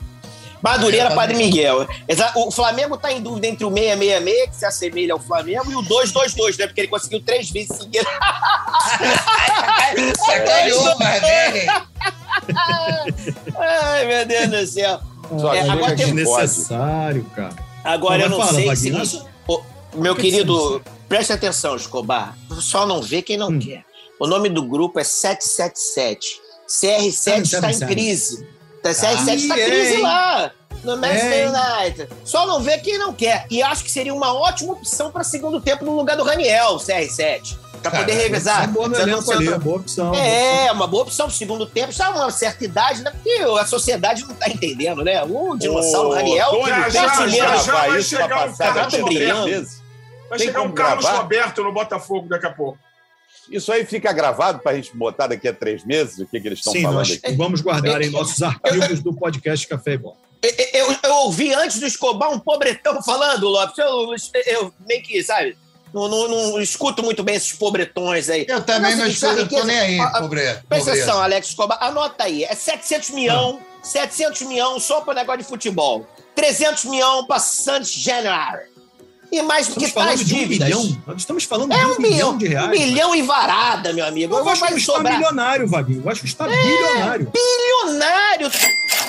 Madureira, 0.62 1.10
Padre 1.14 1.36
Miguel. 1.36 1.86
O 2.34 2.50
Flamengo 2.50 2.96
tá 2.96 3.12
em 3.12 3.20
dúvida 3.20 3.46
entre 3.46 3.64
o 3.64 3.68
666, 3.70 4.50
que 4.50 4.56
se 4.56 4.64
assemelha 4.64 5.12
ao 5.12 5.20
Flamengo, 5.20 5.70
e 5.70 5.76
o 5.76 5.82
222, 5.82 6.56
né? 6.58 6.66
Porque 6.66 6.80
ele 6.82 6.88
conseguiu 6.88 7.20
três 7.22 7.50
vezes 7.50 7.76
seguidas. 7.76 8.06
Sacaneou, 10.24 10.96
velho. 10.98 11.86
Ai, 13.58 14.06
meu 14.06 14.26
Deus 14.26 14.48
do 14.50 14.66
céu. 14.66 15.00
Só 15.40 15.54
É, 15.54 15.60
agora 15.60 15.96
tem- 15.96 16.06
pode. 16.08 16.14
Desnecessário, 16.14 17.24
cara. 17.34 17.54
Agora 17.84 18.18
Não, 18.18 18.24
eu 18.24 18.30
não 18.30 18.38
fala, 18.46 18.76
sei 18.76 18.76
se. 19.06 19.22
Ô, 19.46 19.62
meu 19.94 20.14
que 20.14 20.22
que 20.22 20.30
querido, 20.32 20.82
preste 21.08 21.32
atenção, 21.32 21.76
Escobar. 21.76 22.36
Só 22.60 22.86
não 22.86 23.00
vê 23.02 23.22
quem 23.22 23.36
não 23.36 23.48
Hum. 23.50 23.58
quer. 23.58 23.84
O 24.20 24.26
nome 24.26 24.48
do 24.48 24.62
grupo 24.64 24.98
é 24.98 25.04
777. 25.04 26.40
CR7 26.68 27.06
está 27.08 27.38
em 27.38 27.44
777. 27.44 27.86
crise. 27.92 28.48
Tá, 28.94 29.08
CR7 29.08 29.34
está 29.34 29.54
Ah, 29.54 29.58
crise 29.58 29.94
é, 29.94 30.02
lá. 30.02 30.50
No 30.84 30.96
Manchester 30.96 31.32
É? 31.32 31.48
United. 31.82 32.08
Só 32.24 32.46
não 32.46 32.60
vê 32.60 32.78
quem 32.78 32.98
não 32.98 33.12
quer. 33.12 33.46
E 33.50 33.62
acho 33.62 33.82
que 33.82 33.90
seria 33.90 34.14
uma 34.14 34.32
ótima 34.34 34.72
opção 34.74 35.10
para 35.10 35.24
segundo 35.24 35.60
tempo 35.60 35.84
no 35.84 35.96
lugar 35.96 36.16
do 36.16 36.22
Raniel, 36.22 36.72
o 36.72 36.76
CR7. 36.78 37.56
Para 37.82 37.90
Cara, 37.90 38.04
poder 38.04 38.14
revezar. 38.14 38.64
É 38.64 38.66
boa 38.66 38.86
elenco 38.86 39.32
ali, 39.32 39.48
é 39.48 39.58
boa 39.58 39.76
opção. 39.76 40.14
é, 40.14 40.70
uma 40.72 40.86
boa 40.86 41.02
opção 41.04 41.26
pro 41.26 41.34
segundo 41.36 41.66
tempo. 41.66 41.92
Já 41.92 42.10
uma 42.10 42.30
certa 42.30 42.64
idade, 42.64 43.02
né? 43.02 43.10
Porque 43.10 43.30
a 43.60 43.66
sociedade 43.66 44.24
não 44.26 44.34
tá 44.34 44.48
entendendo, 44.48 45.02
né? 45.04 45.22
O 45.24 45.56
dinossauro 45.56 46.10
Ô, 46.10 46.14
Raniel. 46.14 46.50
Já, 46.90 47.10
tem 47.16 47.28
já, 47.28 47.28
já, 47.28 47.56
já 47.56 47.72
vai 47.72 47.90
pra 47.90 48.02
chegar 48.02 48.48
um 48.48 48.88
três 48.90 49.04
brilhante. 49.04 49.50
meses? 49.50 49.82
Vai 50.28 50.38
chegar 50.38 50.62
um 50.62 50.72
Carlos? 50.72 51.06
Roberto 51.06 51.62
no 51.62 51.72
Botafogo 51.72 52.28
daqui 52.28 52.46
a 52.46 52.50
pouco. 52.50 52.78
Isso 53.50 53.70
aí 53.72 53.84
fica 53.84 54.12
gravado 54.12 54.58
pra 54.60 54.74
gente 54.74 54.94
botar 54.96 55.26
daqui 55.28 55.46
a 55.48 55.52
três 55.52 55.84
meses 55.84 56.18
o 56.18 56.26
que, 56.26 56.40
que 56.40 56.48
eles 56.48 56.58
estão 56.58 56.72
Sim, 56.72 56.82
falando 56.82 56.98
nós 56.98 57.20
aqui. 57.22 57.32
vamos 57.36 57.60
guardar 57.60 58.02
em 58.02 58.10
nossos 58.10 58.42
arquivos 58.42 59.00
do 59.02 59.14
podcast 59.14 59.66
Café 59.68 59.92
e 59.94 59.98
Bola. 59.98 60.16
Eu, 60.42 60.52
eu- 60.90 60.96
eu 61.02 61.14
ouvi 61.16 61.52
antes 61.54 61.78
do 61.80 61.86
Escobar 61.86 62.30
um 62.30 62.38
pobretão 62.38 63.02
falando, 63.02 63.48
Lopes. 63.48 63.78
Eu, 63.78 64.14
eu 64.46 64.72
meio 64.86 65.02
que, 65.02 65.22
sabe, 65.24 65.56
não, 65.94 66.08
não- 66.08 66.28
não 66.28 66.60
escuto 66.60 67.02
muito 67.02 67.22
bem 67.22 67.36
esses 67.36 67.52
pobretões 67.52 68.28
aí. 68.28 68.44
Eu 68.48 68.62
também 68.62 68.94
não 68.96 69.06
assim, 69.06 69.26
eu 69.26 69.48
tô 69.48 69.56
que- 69.60 69.64
nem 69.64 69.78
aí, 69.78 70.00
a- 70.00 70.04
a- 70.08 70.20
pobre. 70.20 70.40
Presta 70.68 70.90
atenção, 70.92 71.22
Alex 71.22 71.48
Escobar. 71.48 71.78
Anota 71.80 72.24
aí. 72.24 72.44
É 72.44 72.54
700 72.54 73.10
milhão, 73.10 73.60
700 73.82 74.42
milhão 74.42 74.78
só 74.78 75.00
para 75.00 75.14
negócio 75.14 75.42
de 75.42 75.48
futebol. 75.48 76.06
300 76.34 76.84
milhão 76.84 77.26
para 77.26 77.38
Santos 77.40 77.92
January. 77.92 78.66
E 79.30 79.42
mais 79.42 79.68
tá 79.68 79.80
falando 79.88 80.10
as 80.14 80.20
de 80.24 80.34
um 80.34 80.46
milhão. 80.46 80.96
Nós 81.06 81.16
estamos 81.18 81.44
falando 81.44 81.72
É 81.72 81.78
de 81.78 81.84
um 81.84 81.88
um 81.94 81.98
milhão 81.98 82.08
milhão, 82.32 82.38
de 82.38 82.46
reais. 82.48 82.68
um 82.68 82.70
milhão 82.70 83.14
e 83.14 83.22
varada, 83.22 83.92
meu 83.92 84.06
amigo. 84.06 84.34
O 84.34 84.38
Não 84.38 84.44
Vasco 84.44 84.66
vai 84.66 84.74
está 84.76 84.92
sobrar. 84.92 85.12
milionário, 85.14 85.68
Vaguinho. 85.68 86.00
O 86.00 86.02
Vasco 86.04 86.24
está 86.26 86.46
bilionário. 86.46 87.30
Milionário. 87.34 88.50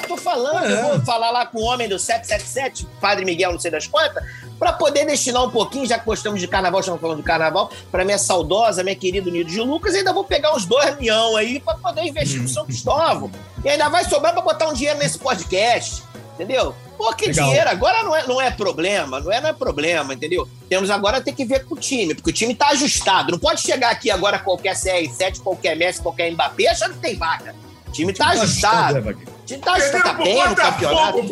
Tô 0.07 0.15
falando, 0.17 0.65
É. 0.65 0.71
eu 0.71 0.87
vou 0.97 1.05
falar 1.05 1.31
lá 1.31 1.45
com 1.45 1.59
o 1.59 1.63
homem 1.63 1.87
do 1.89 1.99
777, 1.99 2.87
Padre 3.01 3.25
Miguel, 3.25 3.51
não 3.51 3.59
sei 3.59 3.69
das 3.71 3.87
quantas. 3.87 4.23
para 4.57 4.73
poder 4.73 5.05
destinar 5.05 5.43
um 5.43 5.51
pouquinho, 5.51 5.85
já 5.85 5.99
que 5.99 6.05
gostamos 6.05 6.39
de 6.39 6.47
carnaval, 6.47 6.79
estamos 6.79 6.99
falando 6.99 7.17
de 7.17 7.23
carnaval, 7.23 7.69
para 7.91 8.03
minha 8.03 8.17
saudosa, 8.17 8.83
minha 8.83 8.95
querida 8.95 9.29
Unido 9.29 9.47
de 9.51 9.59
Lucas, 9.61 9.93
ainda 9.93 10.11
vou 10.11 10.23
pegar 10.23 10.55
uns 10.55 10.65
dois 10.65 10.97
milhão 10.97 11.35
aí 11.37 11.59
para 11.59 11.75
poder 11.77 12.01
investir 12.03 12.41
no 12.41 12.47
São 12.47 12.65
Cristóvão. 12.67 13.29
E 13.63 13.69
ainda 13.69 13.87
vai 13.89 14.03
sobrar 14.05 14.33
para 14.33 14.41
botar 14.41 14.67
um 14.67 14.73
dinheiro 14.73 14.97
nesse 14.97 15.19
podcast, 15.19 16.01
entendeu? 16.33 16.73
Pô, 16.97 17.13
que 17.13 17.27
Legal. 17.27 17.45
dinheiro 17.45 17.69
agora 17.69 18.01
não 18.03 18.15
é, 18.15 18.25
não 18.27 18.41
é 18.41 18.49
problema, 18.49 19.19
não 19.19 19.31
é, 19.31 19.39
não 19.39 19.49
é 19.49 19.53
problema, 19.53 20.13
entendeu? 20.13 20.47
Temos 20.67 20.89
agora 20.89 21.21
ter 21.21 21.31
que 21.31 21.45
ver 21.45 21.63
com 21.65 21.75
o 21.75 21.77
time, 21.77 22.15
porque 22.15 22.31
o 22.31 22.33
time 22.33 22.55
tá 22.55 22.69
ajustado. 22.69 23.31
Não 23.31 23.37
pode 23.39 23.61
chegar 23.61 23.91
aqui 23.91 24.09
agora 24.09 24.39
qualquer 24.39 24.75
CR7, 24.75 25.39
qualquer 25.41 25.75
Messi, 25.75 26.01
qualquer 26.01 26.31
Mbappé, 26.31 26.69
achando 26.69 26.95
que 26.95 26.99
tem 26.99 27.15
vaca. 27.15 27.53
O 27.87 27.91
time 27.91 28.11
tá 28.11 28.29
ajustado. 28.29 29.01
né? 29.01 29.11
O 29.13 29.45
time 29.45 29.61
tá 29.61 29.73
ajustado, 29.73 30.03
tá 30.03 30.13
bem 30.23 30.49
no 30.49 30.55
campeonato. 30.55 31.23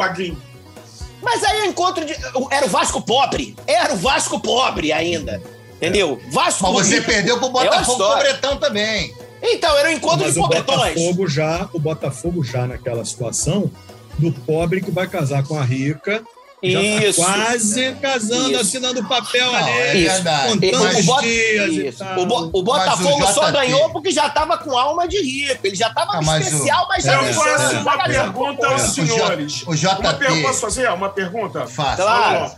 Mas 1.22 1.44
aí 1.44 1.62
o 1.62 1.66
encontro 1.66 2.06
de. 2.06 2.14
Era 2.52 2.66
o 2.66 2.70
Vasco 2.70 3.02
pobre. 3.02 3.56
Era 3.66 3.94
o 3.94 3.98
Vasco 3.98 4.40
pobre 4.40 4.92
ainda. 4.92 5.42
Entendeu? 5.78 6.22
Vasco 6.32 6.64
Mas 6.72 6.88
você 6.88 6.96
rico. 6.98 7.08
perdeu 7.08 7.38
pro 7.38 7.48
É 7.48 7.52
Botafogo 7.52 7.92
história. 7.92 8.16
Pobretão 8.34 8.58
também. 8.58 9.14
Então, 9.42 9.78
era 9.78 9.90
o 9.90 9.92
encontro 9.92 10.20
Mas 10.24 10.34
de 10.34 10.40
o 10.40 10.44
pobretões. 10.44 10.96
Botafogo 10.96 11.28
já, 11.28 11.70
o 11.74 11.80
Botafogo 11.80 12.44
já 12.44 12.66
naquela 12.66 13.04
situação 13.04 13.70
do 14.18 14.32
pobre 14.32 14.82
que 14.82 14.92
vai 14.92 15.08
casar 15.08 15.44
com 15.44 15.58
a 15.58 15.64
rica. 15.64 16.24
Já 16.64 16.82
Isso. 16.82 17.22
tá 17.22 17.34
quase 17.34 17.94
casando, 18.02 18.52
Isso. 18.54 18.62
assinando 18.62 19.02
o 19.02 19.08
papel 19.08 19.52
Não, 19.52 19.68
é 19.68 19.90
ali. 19.92 20.04
verdade. 20.06 20.50
contando 20.54 20.84
Mas 20.84 20.98
os 20.98 21.04
o 21.04 21.06
Bota- 21.06 21.22
dias 21.22 21.70
e 21.74 21.88
Isso. 21.90 21.98
tal. 22.00 22.20
O, 22.20 22.26
Bo- 22.26 22.50
o 22.54 22.64
Botafogo 22.64 23.24
o 23.24 23.34
só 23.34 23.52
ganhou 23.52 23.90
porque 23.92 24.10
já 24.10 24.30
tava 24.30 24.58
com 24.58 24.76
alma 24.76 25.08
de 25.08 25.22
rico. 25.22 25.60
Ele 25.64 25.76
já 25.76 25.94
tava 25.94 26.14
Ah, 26.14 26.22
no 26.22 26.26
mas 26.26 26.44
o- 26.46 26.48
especial, 26.50 26.88
mas 26.88 27.04
já 27.04 27.14
Eu 27.14 27.26
É, 27.26 27.34
faço 27.34 27.76
uma 27.78 27.98
pergunta 28.04 28.68
aos 28.68 28.82
É, 28.82 28.86
o 28.86 29.06
J- 29.06 29.14
senhores. 29.14 29.64
o 29.68 29.76
JT. 29.76 30.00
Uma 30.02 30.14
per- 30.14 30.42
Posso 30.42 30.62
fazer 30.62 30.90
uma 30.92 31.10
pergunta? 31.10 31.68
Fácil. 31.68 32.04
Claro. 32.04 32.52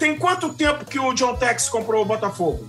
Tem 0.00 0.16
quanto 0.18 0.48
tempo 0.52 0.84
que 0.84 0.98
o 0.98 1.12
John 1.12 1.36
Tex 1.36 1.68
comprou 1.68 2.02
o 2.02 2.04
Botafogo? 2.04 2.66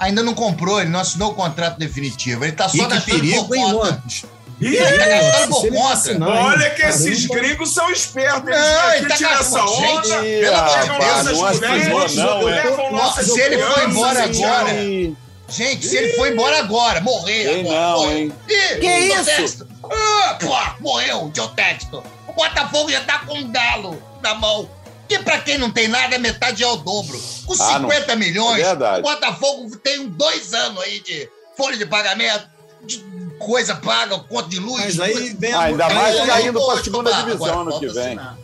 Ainda 0.00 0.22
não 0.24 0.34
comprou, 0.34 0.80
ele 0.80 0.90
não 0.90 0.98
assinou 1.00 1.30
o 1.30 1.34
contrato 1.34 1.78
definitivo. 1.78 2.44
Ele 2.44 2.52
tá 2.52 2.66
E 2.74 2.76
só 2.78 2.88
gastando 2.88 3.04
perigo, 3.20 3.44
por 3.46 3.56
hein, 3.56 3.62
conta. 3.62 3.76
Lopes? 3.90 4.24
Ih, 4.60 4.76
tá 4.76 5.06
gastando 5.06 5.54
por 5.54 5.68
conta. 5.72 6.24
Olha 6.30 6.70
que 6.70 6.82
esses 6.82 7.26
Caramba. 7.26 7.46
gringos 7.46 7.74
são 7.74 7.90
espertos. 7.90 8.48
Eles 8.48 8.60
Não, 8.60 8.88
aqui 9.14 9.24
tá 9.24 9.32
essa 9.40 9.64
onda. 9.64 10.16
Pegam 10.22 10.98
nossas 10.98 11.60
não 11.60 11.68
mulheres, 11.68 12.14
não, 12.14 12.38
hein? 12.40 12.44
levam 12.54 12.92
nossas 12.92 13.26
Se 13.26 13.40
ele 13.40 13.58
for 13.62 13.82
embora 13.88 14.24
agora. 14.24 14.70
Gente, 15.48 15.86
se 15.86 15.96
ele 15.96 16.12
for 16.14 16.26
embora 16.32 16.58
agora, 16.60 17.00
morrer 17.02 17.60
agora. 17.60 17.78
não, 17.78 18.10
hein? 18.12 18.32
Ih, 18.48 18.80
Que 18.80 18.86
o 18.86 19.44
isso? 19.44 19.66
Ah, 19.90 20.38
pô, 20.40 20.56
morreu 20.82 21.24
o 21.24 21.30
John 21.30 21.48
Texto. 21.48 22.02
O 22.26 22.32
Botafogo 22.32 22.90
já 22.90 23.00
tá 23.02 23.18
com 23.18 23.34
um 23.34 23.52
galo 23.52 24.02
na 24.22 24.34
mão. 24.34 24.68
Que 25.06 25.18
pra 25.18 25.38
quem 25.38 25.58
não 25.58 25.70
tem 25.70 25.86
nada, 25.86 26.18
metade 26.18 26.62
é 26.62 26.66
o 26.66 26.76
dobro. 26.76 27.20
Com 27.44 27.52
Ah, 27.60 27.78
não. 27.78 27.90
50 27.90 28.16
milhões, 28.16 28.62
É 28.62 28.72
o 28.72 29.02
Botafogo 29.02 29.76
tem 29.76 30.08
dois 30.08 30.54
anos 30.54 30.82
aí 30.82 31.00
de 31.00 31.28
folha 31.56 31.76
de 31.76 31.84
pagamento, 31.84 32.48
de 32.82 33.04
coisa 33.38 33.74
paga, 33.74 34.18
conta 34.18 34.48
de 34.48 34.58
luz. 34.58 34.96
Mas 34.96 35.00
aí 35.00 35.34
vem 35.38 35.52
a, 35.52 35.58
Ah, 35.58 35.62
ainda 35.64 35.88
mais 35.88 36.20
aí- 36.20 36.26
caindo 36.26 36.58
pô, 36.60 36.66
pra 36.72 36.82
segunda 36.82 37.10
Escobar, 37.10 37.30
divisão 37.30 37.60
agora 37.60 37.70
ano 37.70 37.80
que 37.80 37.88
vem. 37.88 38.02
assinar. 38.06 38.38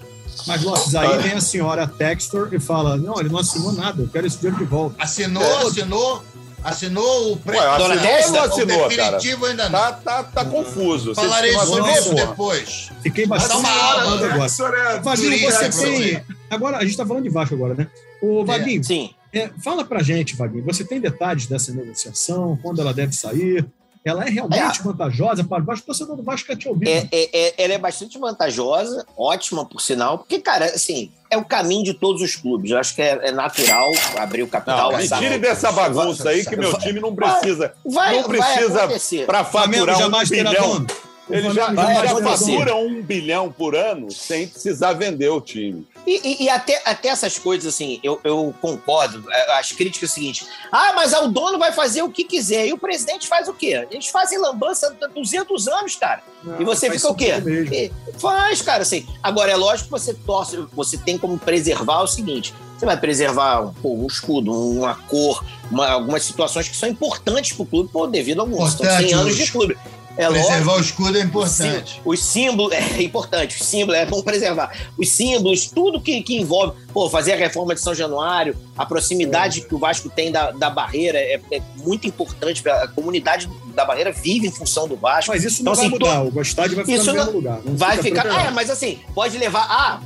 Mas, 0.47 0.63
Lopes, 0.63 0.95
aí 0.95 1.19
vem 1.19 1.33
a 1.33 1.41
senhora 1.41 1.87
Textor 1.87 2.49
e 2.53 2.59
fala: 2.61 2.97
Não, 2.97 3.19
ele 3.21 3.29
não 3.29 3.39
assinou 3.39 3.73
nada, 3.73 4.03
eu 4.03 4.09
quero 4.09 4.27
esse 4.27 4.39
dinheiro 4.39 4.57
de 4.59 4.65
volta. 4.65 4.97
Assinou, 4.99 5.43
É. 5.43 5.63
assinou, 5.67 6.25
assinou 6.65 7.33
o 7.33 7.37
Dona 7.37 7.59
assinou 7.59 7.83
ou 7.83 7.89
não 7.89 8.03
Testa? 8.03 8.43
assinou, 8.45 8.77
o 8.87 8.97
cara? 8.97 9.11
definitivo 9.19 9.47
ainda 9.47 9.65
não. 9.69 9.79
Tá, 9.79 9.93
tá, 9.93 10.23
tá 10.25 10.45
confuso. 10.45 11.15
Falarei 11.15 11.53
sobre 11.59 11.91
isso 11.93 12.01
assinou. 12.01 12.27
depois. 12.27 12.91
Fiquei 13.03 13.27
bastante 13.27 13.63
dá 13.63 13.69
uma 13.69 13.71
aula, 13.83 13.93
preocupado 14.19 14.21
né? 14.27 14.33
agora. 14.35 14.97
É 14.97 15.01
Vaguinho, 15.01 15.31
você 15.51 15.59
tem. 15.59 15.71
professor. 15.71 16.25
Agora, 16.51 16.77
a 16.79 16.85
gente 16.85 16.97
tá 16.97 17.07
falando 17.07 17.23
de 17.25 17.31
Vasco 17.31 17.55
agora, 17.55 17.75
né? 17.75 17.87
Ô, 18.23 18.45
Vaguinho, 18.45 18.83
Sim. 18.85 19.11
é, 19.33 19.51
fala 19.63 19.85
pra 19.85 20.03
gente, 20.03 20.35
Vaguinho, 20.37 20.65
você 20.65 20.85
tem 20.85 21.01
detalhes 21.01 21.47
dessa 21.47 21.71
negociação, 21.73 22.59
quando 22.63 22.81
ela 22.81 22.95
deve 22.95 23.13
sair? 23.15 23.65
Ela 24.05 24.25
é 24.25 24.31
realmente 24.31 24.83
vantajosa 24.83 25.45
para 25.45 25.63
o 25.63 25.67
Vasco? 25.67 25.83
O 25.83 25.87
torcedor 25.87 26.17
do 26.17 26.23
Vasco 26.23 26.47
quer 26.47 26.57
te 26.57 26.69
ouvir. 26.69 26.89
É, 26.89 27.09
é- 27.13 27.31
é- 27.33 27.55
ela 27.65 27.75
é 27.75 27.79
bastante 27.79 28.19
vantajosa, 28.19 29.05
ótima 29.17 29.67
por 29.67 29.81
sinal, 29.81 30.19
porque, 30.19 30.41
cara, 30.41 30.65
assim, 30.67 31.11
é 31.31 31.37
o 31.37 31.45
caminho 31.45 31.85
de 31.85 31.93
todos 31.93 32.23
os 32.23 32.35
clubes. 32.35 32.71
Eu 32.71 32.79
acho 32.79 32.95
que 32.95 33.03
é, 33.03 33.29
é 33.29 33.31
natural 33.33 33.91
abrir 34.17 34.43
o 34.43 34.49
capital. 34.49 34.93
Não, 34.93 34.99
me 34.99 35.07
tire 35.09 35.39
dessa 35.39 35.71
bagunça 35.71 36.31
aí 36.31 36.45
que 36.45 36.57
meu 36.57 36.77
time 36.79 36.99
não 36.99 37.15
precisa. 37.15 37.75
Vai, 37.85 38.17
não 38.17 38.25
precisa 38.25 38.87
vai. 38.87 39.27
Para 39.27 39.45
faturar 39.45 39.99
um 40.09 40.11
terá 40.25 40.51
bilhão. 40.51 40.69
dono. 40.73 40.87
O 41.31 41.35
Ele 41.35 41.51
já, 41.51 41.67
jamais 41.67 41.97
já 41.97 42.03
terá 42.03 42.13
dono. 42.15 42.29
fatura 42.29 42.75
um 42.77 43.01
bilhão 43.03 43.51
por 43.53 43.75
ano 43.77 44.11
sem 44.11 44.49
precisar 44.49 44.93
vender 44.95 45.29
o 45.29 45.41
time. 45.41 45.87
E, 46.07 46.21
e- 46.29 46.45
e 46.45 46.49
até, 46.49 46.83
até 46.85 47.09
essas 47.09 47.39
coisas, 47.39 47.73
assim, 47.73 48.01
eu, 48.03 48.21
eu 48.25 48.55
concordo. 48.61 49.25
As 49.59 49.71
críticas 49.73 50.11
é 50.11 50.13
o 50.13 50.15
seguinte: 50.15 50.47
ah, 50.73 50.93
mas 50.95 51.13
o 51.13 51.29
dono 51.29 51.59
vai 51.59 51.73
fazer 51.73 52.03
o 52.03 52.11
que 52.11 52.25
quiser. 52.25 52.67
E 52.67 52.73
o 52.73 52.79
presidente 52.79 53.29
faz 53.29 53.49
o 53.49 53.53
quê? 53.55 53.87
Eles 53.91 54.09
fazem 54.09 54.39
lambança 54.39 54.97
há 55.03 55.07
200 55.07 55.69
anos, 55.69 55.97
cara. 55.97 56.23
e 56.59 56.65
você 56.65 56.91
fica 56.91 57.09
o 57.11 57.15
quê? 57.15 57.35
E 57.73 57.93
faz, 58.19 58.61
cara, 58.63 58.83
assim. 58.83 59.07
Agora, 59.23 59.53
é 59.53 59.57
lógico 59.57 59.85
que 59.85 59.91
você 59.91 60.13
torce, 60.15 60.57
você 60.73 60.97
tem 60.99 61.17
como 61.19 61.39
preservar 61.39 62.03
o 62.03 62.07
seguinte: 62.07 62.55
você 62.79 62.87
vai 62.87 62.97
preservar 62.97 63.61
um, 63.67 63.73
pô, 63.75 63.95
um 63.95 64.07
escudo, 64.07 64.53
uma 64.53 64.95
cor, 64.95 65.45
uma- 65.71 65.89
algumas 65.89 66.25
situações 66.25 66.67
que 66.69 66.77
são 66.77 66.89
importantes 66.89 67.53
pro 67.53 67.67
clube, 67.67 67.91
pô, 67.93 68.07
devido 68.07 68.41
a 68.41 68.43
alguns. 68.43 68.73
São 68.73 68.79
100 68.79 68.87
Importante, 68.87 69.15
anos 69.15 69.33
os- 69.35 69.39
de 69.39 69.53
clube. 69.53 69.79
É 70.17 70.29
lógico. 70.29 70.47
Preservar 70.47 70.77
o 70.77 70.81
escudo 70.81 71.19
é 71.19 71.21
importante. 71.23 72.01
Os 72.05 72.23
símbolos, 72.23 72.73
é 72.77 73.03
importante, 73.03 73.61
os 73.61 73.67
símbolos, 73.67 74.01
é 74.01 74.07
bom 74.07 74.23
preservar. 74.23 74.73
Os 74.99 75.09
símbolos, 75.09 75.67
tudo 75.67 76.01
que, 76.01 76.23
que 76.23 76.37
envolve, 76.37 76.77
pô, 76.93 77.09
fazer 77.09 77.33
a 77.33 77.37
reforma 77.37 77.75
de 77.75 77.81
São 77.81 77.95
Januário, 77.95 78.57
a 78.77 78.85
proximidade 78.85 79.63
que 79.63 79.75
o 79.75 79.79
Vasco 79.79 80.09
tem 80.11 80.31
da, 80.31 80.51
da 80.51 80.69
barreira 80.71 81.19
é, 81.19 81.41
é 81.53 81.63
muito 81.77 82.07
importante. 82.07 82.69
A 82.69 82.89
comunidade 82.89 83.49
da 83.75 83.85
barreira 83.85 84.13
vive 84.13 84.49
em 84.49 84.53
função 84.53 84.89
do 84.89 84.97
Vasco. 84.97 85.33
Mas 85.33 85.45
isso 85.45 85.63
não 85.63 85.73
Então, 85.73 85.75
vai 85.75 85.87
assim, 85.87 86.23
mudar, 86.25 86.39
o 86.39 86.43
estádio 86.43 86.77
vai 86.77 86.85
ficar 86.85 87.05
no 87.05 87.13
mesmo 87.13 87.33
lugar. 87.33 87.61
Vai 87.65 87.97
fica 87.97 88.03
ficar. 88.03 88.21
atropelado. 88.21 88.49
É, 88.49 88.51
mas 88.53 88.71
assim, 88.71 88.99
pode 89.15 89.39
levar. 89.39 89.67
Ah, 89.71 90.01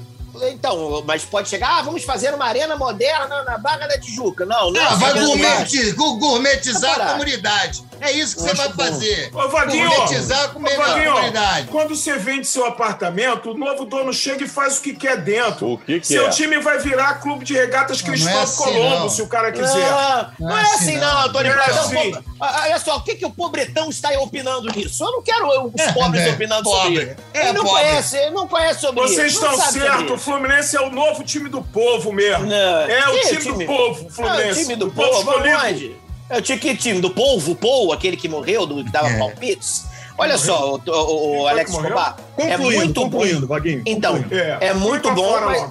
então, 0.51 1.03
mas 1.07 1.25
pode 1.25 1.49
chegar, 1.49 1.79
ah, 1.79 1.83
vamos 1.83 2.03
fazer 2.05 2.35
uma 2.35 2.45
arena 2.47 2.77
moderna 2.77 3.43
na 3.45 3.59
Barra 3.59 3.87
da 3.87 3.99
Tijuca. 3.99 4.45
Não, 4.45 4.71
não. 4.71 4.81
Ah, 4.85 4.95
vai 4.95 5.13
gourmeti- 5.15 5.93
gourmetizar 5.93 7.01
a 7.01 7.13
comunidade. 7.13 7.85
É 8.01 8.11
isso 8.11 8.35
que 8.37 8.43
Eu 8.43 8.49
você 8.49 8.55
vai 8.55 8.69
bom. 8.69 8.85
fazer. 8.85 9.31
Ô, 9.35 9.49
Vaguinho, 9.49 9.89
Gourmetizar 9.89 10.45
a 10.45 10.49
comunidade. 10.49 11.69
Quando 11.69 11.95
você 11.97 12.17
vende 12.19 12.47
seu 12.47 12.67
apartamento, 12.67 13.51
o 13.53 13.55
novo 13.57 13.85
dono 13.85 14.13
chega 14.13 14.45
e 14.45 14.49
faz 14.49 14.79
o 14.79 14.83
que 14.83 14.95
quer 14.95 15.17
dentro. 15.17 15.73
O 15.75 15.79
que 15.79 16.01
que 16.01 16.07
Seu 16.07 16.27
é? 16.27 16.31
time 16.31 16.59
vai 16.59 16.79
virar 16.79 17.15
clube 17.21 17.45
de 17.45 17.55
regatas 17.55 18.01
é 18.01 18.05
Cristóvão 18.05 18.43
assim, 18.43 18.63
Colombo, 18.63 18.99
não. 19.01 19.09
se 19.09 19.23
o 19.23 19.27
cara 19.29 19.53
quiser. 19.53 19.91
Não, 19.91 20.33
não, 20.41 20.49
Não 20.49 20.59
é 20.59 20.61
é 20.61 20.65
assim, 20.65 20.75
assim, 20.75 20.97
não. 20.97 21.15
não, 21.15 21.21
Antônio 21.27 21.53
É 21.53 21.65
assim. 21.65 22.11
Pô, 22.13 22.23
ah, 22.41 22.61
Olha 22.65 22.79
só, 22.79 22.97
o 22.97 23.03
que, 23.03 23.15
que 23.15 23.25
o 23.25 23.31
pobretão 23.31 23.89
está 23.89 24.11
opinando 24.19 24.69
nisso? 24.75 25.03
Eu 25.05 25.13
não 25.13 25.23
quero 25.23 25.67
os 25.69 25.81
É, 25.81 25.93
pobres 25.93 26.23
é, 26.27 26.31
opinando 26.31 26.69
sobre 26.69 27.03
isso. 27.03 27.17
É 27.33 27.41
Ele 27.45 27.53
não 27.53 27.65
pobre. 27.65 27.81
conhece, 27.83 28.17
ele 28.17 28.31
não 28.31 28.49
conhece 28.49 28.81
sobre 28.81 29.01
Vocês 29.03 29.33
isso. 29.33 29.43
não 29.43 29.53
estão 29.55 29.73
certos. 29.73 30.24
Fluminense 30.25 30.77
é 30.77 30.81
o 30.81 30.91
novo 30.91 31.23
time 31.23 31.49
do 31.49 31.63
povo 31.63 32.13
mesmo. 32.13 32.47
Não. 32.47 32.57
É 32.57 33.09
o 33.09 33.13
Que 33.13 33.37
time, 33.37 33.43
do 33.59 33.67
povo, 33.67 34.05
o 34.05 34.07
É 34.07 34.11
Fluminense. 34.11 34.51
o 34.61 34.63
time 34.63 34.77
do 34.77 34.87
O 34.87 34.91
povo 34.91 35.11
povo, 35.25 35.47
escolhido. 35.47 35.97
É 36.31 36.39
o 36.39 36.43
time, 36.43 36.59
que 36.59 36.77
time 36.77 37.01
do 37.01 37.11
povo, 37.11 37.53
o 37.53 37.55
Paul, 37.57 37.93
aquele 37.93 38.17
que 38.17 38.29
morreu, 38.29 38.67
do, 38.67 38.83
que 38.85 38.91
dava 38.91 39.09
É. 39.09 39.19
palpites. 39.19 39.85
Olha 40.17 40.39
só, 40.39 40.75
o, 40.77 40.81
o- 40.91 41.41
o 41.43 41.49
Alex 41.49 41.71
morreu? 41.73 41.91
Escobar. 41.91 42.17
É 42.39 42.57
Concluindo, 42.57 42.77
muito 42.85 42.95
bom. 42.95 43.11
concluindo, 43.11 43.47
Vaguinho. 43.47 43.83
Então, 43.85 44.17
concluindo. 44.23 44.43
É 44.61 44.73
muito 44.73 45.09
Fui 45.09 45.13
pra 45.13 45.15
bom, 45.15 45.29
fora, 45.29 45.47
mas-. 45.47 45.71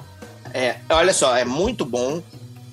É, 0.54 0.76
olha 0.90 1.14
só, 1.14 1.36
é 1.36 1.46
muito 1.46 1.86
bom. 1.86 2.22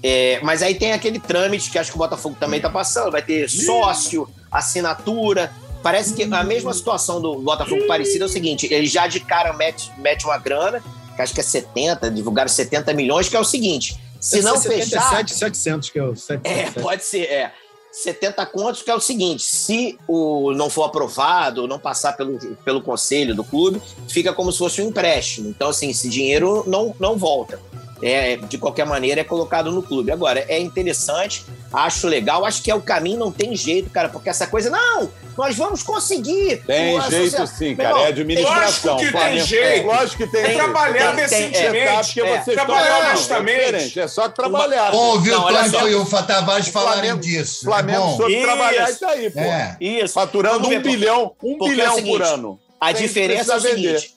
É, 0.02 0.40
mas 0.42 0.62
aí 0.62 0.74
tem 0.74 0.92
aquele 0.92 1.18
trâmite 1.18 1.70
que 1.70 1.78
acho 1.78 1.90
que 1.90 1.96
o 1.96 1.98
Botafogo 1.98 2.36
também 2.40 2.60
tá 2.60 2.68
passando. 2.70 3.12
Vai 3.12 3.22
ter 3.22 3.48
sócio, 3.48 4.28
assinatura. 4.50 5.52
Parece 5.82 6.12
que 6.14 6.22
a 6.24 6.44
mesma 6.44 6.74
situação 6.74 7.20
do 7.22 7.38
Botafogo 7.40 7.86
parecida 7.86 8.24
é 8.24 8.26
o 8.26 8.28
seguinte: 8.28 8.66
ele 8.70 8.86
já 8.86 9.06
de 9.06 9.20
cara 9.20 9.52
mete, 9.54 9.90
mete 9.96 10.24
uma 10.26 10.36
grana, 10.38 10.82
que 11.20 11.22
acho 11.22 11.34
que 11.34 11.40
é 11.40 11.44
70, 11.44 12.10
divulgaram 12.10 12.48
70 12.48 12.92
milhões, 12.94 13.28
que 13.28 13.36
é 13.36 13.40
o 13.40 13.44
seguinte: 13.44 13.96
se 14.20 14.42
não 14.42 14.56
ser 14.56 14.70
fechar. 14.70 15.02
77, 15.10 15.34
700, 15.36 15.90
que 15.90 15.98
é 15.98 16.02
o 16.02 16.12
É, 16.12 16.16
777. 16.16 16.80
pode 16.80 17.04
ser, 17.04 17.22
é. 17.24 17.52
70 17.92 18.46
contos, 18.46 18.82
que 18.82 18.90
é 18.90 18.94
o 18.94 19.00
seguinte: 19.00 19.42
se 19.42 19.98
o 20.06 20.52
não 20.52 20.70
for 20.70 20.84
aprovado, 20.84 21.66
não 21.66 21.78
passar 21.78 22.12
pelo, 22.12 22.38
pelo 22.64 22.80
conselho 22.80 23.34
do 23.34 23.42
clube, 23.42 23.82
fica 24.08 24.32
como 24.32 24.52
se 24.52 24.58
fosse 24.58 24.80
um 24.80 24.88
empréstimo. 24.88 25.48
Então, 25.48 25.68
assim, 25.70 25.90
esse 25.90 26.08
dinheiro 26.08 26.64
não, 26.66 26.94
não 27.00 27.16
volta. 27.16 27.60
É, 28.02 28.36
de 28.36 28.56
qualquer 28.58 28.86
maneira, 28.86 29.20
é 29.20 29.24
colocado 29.24 29.70
no 29.70 29.82
clube. 29.82 30.10
Agora, 30.10 30.44
é 30.48 30.58
interessante, 30.58 31.44
acho 31.72 32.06
legal, 32.06 32.44
acho 32.46 32.62
que 32.62 32.70
é 32.70 32.74
o 32.74 32.80
caminho, 32.80 33.18
não 33.18 33.30
tem 33.30 33.54
jeito, 33.54 33.90
cara, 33.90 34.08
porque 34.08 34.30
essa 34.30 34.46
coisa, 34.46 34.70
não, 34.70 35.10
nós 35.36 35.54
vamos 35.56 35.82
conseguir. 35.82 36.62
Tem 36.66 36.98
O- 36.98 37.10
jeito 37.10 37.46
sim, 37.46 37.68
Meu 37.74 37.76
cara. 37.76 37.88
irmão, 37.90 38.04
É 38.04 38.08
administração. 38.08 38.94
Lógico 38.94 38.96
que 38.96 39.02
tem 39.02 39.10
Flamengo- 39.20 39.46
jeito. 39.46 39.86
Lógico 39.86 40.16
que 40.16 40.26
tem 40.32 40.40
É 40.40 40.44
jeito. 40.46 40.58
trabalhar 40.58 41.16
tem- 41.16 41.28
tem- 41.28 41.50
decentemente. 41.50 41.76
É, 41.88 42.02
porque 42.02 42.20
É, 42.20 42.42
vocês 42.42 42.56
trabalhar 42.56 43.08
honestamente. 43.08 44.00
É, 44.00 44.02
é 44.02 44.08
só 44.08 44.28
trabalhar. 44.28 44.94
Ouve 44.94 45.30
Não, 45.30 45.44
o 45.46 45.70
só. 45.70 45.88
e 45.88 45.94
o 45.94 46.06
Fatavares 46.06 46.68
falarem 46.68 47.16
disso. 47.18 47.64
Flamengo 47.64 48.12
é 48.12 48.16
soube 48.16 48.32
Isso. 48.34 48.42
trabalhar 48.46 48.90
isso 48.90 49.06
aí, 49.06 49.30
pô. 49.30 49.40
É. 49.40 49.76
Isso. 49.80 50.14
Faturando 50.14 50.68
um 50.68 50.80
bilhão, 50.80 51.32
um 51.42 51.54
é 51.66 51.68
bilhão 51.68 52.02
por 52.02 52.22
ano. 52.22 52.58
A 52.80 52.92
diferença 52.92 53.52
é 53.52 53.56
o 53.56 53.60
seguinte. 53.60 54.14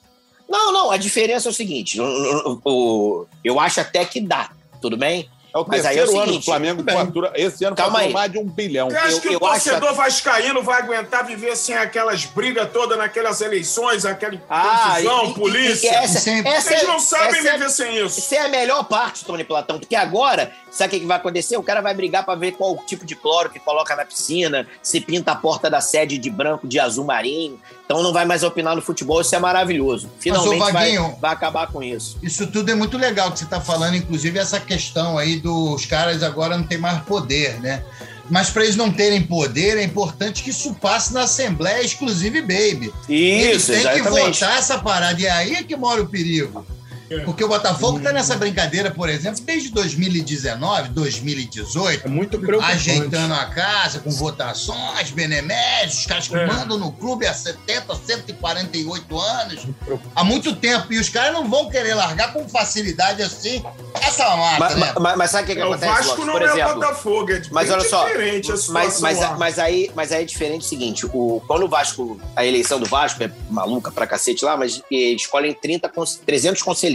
Não, 0.54 0.72
não, 0.72 0.92
a 0.92 0.98
diferença 0.98 1.50
é 1.50 1.52
o 1.52 1.54
seguinte. 1.54 2.00
o- 2.00 2.06
o- 2.64 2.70
o- 2.72 3.28
eu 3.44 3.60
acho 3.60 3.82
até 3.82 4.06
que 4.06 4.22
dá, 4.22 4.52
tudo 4.80 4.96
bem? 4.96 5.28
É 5.56 5.58
o 5.60 5.66
Mas 5.68 5.86
aí 5.86 6.00
é 6.00 6.02
o 6.02 6.06
terceiro 6.06 6.18
ano 6.20 6.26
seguinte, 6.32 6.42
do 6.42 6.46
Flamengo 6.46 6.84
fatura. 6.84 7.32
Esse 7.36 7.64
ano 7.64 7.76
Calma 7.76 8.08
mais 8.10 8.32
de 8.32 8.40
um 8.40 8.44
bilhão. 8.46 8.90
Você 8.90 8.98
acha 8.98 9.12
Eu- 9.12 9.22
que 9.22 9.28
eu 9.28 9.40
o 9.40 9.46
acho 9.46 9.66
torcedor 9.70 9.94
vascaíno 9.94 10.64
vai 10.64 10.82
aguentar 10.82 11.24
viver 11.28 11.56
sem 11.56 11.76
aquelas 11.76 12.26
brigas 12.26 12.72
todas 12.74 12.98
naquelas 12.98 13.40
eleições, 13.40 14.04
aquela 14.04 14.42
Ah, 14.50 14.96
confusão, 14.96 15.26
e- 15.30 15.34
polícia? 15.36 15.88
e 15.88 15.94
essa, 15.94 16.20
Vocês 16.20 16.82
é- 16.82 16.88
não 16.88 17.00
sabem 17.00 17.38
essa 17.40 17.50
é- 17.50 17.52
viver 17.52 17.70
sem 17.70 18.04
isso. 18.04 18.20
Essa 18.20 18.36
é 18.36 18.40
a 18.40 18.48
melhor 18.48 18.84
parte, 18.86 19.24
Tony 19.26 19.44
Platão, 19.44 19.78
porque 19.78 19.96
agora, 19.96 20.52
sabe 20.72 20.98
o 20.98 21.00
que 21.00 21.06
vai 21.06 21.18
acontecer? 21.18 21.56
O 21.56 21.62
cara 21.62 21.82
vai 21.82 21.94
brigar 21.94 22.26
pra 22.26 22.34
ver 22.34 22.54
qual 22.54 22.76
tipo 22.88 23.06
de 23.06 23.16
cloro 23.16 23.52
que 23.52 23.60
coloca 23.60 23.96
na 23.96 24.06
piscina, 24.06 24.66
se 24.82 25.00
pinta 25.02 25.34
a 25.34 25.36
porta 25.36 25.70
da 25.70 25.82
sede 25.82 26.18
de 26.18 26.32
branco, 26.32 26.68
de 26.68 26.80
azul 26.80 27.06
marinho. 27.06 27.60
Então 27.86 28.02
não 28.02 28.14
vai 28.14 28.26
mais 28.26 28.44
opinar 28.44 28.76
no 28.76 28.82
futebol, 28.82 29.20
isso 29.22 29.36
é 29.36 29.40
maravilhoso. 29.40 30.10
Finalmente 30.20 30.60
vai, 30.60 30.72
Vaguinho- 30.72 31.18
vai 31.22 31.32
acabar 31.34 31.68
com 31.68 31.84
isso. 31.84 32.18
Isso 32.24 32.48
tudo 32.48 32.72
é 32.72 32.76
muito 32.76 32.98
legal 32.98 33.32
que 33.32 33.40
você 33.40 33.44
está 33.46 33.60
falando, 33.60 33.96
inclusive 33.96 34.40
essa 34.40 34.60
questão 34.60 35.18
aí 35.18 35.40
dos 35.40 35.86
caras 35.86 36.24
agora 36.24 36.58
não 36.58 36.64
tem 36.66 36.78
mais 36.78 37.02
poder, 37.04 37.60
né? 37.60 37.84
Mas 38.30 38.50
para 38.50 38.64
eles 38.64 38.78
não 38.78 38.90
terem 38.90 39.22
poder, 39.22 39.78
é 39.78 39.84
importante 39.84 40.44
que 40.44 40.50
isso 40.50 40.74
passe 40.76 41.14
na 41.14 41.24
Assembleia 41.24 41.84
Exclusive 41.84 42.42
Baby. 42.42 42.94
eles 43.10 43.64
Isso, 43.64 43.72
têm 43.74 43.82
que 43.82 43.88
exatamente. 44.00 44.40
votar 44.40 44.58
essa 44.58 44.80
parada, 44.80 45.20
e 45.22 45.26
é 45.26 45.30
aí 45.32 45.64
que 45.66 45.76
mora 45.76 46.02
o 46.02 46.08
perigo. 46.08 46.66
Porque 47.26 47.44
o 47.44 47.48
Botafogo 47.48 47.98
está 48.00 48.12
nessa 48.12 48.36
brincadeira, 48.36 48.90
por 48.92 49.08
exemplo, 49.10 49.40
desde 49.42 49.70
2019, 49.70 50.90
2018, 50.90 52.06
É 52.06 52.10
muito 52.10 52.40
preocupante. 52.40 52.76
ajeitando 52.90 53.34
a 53.34 53.46
casa 53.46 54.00
com 54.00 54.10
votações, 54.12 55.12
beneméritos, 55.12 56.00
os 56.00 56.06
caras 56.06 56.28
que 56.28 56.36
É. 56.36 56.46
mandam 56.48 56.78
no 56.78 56.92
clube 56.92 57.26
há 57.28 57.34
70, 57.34 57.94
148 57.96 59.20
anos, 59.20 59.68
há 60.16 60.24
muito 60.24 60.56
tempo. 60.56 60.92
E 60.94 61.00
os 61.00 61.10
caras 61.10 61.34
não 61.34 61.48
vão 61.50 61.70
querer 61.70 61.94
largar 61.94 62.34
com 62.34 62.48
facilidade 62.48 63.22
assim 63.22 63.64
essa 64.02 64.36
mata, 64.36 64.60
Mas, 64.60 64.76
né? 64.76 64.94
mas- 65.00 65.18
mas 65.18 65.32
sabe 65.32 65.44
o 65.44 65.46
que, 65.48 65.56
que 65.56 65.62
É, 65.62 65.66
o 65.66 65.72
acontece, 65.74 65.92
Vasco 65.94 66.10
Lopes? 66.12 66.26
não 66.26 66.34
Por 66.34 66.42
é 66.42 66.46
exemplo, 66.46 66.74
Botafogo, 66.76 67.32
é 67.32 67.42
Mas 67.52 67.70
olha 67.70 67.90
só, 67.90 68.06
diferente 68.08 68.52
a 68.52 68.56
Mas, 68.70 69.00
mas, 69.00 69.20
mas, 69.38 69.60
aí, 69.60 69.92
mas 69.96 70.12
aí 70.12 70.24
é 70.24 70.26
diferente 70.26 70.62
o 70.66 70.70
seguinte: 70.70 71.06
o, 71.06 71.42
quando 71.48 71.64
o 71.64 71.68
Vasco, 71.70 72.20
a 72.36 72.46
eleição 72.46 72.80
do 72.80 72.86
Vasco 72.86 73.22
é 73.24 73.32
maluca 73.50 73.92
pra 73.92 74.08
cacete 74.08 74.44
lá, 74.44 74.58
mas 74.58 74.82
eles 74.90 75.22
escolhem 75.22 75.54
30, 75.54 75.88
cons- 75.90 76.20
300 76.26 76.62
conselheiros. 76.62 76.93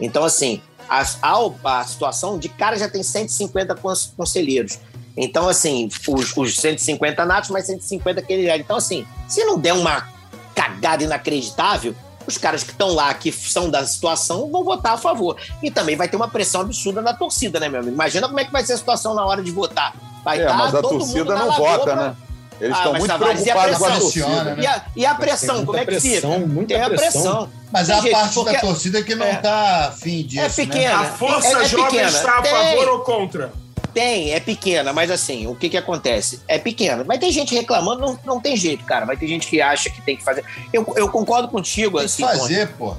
Então, 0.00 0.24
assim, 0.24 0.60
a, 0.88 1.02
a, 1.22 1.80
a 1.80 1.84
situação 1.84 2.38
de 2.38 2.48
cara 2.48 2.76
já 2.76 2.88
tem 2.88 3.02
150 3.02 3.74
cons- 3.76 4.12
conselheiros. 4.16 4.78
Então, 5.16 5.48
assim, 5.48 5.88
os, 6.08 6.36
os 6.36 6.56
150 6.56 7.24
natos, 7.24 7.50
mais 7.50 7.66
150 7.66 8.20
que 8.22 8.32
ele 8.32 8.50
Então, 8.58 8.76
assim, 8.76 9.06
se 9.26 9.42
não 9.44 9.58
der 9.58 9.72
uma 9.72 10.06
cagada 10.54 11.02
inacreditável, 11.02 11.94
os 12.26 12.36
caras 12.36 12.62
que 12.62 12.70
estão 12.72 12.88
lá, 12.92 13.12
que 13.14 13.30
são 13.32 13.70
da 13.70 13.86
situação, 13.86 14.50
vão 14.50 14.64
votar 14.64 14.94
a 14.94 14.98
favor. 14.98 15.36
E 15.62 15.70
também 15.70 15.96
vai 15.96 16.08
ter 16.08 16.16
uma 16.16 16.28
pressão 16.28 16.60
absurda 16.62 17.00
na 17.00 17.14
torcida, 17.14 17.58
né, 17.60 17.68
meu 17.68 17.80
amigo? 17.80 17.94
Imagina 17.94 18.26
como 18.26 18.40
é 18.40 18.44
que 18.44 18.52
vai 18.52 18.64
ser 18.64 18.74
a 18.74 18.76
situação 18.76 19.14
na 19.14 19.24
hora 19.24 19.42
de 19.42 19.50
votar. 19.50 19.94
Vai 20.24 20.40
É, 20.40 20.46
tá 20.46 20.54
mas 20.54 20.74
a 20.74 20.82
torcida 20.82 21.34
não 21.36 21.52
vota, 21.52 21.84
pra- 21.84 21.96
né? 21.96 22.16
Eles 22.60 22.74
Ah, 22.74 22.78
estão 22.78 22.92
mas 22.92 23.00
muito 23.00 23.10
Tavares, 23.12 23.46
e 23.46 23.50
a 23.50 23.54
preocupados 23.54 23.78
com 23.78 23.84
a 23.84 23.88
pressão? 23.88 24.00
torcida. 24.30 24.44
né? 24.44 24.62
E 24.62 24.66
a, 24.66 24.86
e 24.96 25.06
a 25.06 25.14
Tem 25.14 25.18
pressão, 25.26 25.66
como 25.66 25.76
é 25.76 25.80
que 25.80 25.86
pressão, 25.86 26.32
fica? 26.32 26.46
muita 26.46 26.74
Tem 26.74 26.82
a 26.82 26.88
pressão. 26.88 27.10
pressão. 27.22 27.48
Mas 27.72 27.86
Tem 27.88 27.96
a 27.96 28.02
parte 28.16 28.34
porque 28.34 28.52
da 28.52 28.60
torcida 28.60 29.02
que 29.02 29.14
não 29.14 29.26
é. 29.26 29.36
tá 29.36 29.86
afim 29.88 30.22
disso. 30.24 30.42
É 30.42 30.48
pequena. 30.66 31.00
A 31.00 31.04
força 31.04 31.48
É- 31.48 31.62
é 31.62 31.64
jovem 31.66 31.84
pequena. 31.86 32.08
está 32.08 32.38
a 32.38 32.42
Tem. 32.42 32.52
favor 32.52 32.88
ou 32.88 33.00
contra? 33.00 33.52
Tem, 33.92 34.32
é 34.32 34.40
pequena, 34.40 34.92
mas 34.92 35.10
assim, 35.10 35.46
o 35.46 35.54
que 35.54 35.68
que 35.70 35.76
acontece? 35.76 36.40
É 36.46 36.58
pequena. 36.58 37.02
Vai 37.02 37.18
ter 37.18 37.30
gente 37.30 37.54
reclamando, 37.54 38.00
não, 38.02 38.18
não 38.24 38.40
tem 38.40 38.56
jeito, 38.56 38.84
cara. 38.84 39.06
Vai 39.06 39.16
ter 39.16 39.26
gente 39.26 39.46
que 39.46 39.60
acha 39.60 39.88
que 39.90 40.00
tem 40.02 40.16
que 40.16 40.22
fazer. 40.24 40.44
Eu, 40.72 40.86
eu 40.96 41.08
concordo 41.08 41.48
contigo, 41.48 41.98
Né? 41.98 42.06
Tem 42.06 42.16
que 42.16 42.24
assim, 42.24 42.38
fazer, 42.40 42.68
pô. 42.74 42.94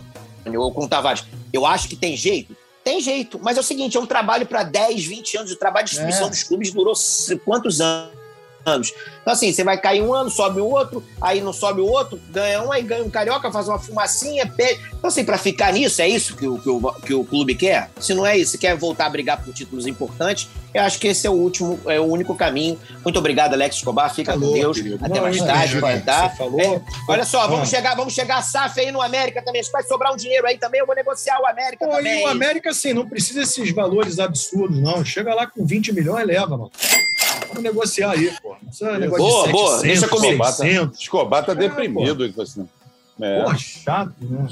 Ou 0.55 0.71
com 0.73 0.85
o 0.85 0.87
Tavares. 0.87 1.23
Eu 1.53 1.65
acho 1.65 1.87
que 1.87 1.95
tem 1.95 2.15
jeito. 2.17 2.55
Tem 2.83 3.01
jeito, 3.01 3.39
mas 3.43 3.57
é 3.57 3.59
o 3.59 3.63
seguinte: 3.63 3.97
é 3.97 3.99
um 3.99 4.05
trabalho 4.05 4.45
para 4.45 4.63
10, 4.63 5.05
20 5.05 5.37
anos. 5.37 5.51
O 5.51 5.55
trabalho 5.57 5.85
de 5.85 5.91
distribuição 5.91 6.27
É. 6.27 6.29
dos 6.29 6.43
clubes 6.43 6.71
durou 6.71 6.93
quantos 7.45 7.81
anos? 7.81 8.11
Anos. 8.67 8.93
Então, 9.21 9.33
assim, 9.33 9.51
você 9.51 9.63
vai 9.63 9.77
cair 9.79 10.01
um 10.01 10.13
ano, 10.13 10.29
sobe 10.29 10.59
o 10.61 10.65
outro, 10.65 11.03
aí 11.21 11.41
não 11.41 11.53
sobe 11.53 11.81
o 11.81 11.85
outro, 11.85 12.19
ganha 12.29 12.61
um, 12.61 12.71
aí 12.71 12.83
ganha 12.83 13.03
um 13.03 13.09
carioca, 13.09 13.51
faz 13.51 13.67
uma 13.67 13.79
fumacinha, 13.79 14.45
pede. 14.45 14.79
Então, 14.93 15.07
assim, 15.07 15.23
pra 15.23 15.37
ficar 15.37 15.71
nisso, 15.73 16.01
é 16.01 16.07
isso 16.07 16.35
que 16.35 16.47
o, 16.47 16.57
que, 16.59 16.69
o, 16.69 16.93
que 16.93 17.13
o 17.13 17.23
clube 17.23 17.55
quer? 17.55 17.89
Se 17.99 18.13
não 18.13 18.25
é 18.25 18.37
isso, 18.37 18.51
se 18.51 18.57
quer 18.57 18.75
voltar 18.75 19.05
a 19.05 19.09
brigar 19.09 19.41
por 19.41 19.53
títulos 19.53 19.87
importantes, 19.87 20.49
eu 20.73 20.83
acho 20.83 20.99
que 20.99 21.07
esse 21.07 21.25
é 21.25 21.29
o 21.29 21.33
último, 21.33 21.79
é 21.87 21.99
o 21.99 22.03
único 22.03 22.35
caminho. 22.35 22.77
Muito 23.03 23.17
obrigado, 23.17 23.53
Alex 23.53 23.77
Escobar. 23.77 24.13
Fica 24.13 24.33
Falou, 24.33 24.49
com 24.51 24.59
Deus. 24.59 24.77
querido. 24.77 24.99
Até 25.03 25.21
mais 25.21 25.37
eu 25.37 25.45
tarde, 25.45 25.79
vai 25.79 25.95
né? 25.95 26.01
dar. 26.05 26.35
É, 26.59 26.81
olha 27.09 27.23
só, 27.25 27.47
vamos 27.47 27.61
Ah. 27.73 27.75
chegar, 27.77 27.95
vamos 27.95 28.13
chegar 28.13 28.37
a 28.37 28.41
SAF 28.41 28.79
aí 28.79 28.91
no 28.91 29.01
América 29.01 29.41
também. 29.41 29.61
Vai 29.71 29.83
sobrar 29.83 30.13
um 30.13 30.17
dinheiro 30.17 30.45
aí 30.45 30.57
também, 30.57 30.79
eu 30.81 30.85
vou 30.85 30.95
negociar 30.95 31.39
o 31.41 31.47
América 31.47 31.85
Pô, 31.85 31.91
também. 31.95 32.21
e 32.21 32.25
o 32.25 32.27
América, 32.27 32.69
assim, 32.71 32.93
não 32.93 33.07
precisa 33.07 33.39
desses 33.39 33.71
valores 33.73 34.19
absurdos, 34.19 34.79
não. 34.79 35.03
Chega 35.03 35.33
lá 35.33 35.47
com 35.47 35.65
20 35.65 35.91
milhões 35.93 36.23
e 36.23 36.25
leva, 36.27 36.49
mano. 36.57 36.71
Vamos 37.47 37.63
negociar 37.63 38.11
aí, 38.11 38.31
pô. 38.41 38.55
Precisa 38.55 38.97
negócio 38.97 39.25
Boa, 39.25 39.45
de 39.47 39.51
boa, 39.51 39.79
700, 39.79 39.81
deixa 39.83 40.07
comigo. 40.07 40.31
Escobar 40.33 40.51
tá, 40.51 40.57
600. 40.57 40.99
Escobar 40.99 41.45
tá 41.45 41.51
É, 41.51 41.55
deprimido 41.55 42.33
com 42.33 42.43
isso. 42.43 42.69
É. 43.21 43.41
Porra, 43.43 43.57
chato, 43.57 44.13
né? 44.21 44.47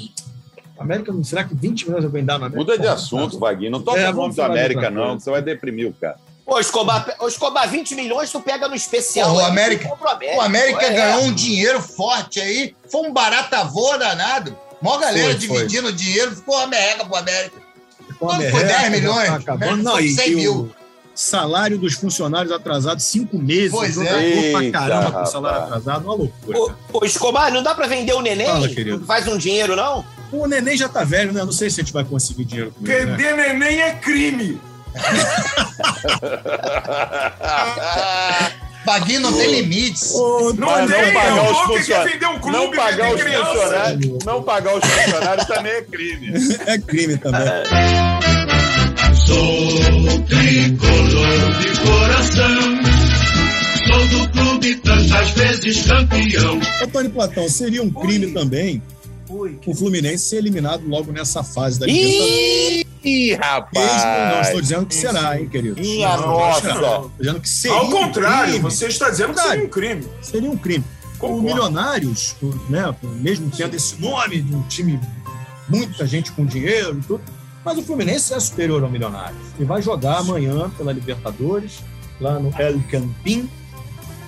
América, 0.78 1.12
será 1.24 1.44
que 1.44 1.54
20 1.54 1.86
milhões 1.86 2.04
eu 2.04 2.10
vou 2.10 2.22
dar 2.22 2.38
no 2.38 2.46
América? 2.46 2.72
Muda 2.72 2.78
de 2.78 2.86
assunto, 2.86 3.38
Vaguinho. 3.38 3.70
Não 3.70 3.82
toca 3.82 3.98
É, 3.98 4.04
é, 4.04 4.12
vamos 4.12 4.36
do 4.36 4.42
América, 4.42 4.90
não, 4.90 5.18
você 5.18 5.30
vai 5.30 5.40
deprimir 5.40 5.88
o 5.88 5.92
cara. 5.92 6.16
Ô, 6.44 6.60
Escobar, 6.60 7.16
ô, 7.18 7.26
Escobar, 7.26 7.68
20 7.68 7.94
milhões 7.94 8.30
tu 8.30 8.40
pega 8.40 8.68
no 8.68 8.74
especial. 8.74 9.30
Pô, 9.32 9.40
o 9.40 9.44
América- 9.44 9.88
compra 9.88 10.18
O 10.36 10.40
América 10.40 10.86
É, 10.86 10.92
ganhou 10.92 11.22
um 11.24 11.32
dinheiro 11.34 11.80
forte 11.82 12.40
aí, 12.40 12.74
foi 12.90 13.08
um 13.08 13.12
barata 13.12 13.64
voa 13.64 13.98
danado. 13.98 14.56
Mó 14.80 14.98
galera 14.98 15.32
Foi, 15.36 15.48
foi. 15.48 15.56
dividindo 15.56 15.88
o 15.88 15.92
dinheiro, 15.92 16.36
ficou 16.36 16.56
uma 16.56 16.66
merda 16.66 17.04
pro 17.04 17.16
América. 17.16 17.56
Quando 18.18 18.42
foi 18.50 18.62
merreca, 18.62 18.80
10 18.80 18.90
milhões? 18.92 19.28
tá 19.28 19.34
acabando. 19.36 19.64
América 19.64 19.82
Não, 19.82 19.92
foi 19.92 20.04
e, 20.04 20.14
100 20.14 20.30
e 20.30 20.34
mil. 20.36 20.75
Salário 21.16 21.78
dos 21.78 21.94
funcionários 21.94 22.52
atrasados 22.52 23.04
cinco 23.04 23.38
meses. 23.38 23.70
Pois 23.72 23.96
é. 23.98 24.04
pra 24.04 24.22
Eita, 24.62 24.78
caramba 24.78 25.10
com 25.12 25.26
salário 25.26 25.62
atrasado, 25.62 26.04
uma 26.04 26.14
loucura. 26.14 26.74
Ô, 26.92 27.04
Escobar, 27.04 27.50
não 27.52 27.62
dá 27.62 27.74
pra 27.74 27.86
vender 27.86 28.12
o 28.12 28.20
neném? 28.20 28.46
Fala, 28.46 28.68
querido. 28.68 29.04
Faz 29.06 29.26
um 29.26 29.38
dinheiro, 29.38 29.74
não? 29.74 30.04
O 30.30 30.46
neném 30.46 30.76
já 30.76 30.88
tá 30.88 31.02
velho, 31.02 31.32
né? 31.32 31.42
Não 31.42 31.52
sei 31.52 31.70
se 31.70 31.80
a 31.80 31.84
gente 31.84 31.92
vai 31.92 32.04
conseguir 32.04 32.44
dinheiro 32.44 32.72
com 32.72 32.86
ele. 32.86 33.06
Né? 33.06 33.16
Vender 33.16 33.36
neném 33.36 33.80
é 33.80 33.94
crime. 33.94 34.60
Baguinho 38.84 39.20
não 39.20 39.32
tem 39.32 39.50
limites. 39.62 40.14
Ô, 40.14 40.52
Não 40.52 40.68
Mas 40.68 40.88
pagar 40.90 41.38
é 41.38 41.50
os 41.50 41.58
funcionários. 41.58 42.22
um 42.22 42.38
clube, 42.38 42.56
Não 42.56 42.70
pagar 42.70 43.14
os 43.14 43.20
criança. 43.22 43.46
funcionários, 43.46 44.24
não 44.24 44.42
pagar 44.44 44.74
os 44.76 44.84
funcionários 44.84 45.46
também 45.46 45.72
é 45.72 45.82
crime. 45.82 46.32
é 46.66 46.78
crime 46.78 47.16
também. 47.18 47.42
Sou 49.26 49.95
tricolor 50.28 51.60
de 51.60 51.80
coração. 51.80 52.76
Sou 53.86 54.06
do 54.08 54.28
clube 54.30 54.74
tantas 54.76 55.30
vezes 55.30 55.82
campeão. 55.86 56.58
Tony 56.92 57.08
Platão, 57.08 57.48
seria 57.48 57.82
um 57.82 57.90
crime 57.90 58.32
também 58.32 58.82
o 59.28 59.74
Fluminense 59.74 60.24
ser 60.28 60.36
eliminado 60.36 60.86
logo 60.86 61.10
nessa 61.10 61.42
fase 61.42 61.80
da 61.80 61.86
Libertadores. 61.86 62.86
Ih, 63.04 63.30
Mesmo, 63.30 63.38
não 63.40 63.48
rapaz! 63.48 64.46
estou 64.46 64.60
dizendo 64.60 64.86
que 64.86 64.94
será, 64.94 65.38
hein, 65.40 65.48
querido? 65.48 65.80
Minha 65.80 66.16
Não, 66.16 66.26
nossa! 66.28 66.70
Estou 66.70 67.12
dizendo 67.18 67.40
que 67.40 67.48
seria 67.48 67.76
Ao 67.76 67.90
contrário, 67.90 68.42
um 68.44 68.52
crime. 68.52 68.58
você 68.60 68.86
está 68.86 69.10
dizendo 69.10 69.34
que 69.34 69.40
seria 69.40 69.64
um 69.64 69.68
crime. 69.68 70.06
Seria 70.22 70.50
um 70.50 70.56
crime. 70.56 70.84
O 71.14 71.18
Concordo. 71.18 71.42
Milionários, 71.42 72.36
o- 72.42 72.54
né, 72.70 72.94
mesmo 73.20 73.50
tendo 73.56 73.74
esse 73.74 74.00
nome 74.00 74.40
de 74.40 74.54
um 74.54 74.62
time, 74.62 75.00
muita 75.68 76.06
gente 76.06 76.30
com 76.32 76.44
dinheiro 76.46 76.98
e 77.00 77.02
tudo, 77.06 77.22
mas 77.66 77.78
o 77.78 77.82
Fluminense 77.82 78.32
é 78.32 78.38
superior 78.38 78.80
ao 78.84 78.88
Milionários. 78.88 79.42
E 79.58 79.64
vai 79.64 79.82
jogar 79.82 80.18
amanhã 80.18 80.70
pela 80.78 80.92
Libertadores, 80.92 81.80
lá 82.20 82.38
no 82.38 82.54
El 82.56 82.80
Campín, 82.88 83.50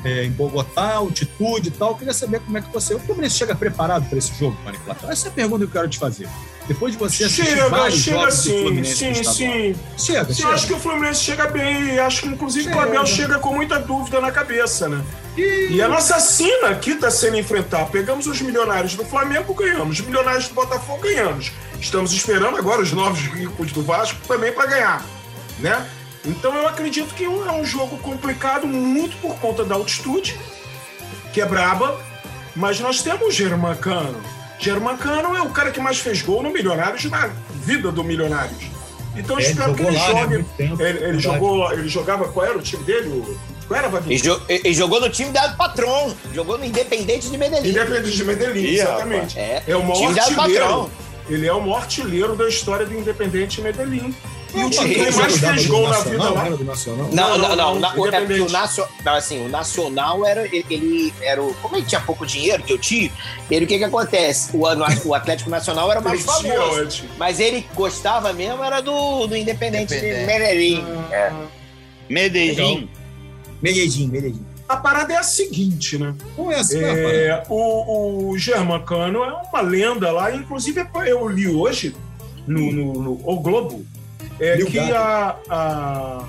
é, 0.05 0.25
em 0.25 0.31
Bogotá, 0.33 0.95
altitude 0.95 1.69
e 1.69 1.71
tal. 1.71 1.91
Eu 1.91 1.95
queria 1.95 2.13
saber 2.13 2.41
como 2.41 2.59
é 2.59 2.61
que 2.61 2.73
você. 2.73 2.95
O 2.95 2.99
Fluminense 2.99 3.37
chega 3.37 3.55
preparado 3.55 4.09
para 4.09 4.19
esse 4.19 4.35
jogo, 4.35 4.57
Mário 4.65 4.81
Platão? 4.81 5.09
Essa 5.11 5.29
é 5.29 5.31
a 5.31 5.33
pergunta 5.33 5.59
que 5.59 5.65
eu 5.65 5.73
quero 5.73 5.89
te 5.89 5.99
fazer. 5.99 6.29
Depois 6.67 6.93
de 6.93 6.99
você 6.99 7.25
assistir 7.25 7.47
Chega, 7.47 7.69
vários 7.69 8.01
chega 8.01 8.19
jogos 8.19 8.35
do 8.37 8.43
sim, 8.43 8.63
Fluminense 8.63 8.91
no 8.91 9.15
sim, 9.15 9.21
estadual. 9.21 9.35
sim. 9.35 9.75
Chega, 9.97 10.25
Sim, 10.27 10.35
chega. 10.35 10.49
eu 10.49 10.55
acho 10.55 10.67
que 10.67 10.73
o 10.75 10.79
Fluminense 10.79 11.21
chega 11.25 11.47
bem 11.47 11.95
e 11.95 11.99
acho 12.01 12.23
que 12.23 12.29
inclusive 12.29 12.69
o 12.69 12.73
Chega. 12.73 12.83
Abel 12.83 13.07
chega 13.07 13.39
com 13.39 13.55
muita 13.55 13.79
dúvida 13.79 14.21
na 14.21 14.31
cabeça, 14.33 14.89
né? 14.89 15.03
E 15.37 15.81
a 15.81 15.87
nossa 15.89 16.19
sina 16.19 16.71
aqui 16.71 16.91
está 16.91 17.11
sendo 17.11 17.37
enfrentar. 17.39 17.87
Pegamos 17.87 18.27
os 18.27 18.41
milionários 18.43 18.97
do 18.97 19.05
Flamengo, 19.05 19.55
ganhamos. 19.55 20.01
Os 20.01 20.05
milionários 20.05 20.49
do 20.49 20.55
Botafogo, 20.55 21.01
ganhamos. 21.03 21.53
Estamos 21.81 22.13
esperando 22.13 22.57
agora 22.57 22.83
os 22.83 22.93
novos 22.93 23.21
ricos 23.21 23.73
do 23.73 23.83
Vasco 23.83 24.19
também 24.27 24.53
para 24.53 24.67
ganhar, 24.67 25.05
né? 25.61 25.87
Então 26.25 26.55
eu 26.55 26.67
acredito 26.69 27.15
que 27.15 27.25
é 27.25 27.29
um 27.29 27.65
jogo 27.65 27.97
complicado 27.99 28.67
muito 28.67 29.17
por 29.19 29.37
conta 29.37 29.65
da 29.65 29.75
altitude, 29.77 30.39
que 31.33 31.41
é 31.41 31.47
braba, 31.47 31.99
mas 32.57 32.81
nós 32.81 33.01
temos 33.03 33.35
Germancano. 33.35 34.21
Germancano 34.59 35.37
é 35.37 35.43
o 35.43 35.51
cara 35.51 35.71
que 35.71 35.81
mais 35.81 35.99
fez 35.99 36.21
gol 36.21 36.43
no 36.43 36.51
Milionários 36.51 37.05
na 37.05 37.31
vida 37.55 37.93
do 37.93 38.03
Milionários. 38.03 38.65
Então 39.17 39.37
eu 39.39 39.41
É, 39.41 39.45
ele 39.45 39.53
espero 39.53 39.75
que 39.75 39.83
ele 39.83 39.97
lá, 39.97 40.13
né, 40.13 40.21
jogue. 40.21 40.45
tempo, 40.57 40.83
ele, 40.83 40.89
ele 40.91 40.99
verdade. 40.99 41.23
jogou, 41.23 41.73
ele 41.73 41.89
jogava. 41.89 42.29
Qual 42.29 42.45
era 42.45 42.59
o 42.59 42.63
time 42.63 42.83
dele? 42.85 43.09
O- 43.09 43.39
Qual 43.69 43.79
era, 43.79 43.89
Vaguinho? 43.89 44.13
Ele, 44.13 44.21
jo- 44.23 44.41
ele 44.49 44.75
jogou 44.75 45.01
no 45.01 45.11
time 45.11 45.31
da 45.31 45.51
Patron. 45.51 46.15
Jogou 46.35 46.57
no 46.59 46.65
Independente 46.65 47.29
de 47.31 47.37
Medellín. 47.39 47.69
Independente 47.71 48.17
de 48.17 48.25
Medellín, 48.25 48.65
exatamente. 48.75 49.39
É, 49.39 49.63
É 49.67 49.77
o 49.77 49.83
maior 49.83 49.95
time 49.97 50.15
da. 50.15 50.31
Patrão. 50.33 50.91
Ele 51.29 51.47
é 51.47 51.53
o 51.53 51.61
maior 51.61 51.83
artilheiro 51.83 52.35
da 52.35 52.49
história 52.49 52.87
do 52.87 52.95
Independente 52.95 53.61
Medellín. 53.61 54.15
E 54.55 54.65
o 54.65 54.71
que 54.71 54.77
Patrick 54.77 55.17
mais 55.17 55.39
fez 55.39 55.67
gol 55.67 55.83
na 55.83 55.91
Nacional, 55.91 56.11
vida 56.11 56.31
lá. 56.31 56.47
era 56.47 56.57
do 56.57 56.65
Nacional. 56.65 57.09
Não, 57.13 57.39
não, 57.39 57.57
Não, 57.57 57.79
não. 57.79 57.99
o, 57.99 58.07
é 58.09 58.21
porque 58.21 58.41
o, 58.41 58.49
nacio, 58.49 58.87
não, 59.05 59.15
assim, 59.15 59.45
o 59.45 59.49
Nacional 59.49 60.25
era. 60.25 60.47
Ele, 60.47 60.65
ele 60.71 61.15
era 61.21 61.43
o. 61.43 61.53
Como 61.57 61.77
ele 61.77 61.85
tinha 61.85 62.01
pouco 62.01 62.25
dinheiro, 62.25 62.63
que 62.63 62.73
eu 62.73 62.79
tinha, 62.79 63.11
ele 63.51 63.67
o 63.67 63.69
que 63.69 63.77
que 63.77 63.85
acontece? 63.85 64.57
O, 64.57 64.61
o 65.09 65.15
Atlético 65.15 65.51
Nacional 65.51 65.91
era 65.91 66.01
mais 66.01 66.23
famoso. 66.23 67.05
Mas 67.19 67.41
ele 67.41 67.67
gostava 67.75 68.33
mesmo, 68.33 68.65
era 68.65 68.81
do, 68.81 69.27
do 69.27 69.37
Independente 69.37 69.91
de 69.91 69.97
Independente. 69.97 70.27
Medellín. 70.27 70.85
É. 71.11 71.33
Medellín. 72.09 72.89
Medellín, 73.61 74.09
Medellín. 74.09 74.47
A 74.69 74.77
parada 74.77 75.15
é 75.15 75.17
a 75.17 75.23
seguinte, 75.23 75.97
né? 75.97 76.15
Qual 76.37 76.53
é 76.53 76.57
essa? 76.61 76.77
É... 76.79 77.43
O, 77.49 78.31
o 78.31 78.39
Germán 78.39 78.81
Cano 78.83 79.25
é 79.25 79.33
uma 79.33 79.61
lenda 79.63 80.13
lá, 80.13 80.35
inclusive 80.35 80.87
eu 81.07 81.27
li 81.29 81.49
hoje 81.49 81.97
no, 82.47 82.71
no- 82.73 83.03
no 83.03 83.13
O 83.25 83.41
Globo 83.41 83.85
é, 84.39 84.57
que 84.67 84.79
a, 84.93 85.37
a, 85.49 86.25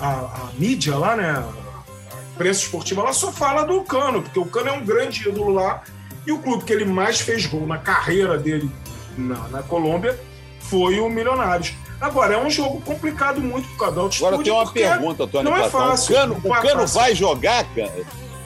a, 0.00 0.08
a 0.10 0.48
mídia 0.58 0.96
lá, 0.96 1.14
né? 1.14 1.30
A 1.30 2.34
imprensa 2.34 2.62
esportiva 2.62 3.02
lá 3.02 3.12
só 3.12 3.30
fala 3.30 3.64
do 3.64 3.80
Cano, 3.82 4.22
porque 4.22 4.38
o 4.38 4.46
Cano 4.46 4.68
é 4.70 4.72
um 4.72 4.84
grande 4.84 5.28
ídolo 5.28 5.50
lá 5.52 5.82
e 6.26 6.32
o 6.32 6.38
clube 6.38 6.64
que 6.64 6.72
ele 6.72 6.84
mais 6.86 7.20
fez 7.20 7.44
gol 7.46 7.66
na 7.66 7.78
carreira 7.78 8.36
dele 8.38 8.68
na, 9.16 9.46
na 9.48 9.62
Colômbia 9.62 10.18
foi 10.58 10.98
o 10.98 11.08
Milionários. 11.08 11.74
Agora, 12.04 12.34
é 12.34 12.38
um 12.38 12.50
jogo 12.50 12.82
complicado 12.82 13.40
muito 13.40 13.66
por 13.70 13.78
causa 13.78 13.94
da 13.96 14.02
altitude. 14.02 14.26
Agora 14.26 14.44
tem 14.44 14.52
uma 14.52 14.72
pergunta, 14.72 15.26
Tony 15.26 15.44
não 15.48 15.56
é 15.56 15.70
fácil, 15.70 16.14
o 16.14 16.18
Cano, 16.18 16.40
o 16.44 16.50
Cano 16.60 16.86
vai 16.86 17.14
jogar, 17.14 17.64
cara? 17.74 18.04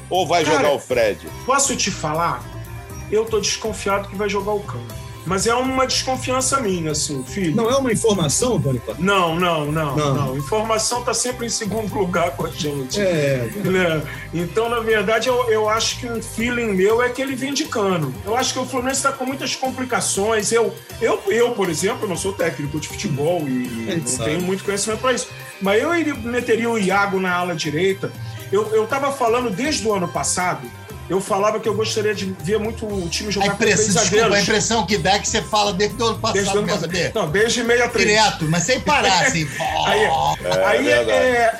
Ou 0.09 0.25
vai 0.25 0.45
Cara, 0.45 0.57
jogar 0.59 0.73
o 0.75 0.79
Fred? 0.79 1.29
Posso 1.45 1.75
te 1.75 1.91
falar? 1.91 2.41
Eu 3.11 3.25
tô 3.25 3.41
desconfiado 3.41 4.09
que 4.09 4.15
vai 4.15 4.29
jogar 4.29 4.53
o 4.53 4.61
Cano. 4.61 4.87
Mas 5.29 5.47
é 5.47 5.55
uma 5.55 5.87
desconfiança 5.87 6.59
minha, 6.61 6.93
assim, 6.93 7.23
filho. 7.23 7.55
Não 7.55 7.71
é 7.71 7.77
uma 7.77 7.93
informação, 7.93 8.59
Tony? 8.61 8.81
Não, 8.99 9.37
não, 9.39 9.71
não, 9.71 9.95
Não. 9.95 10.15
não. 10.15 10.37
Informação 10.37 11.05
tá 11.05 11.13
sempre 11.13 11.47
em 11.47 11.51
segundo 11.51 11.95
lugar 11.95 12.31
com 12.31 12.47
a 12.47 12.51
gente. 12.51 12.99
É, 12.99 13.47
né? 13.57 14.03
Então, 14.33 14.71
na 14.71 14.81
verdade, 14.81 15.29
eu, 15.29 15.51
eu 15.51 15.69
acho 15.69 16.01
que 16.01 16.07
um 16.07 16.23
feeling 16.23 16.73
meu 16.73 17.03
é 17.03 17.11
que 17.11 17.21
ele 17.21 17.37
vem 17.37 17.53
de 17.53 17.67
cano. 17.67 18.13
Eu 18.25 18.35
acho 18.35 18.55
que 18.55 18.59
o 18.59 18.65
Fluminense 18.65 19.01
está 19.01 19.13
com 19.13 19.27
muitas 19.27 19.55
complicações. 19.55 20.51
Eu, 20.51 20.75
eu, 21.01 21.21
eu, 21.27 21.51
por 21.51 21.69
exemplo, 21.69 22.09
não 22.09 22.17
sou 22.17 22.33
técnico 22.33 22.81
de 22.81 22.89
futebol 22.89 23.47
e 23.47 23.99
não 24.01 24.07
sabe. 24.07 24.31
tenho 24.31 24.43
muito 24.43 24.65
conhecimento 24.65 25.01
para 25.01 25.13
isso. 25.13 25.29
Mas 25.61 25.83
eu 25.83 25.91
meteria 26.23 26.71
o 26.71 26.79
Iago 26.79 27.21
na 27.21 27.35
ala 27.35 27.55
direita. 27.55 28.11
Eu, 28.51 28.67
eu 28.75 28.87
tava 28.87 29.13
falando 29.13 29.51
desde 29.51 29.87
o 29.87 29.93
ano 29.93 30.09
passado, 30.09 30.67
eu 31.09 31.21
falava 31.21 31.59
que 31.59 31.69
eu 31.69 31.75
gostaria 31.75 32.15
de 32.15 32.27
ver 32.43 32.59
muito 32.59 32.87
o 32.87 33.09
time 33.09 33.29
A 33.29 33.33
jogar 33.33 33.47
com 33.49 33.53
impressão, 33.55 33.77
três 33.85 33.95
desculpa, 33.95 34.01
a 34.01 34.21
zagueiros. 34.21 34.43
impressão 34.49 34.87
que 34.87 34.99
dá 34.99 35.13
é 35.13 35.19
que 35.19 35.29
você 35.29 35.43
fala 35.43 35.73
desde 35.73 36.03
o 36.03 36.07
ano 36.07 36.15
Desde 36.33 36.41
o 36.41 36.45
passado 36.45 36.59
ano 36.59 36.69
passado. 36.69 37.13
Não, 37.15 37.31
desde 37.31 37.63
63. 37.63 38.07
Direto, 38.07 38.45
mas 38.47 38.63
sem 38.65 38.81
parar, 38.81 39.23
assim. 39.27 39.49
Aí, 39.87 40.07
aí 40.67 40.89
é, 40.91 41.05
verdade. 41.05 41.11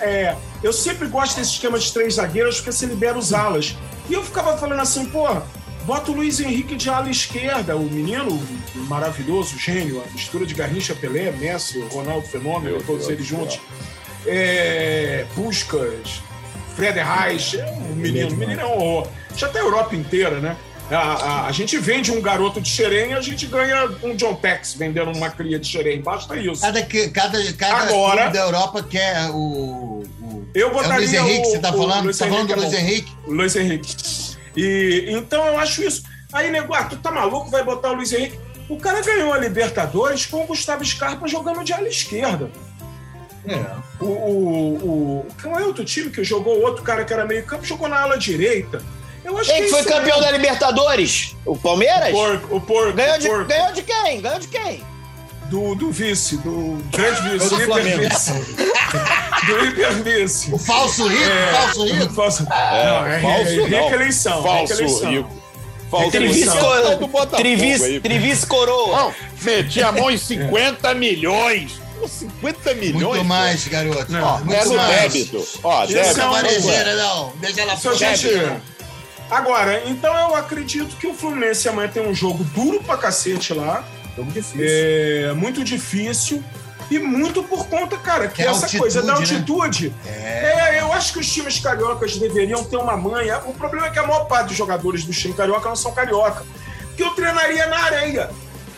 é- 0.05 0.37
eu 0.63 0.73
sempre 0.73 1.07
gosto 1.07 1.37
desse 1.37 1.53
esquema 1.53 1.79
de 1.79 1.93
três 1.93 2.15
zagueiros 2.15 2.57
porque 2.57 2.73
você 2.73 2.87
libera 2.87 3.17
os 3.17 3.33
alas. 3.33 3.77
E 4.11 4.13
eu 4.15 4.23
ficava 4.25 4.57
falando 4.59 4.81
assim, 4.81 5.05
porra, 5.07 5.43
bota 5.85 6.11
o 6.11 6.15
Luiz 6.15 6.41
Henrique 6.41 6.75
de 6.75 6.91
ala 6.91 7.09
esquerda, 7.09 7.77
o 7.77 7.85
menino 7.85 8.43
maravilhoso, 8.89 9.59
gênio, 9.59 10.03
a 10.07 10.11
mistura 10.13 10.45
de 10.45 10.55
Garrincha, 10.55 10.95
Pelé, 10.95 11.31
Messi, 11.33 11.81
Ronaldo 11.93 12.27
Fenômeno, 12.27 12.73
Meu 12.77 12.83
todos 12.83 13.07
Deus 13.07 13.11
eles 13.19 13.27
juntos. 13.27 13.61
É, 14.27 15.25
Puskas, 15.35 16.21
Fred 16.75 16.99
é 16.99 17.75
um 17.91 17.95
menino, 17.95 18.29
o 18.29 18.37
menino 18.37 18.61
é 18.61 18.67
um 18.67 18.73
horror. 18.73 19.09
Tem 19.47 19.61
a 19.61 19.65
Europa 19.65 19.95
inteira, 19.95 20.41
né? 20.41 20.57
A, 20.91 20.97
a- 20.97 21.47
a 21.47 21.53
gente 21.53 21.77
vende 21.77 22.11
um 22.11 22.21
garoto 22.23 22.61
de 22.63 22.69
xerém, 22.71 23.13
a 23.13 23.21
gente 23.21 23.47
ganha 23.47 23.91
um 24.03 24.17
John 24.17 24.35
Tex 24.37 24.73
vendendo 24.75 25.13
uma 25.13 25.29
cria 25.29 25.59
de 25.59 25.69
xerém. 25.69 26.01
Basta 26.01 26.35
isso. 26.37 26.63
Cada, 26.63 26.83
cada, 26.83 27.53
cada 27.53 27.77
Agora- 27.83 28.29
da 28.31 28.41
Europa 28.41 28.83
quer 28.83 29.29
o. 29.31 30.03
o 30.23 30.49
Eu 30.55 30.69
é 30.69 30.71
o 30.71 30.73
botaria 30.75 30.97
Luiz 30.97 31.13
Henrique, 31.13 31.47
o- 31.47 31.51
você 31.51 31.59
tá 31.59 31.73
falando? 31.73 32.05
Luiz 32.05 32.17
Você 32.17 32.25
tá 32.25 32.31
falando 32.31 32.47
do 32.47 32.53
é 32.55 32.57
Luiz. 32.57 32.73
Henrique? 32.73 33.13
O 33.27 33.33
Luiz 33.33 33.55
Henrique. 33.57 33.95
E, 34.57 35.07
então 35.11 35.47
eu 35.47 35.59
acho 35.59 35.83
isso. 35.85 36.03
Aí, 36.33 36.51
nego, 36.51 36.73
ah, 36.75 36.85
tu 36.85 36.97
tá 36.97 37.11
maluco? 37.11 37.51
Vai 37.51 37.63
botar 37.63 37.91
o 37.91 37.95
Luiz 37.95 38.11
Henrique. 38.13 38.39
O 38.69 38.77
cara 38.79 39.01
ganhou 39.03 39.33
a 39.33 39.39
Libertadores 39.39 40.25
com 40.27 40.43
o 40.43 40.47
Gustavo 40.47 40.85
Scarpa 40.85 41.27
jogando 41.29 41.63
de 41.65 41.73
ala 41.73 41.87
esquerda. 41.89 42.51
é. 43.47 43.79
O, 44.01 44.07
o, 44.07 44.75
o, 45.21 45.27
qual 45.43 45.59
é 45.59 45.65
outro 45.65 45.85
time 45.85 46.11
que 46.11 46.23
jogou? 46.25 46.61
Outro 46.63 46.83
cara 46.83 47.05
que 47.05 47.13
era 47.13 47.25
meio 47.27 47.45
campo 47.45 47.65
jogou 47.65 47.89
na 47.89 48.01
ala 48.01 48.17
direita. 48.19 48.83
Eu 49.29 49.39
acho 49.39 49.51
Quem 49.51 49.63
que 49.63 49.69
é 49.69 49.71
foi 49.71 49.85
campeão 49.85 50.17
da 50.21 50.27
mesmo. 50.27 50.37
Libertadores? 50.39 51.37
O 51.45 51.57
Palmeiras? 51.57 52.09
O 52.09 52.13
porco, 52.13 52.57
o 52.57 52.61
porco, 52.61 52.93
Ganhou 52.95 53.19
de, 53.19 53.27
o 53.27 53.31
porco. 53.31 53.45
ganhou 53.47 53.73
de 53.73 53.83
quem? 53.83 54.21
Ganhou 54.23 54.39
de 54.39 54.49
quem? 54.49 54.85
Do, 55.51 55.75
do 55.75 55.91
vice, 55.91 56.37
do 56.39 56.79
grande 56.91 57.21
vice, 57.31 57.47
É 57.47 57.49
do 57.49 57.57
do 57.57 57.65
Flamengo. 57.65 58.03
hipervice. 58.03 58.33
Do 59.47 59.65
hipervice. 59.67 60.53
O 60.55 60.59
falso 60.59 61.07
rico, 61.09 61.23
É, 61.23 61.53
falso 61.53 61.85
rico. 61.85 62.15
Falso, 62.15 62.43
não, 62.45 63.07
é, 63.07 63.21
falso 63.21 63.51
é, 63.51 63.57
não. 63.57 63.65
rica 63.85 63.95
eleição. 63.95 64.43
Falso 64.43 64.73
rica 64.73 64.75
eleição. 64.85 65.11
rico. 65.11 65.31
Falso. 65.91 66.11
Coro- 66.11 66.25
É. 67.35 68.01
Trivice 68.01 68.47
Coroa. 68.47 68.97
Não, 68.97 69.15
meti 69.43 69.83
a 69.83 69.93
mão 69.93 70.11
em 70.11 70.19
50 70.19 70.95
milhões. 70.95 71.81
Pô, 71.99 72.07
50 72.07 72.75
milhões? 72.75 73.03
Muito 73.03 73.25
mais, 73.25 73.67
garoto. 73.69 74.13
Não, 74.13 74.23
Ó, 74.23 74.39
É 74.39 74.43
muito 74.45 74.69
no 74.69 74.75
mais. 74.77 75.13
débito. 75.13 75.49
Ó, 75.65 75.87
débito. 75.87 76.21
é 76.21 76.29
varejeira, 76.29 76.95
não. 76.97 77.33
Deixa 77.41 77.61
ela 77.63 77.77
fora. 77.77 77.97
gente. 77.97 78.29
Agora, 79.31 79.83
então 79.87 80.15
eu 80.17 80.35
acredito 80.35 80.97
que 80.97 81.07
o 81.07 81.15
Fluminense 81.15 81.69
amanhã 81.69 81.89
tem 81.89 82.07
um 82.07 82.15
jogo 82.15 82.43
duro 82.45 82.83
pra 82.83 82.97
cacete 82.97 83.53
lá. 83.53 83.85
Jogo 84.17 84.31
difícil. 84.33 84.61
É 84.65 85.33
muito 85.35 85.63
difícil. 85.63 86.43
E 86.91 86.99
muito 86.99 87.43
por 87.43 87.67
conta, 87.67 87.99
cara, 87.99 88.29
que 88.29 88.37
Que 88.37 88.43
é 88.43 88.47
essa 88.47 88.61
altitude, 88.65 88.79
coisa 88.79 89.03
da 89.03 89.09
né? 89.13 89.19
altitude. 89.19 89.95
É. 90.07 90.79
eu 90.81 90.91
acho 90.95 91.13
que 91.13 91.19
os 91.19 91.31
times 91.31 91.61
cariocas 91.61 92.17
deveriam 92.17 92.65
ter 92.65 92.79
uma 92.79 92.97
manha. 92.97 93.39
O 93.45 93.53
problema 93.53 93.89
é 93.89 93.91
que 93.91 93.99
a 93.99 94.07
maior 94.07 94.25
parte 94.25 94.49
dos 94.49 94.57
jogadores 94.57 95.05
do 95.05 95.13
time 95.13 95.35
carioca 95.35 95.69
não 95.69 95.77
são 95.77 95.93
carioca. 95.93 96.45
Que 96.97 97.03
eu 97.03 97.11
treinaria 97.11 97.67
na 97.67 97.79
areia. 97.79 98.31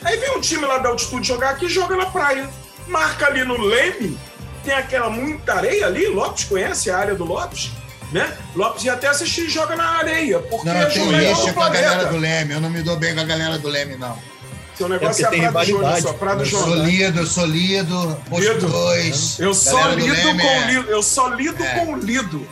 Aí 0.02 0.16
vem 0.16 0.36
um 0.36 0.40
time 0.40 0.66
lá 0.66 0.78
da 0.78 0.88
altitude 0.88 1.26
jogar 1.28 1.50
aqui 1.50 1.66
e 1.66 1.68
joga 1.68 1.94
na 1.94 2.06
praia. 2.06 2.50
Marca 2.88 3.26
ali 3.26 3.44
no 3.44 3.56
Leme, 3.60 4.18
tem 4.64 4.74
aquela 4.74 5.08
muita 5.08 5.54
areia 5.54 5.86
ali. 5.86 6.06
Lopes 6.08 6.44
conhece 6.44 6.90
a 6.90 6.98
área 6.98 7.14
do 7.14 7.24
Lopes, 7.24 7.70
né? 8.12 8.36
Lopes 8.54 8.84
ia 8.84 8.92
até 8.94 9.08
assistir 9.08 9.46
e 9.46 9.48
joga 9.48 9.76
na 9.76 9.98
areia. 9.98 10.38
Porque 10.40 10.66
Não, 10.68 10.74
é 10.76 10.84
eu 10.84 10.90
tenho 10.90 11.04
o 11.08 11.12
melhor 11.12 11.34
rixa 11.34 11.46
do 11.48 11.54
com 11.54 11.62
a 11.62 11.68
galera 11.68 12.04
do 12.06 12.16
Leme. 12.16 12.52
Eu 12.54 12.60
não 12.60 12.70
me 12.70 12.82
dou 12.82 12.96
bem 12.96 13.14
com 13.14 13.20
a 13.20 13.24
galera 13.24 13.58
do 13.58 13.68
Leme, 13.68 13.96
não. 13.96 14.16
Seu 14.76 14.88
negócio 14.88 15.26
É 15.26 15.38
é, 15.38 15.44
a 15.46 15.52
Prado 15.52 15.66
Júnior, 15.66 16.00
só 16.00 16.12
Prado 16.14 16.42
Eu 16.42 16.46
Sou 16.46 16.60
Júnior. 16.64 16.86
lido, 16.86 17.26
sou 17.26 17.44
lido. 17.46 18.16
Posto 18.30 18.52
Lido. 18.52 18.68
2. 18.68 19.38
Eu 19.40 19.52
só 19.54 19.88
lido 19.90 20.12
Leme 20.14 20.40
com 20.42 20.48
é- 20.48 20.66
lido. 20.72 20.90
Eu 20.90 21.02
só 21.02 21.28
lido 21.28 21.62
É. 21.62 21.84
com 21.84 21.96
lido. 21.98 22.46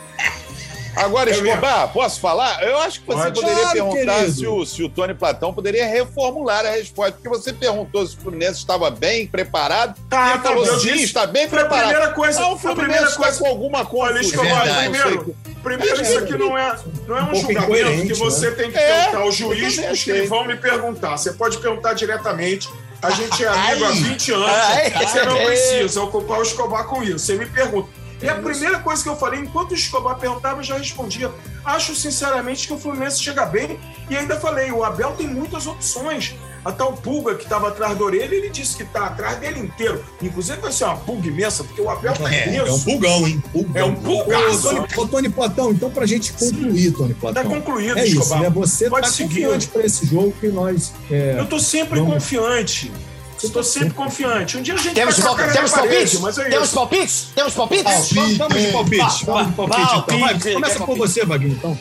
Agora, 0.97 1.31
É 1.31 1.33
Escobar, 1.35 1.93
posso 1.93 2.19
falar? 2.21 2.61
Eu 2.65 2.77
acho 2.81 3.01
que 3.01 3.07
você 3.07 3.23
Pode. 3.23 3.41
poderia 3.41 3.63
Claro, 3.63 3.73
perguntar 3.91 4.15
querido. 4.19 4.33
se 4.35 4.47
o, 4.49 4.67
se 4.67 4.83
o 4.83 4.89
Tony 4.89 5.15
Platão 5.15 5.55
poderia 5.55 5.87
reformular 5.87 6.67
a 6.67 6.71
resposta, 6.71 7.13
porque 7.13 7.29
você 7.29 7.53
perguntou 7.53 8.05
se 8.05 8.17
o 8.17 8.21
Fluminense 8.21 8.59
estava 8.59 8.91
bem 8.91 9.25
preparado. 9.25 9.97
Tá, 10.11 10.33
ele 10.35 10.43
falou, 10.43 10.67
eu 10.67 10.81
sim, 10.81 10.89
disse. 10.95 11.05
está 11.05 11.25
bem 11.25 11.49
Foi 11.49 11.59
a 11.59 11.61
preparado. 11.63 11.89
primeira 11.91 12.13
coisa. 12.15 12.41
Ah, 12.41 12.49
o 12.51 12.55
a 12.55 12.59
Fluminense 12.59 12.81
primeira 12.83 13.07
está 13.11 13.23
coisa. 13.23 13.39
com 13.39 13.47
alguma 13.47 13.79
Olha, 13.79 13.87
confusão. 13.87 14.21
Escobar, 14.45 14.79
primeiro, 14.81 15.37
primeiro 15.63 16.01
isso 16.03 16.19
aqui 16.19 16.37
não 16.37 16.57
é, 16.57 16.77
não 17.07 17.17
é 17.19 17.23
um, 17.23 17.31
Um 17.33 17.35
julgamento 17.35 18.07
que 18.07 18.15
você 18.15 18.51
tem 18.53 18.71
que 18.71 18.79
É, 18.79 18.95
perguntar 19.03 19.19
ao 19.19 19.27
eu 19.27 19.33
juiz 19.33 19.77
também 19.77 19.93
os 19.93 20.03
que 20.05 20.11
achei. 20.13 20.27
vão 20.27 20.45
me 20.47 20.57
perguntar. 20.57 21.17
Você 21.17 21.33
pode 21.33 21.59
perguntar 21.59 21.93
diretamente. 21.95 22.69
A 23.01 23.11
gente 23.11 23.45
é 23.45 23.49
amigo 23.49 23.85
há 23.85 23.89
Ai. 23.89 23.95
20 23.95 24.33
anos. 24.33 24.49
Ai. 24.49 24.91
Você 25.07 25.23
não 25.25 25.37
precisa 25.45 26.03
ocupar 26.03 26.39
o 26.39 26.43
Escobar 26.43 26.85
com 26.85 27.03
isso. 27.03 27.19
Você 27.21 27.35
me 27.37 27.47
pergunta. 27.47 27.89
E 28.21 28.29
a 28.29 28.35
primeira 28.35 28.81
coisa 28.81 29.01
que 29.01 29.09
eu 29.09 29.15
falei, 29.17 29.39
enquanto 29.39 29.71
o 29.71 29.75
Escobar 29.75 30.17
perguntava, 30.17 30.59
eu 30.59 30.65
já 30.65 30.77
respondia. 30.77 31.31
Acho 31.65 31.95
sinceramente 31.95 32.67
que 32.67 32.73
o 32.73 32.79
Fluminense 32.79 33.23
chega 33.23 33.47
bem. 33.47 33.79
E 34.11 34.17
ainda 34.17 34.41
falei, 34.41 34.73
o 34.73 34.83
Abel 34.83 35.13
tem 35.17 35.29
muitas 35.29 35.69
opções. 35.69 36.35
A 36.65 36.73
tal 36.73 36.93
pulga 36.93 37.35
que 37.37 37.45
estava 37.45 37.69
atrás 37.69 37.97
da 37.97 38.05
orelha, 38.05 38.35
ele 38.35 38.51
disse 38.51 38.77
que 38.77 38.83
está 38.83 39.07
atrás 39.07 39.39
dele 39.39 39.61
inteiro. 39.61 40.05
Inclusive 40.21 40.59
vai 40.61 40.73
ser 40.73 40.85
uma 40.85 40.97
pulga 40.97 41.29
imensa, 41.29 41.63
porque 41.65 41.81
o 41.81 41.89
Abel 41.89 42.13
tá 42.15 42.33
É, 42.35 42.57
É 42.57 42.65
um 42.65 42.81
pulgão, 42.81 43.27
hein? 43.29 43.43
Pulgão. 43.53 43.73
É 43.75 43.85
um 43.85 43.95
pulgaço. 43.95 44.69
Ô, 44.97 45.07
Tony, 45.07 45.29
Platão, 45.29 45.71
então, 45.71 45.91
pra 45.91 46.05
gente 46.05 46.33
concluir, 46.33 46.93
Tony 46.93 47.15
Tá 47.15 47.21
Platão. 47.21 47.45
concluído, 47.51 47.99
É 47.99 48.05
isso, 48.07 48.35
né? 48.39 48.51
Você 48.51 48.91
Pode 48.91 49.07
tá 49.07 49.13
seguir. 49.13 49.43
confiante 49.43 49.69
pra 49.69 49.83
esse 49.87 50.07
jogo 50.07 50.33
que 50.41 50.49
nós... 50.49 50.93
é, 51.11 51.37
Eu 51.39 51.47
tô 51.47 51.59
sempre 51.59 52.01
Vamos. 52.01 52.15
confiante. 52.15 52.93
Eu 53.41 53.51
tô 53.51 53.63
sempre 53.63 53.91
confiante. 53.95 54.57
Um 54.59 54.63
dia 54.63 54.75
a 54.75 54.77
gente 54.77 54.95
Temos, 54.95 55.15
vai 55.17 55.23
com 55.23 55.29
a 55.33 55.37
pal- 55.37 55.39
cara 55.47 55.53
temos 55.53 55.71
palpites? 55.71 56.21
mas 56.21 56.39
é 56.39 56.45
Temos 56.51 56.71
palpites? 56.73 57.27
Temos 57.37 57.55
palpites? 57.55 57.85
Palpite. 57.85 58.15
Vamos 58.15 58.35
de 58.35 58.39
palpite. 58.73 59.25
Va- 59.27 59.33
Vamos 59.33 59.47
de 59.47 59.53
palpite, 59.55 59.81
então. 59.81 60.19
Vai, 60.19 60.29
palpite, 60.35 60.55
começa 60.55 60.75
por 60.79 60.87
palpite? 60.87 60.99
você, 61.09 61.25
Vaguinho, 61.25 61.53
então. 61.53 61.79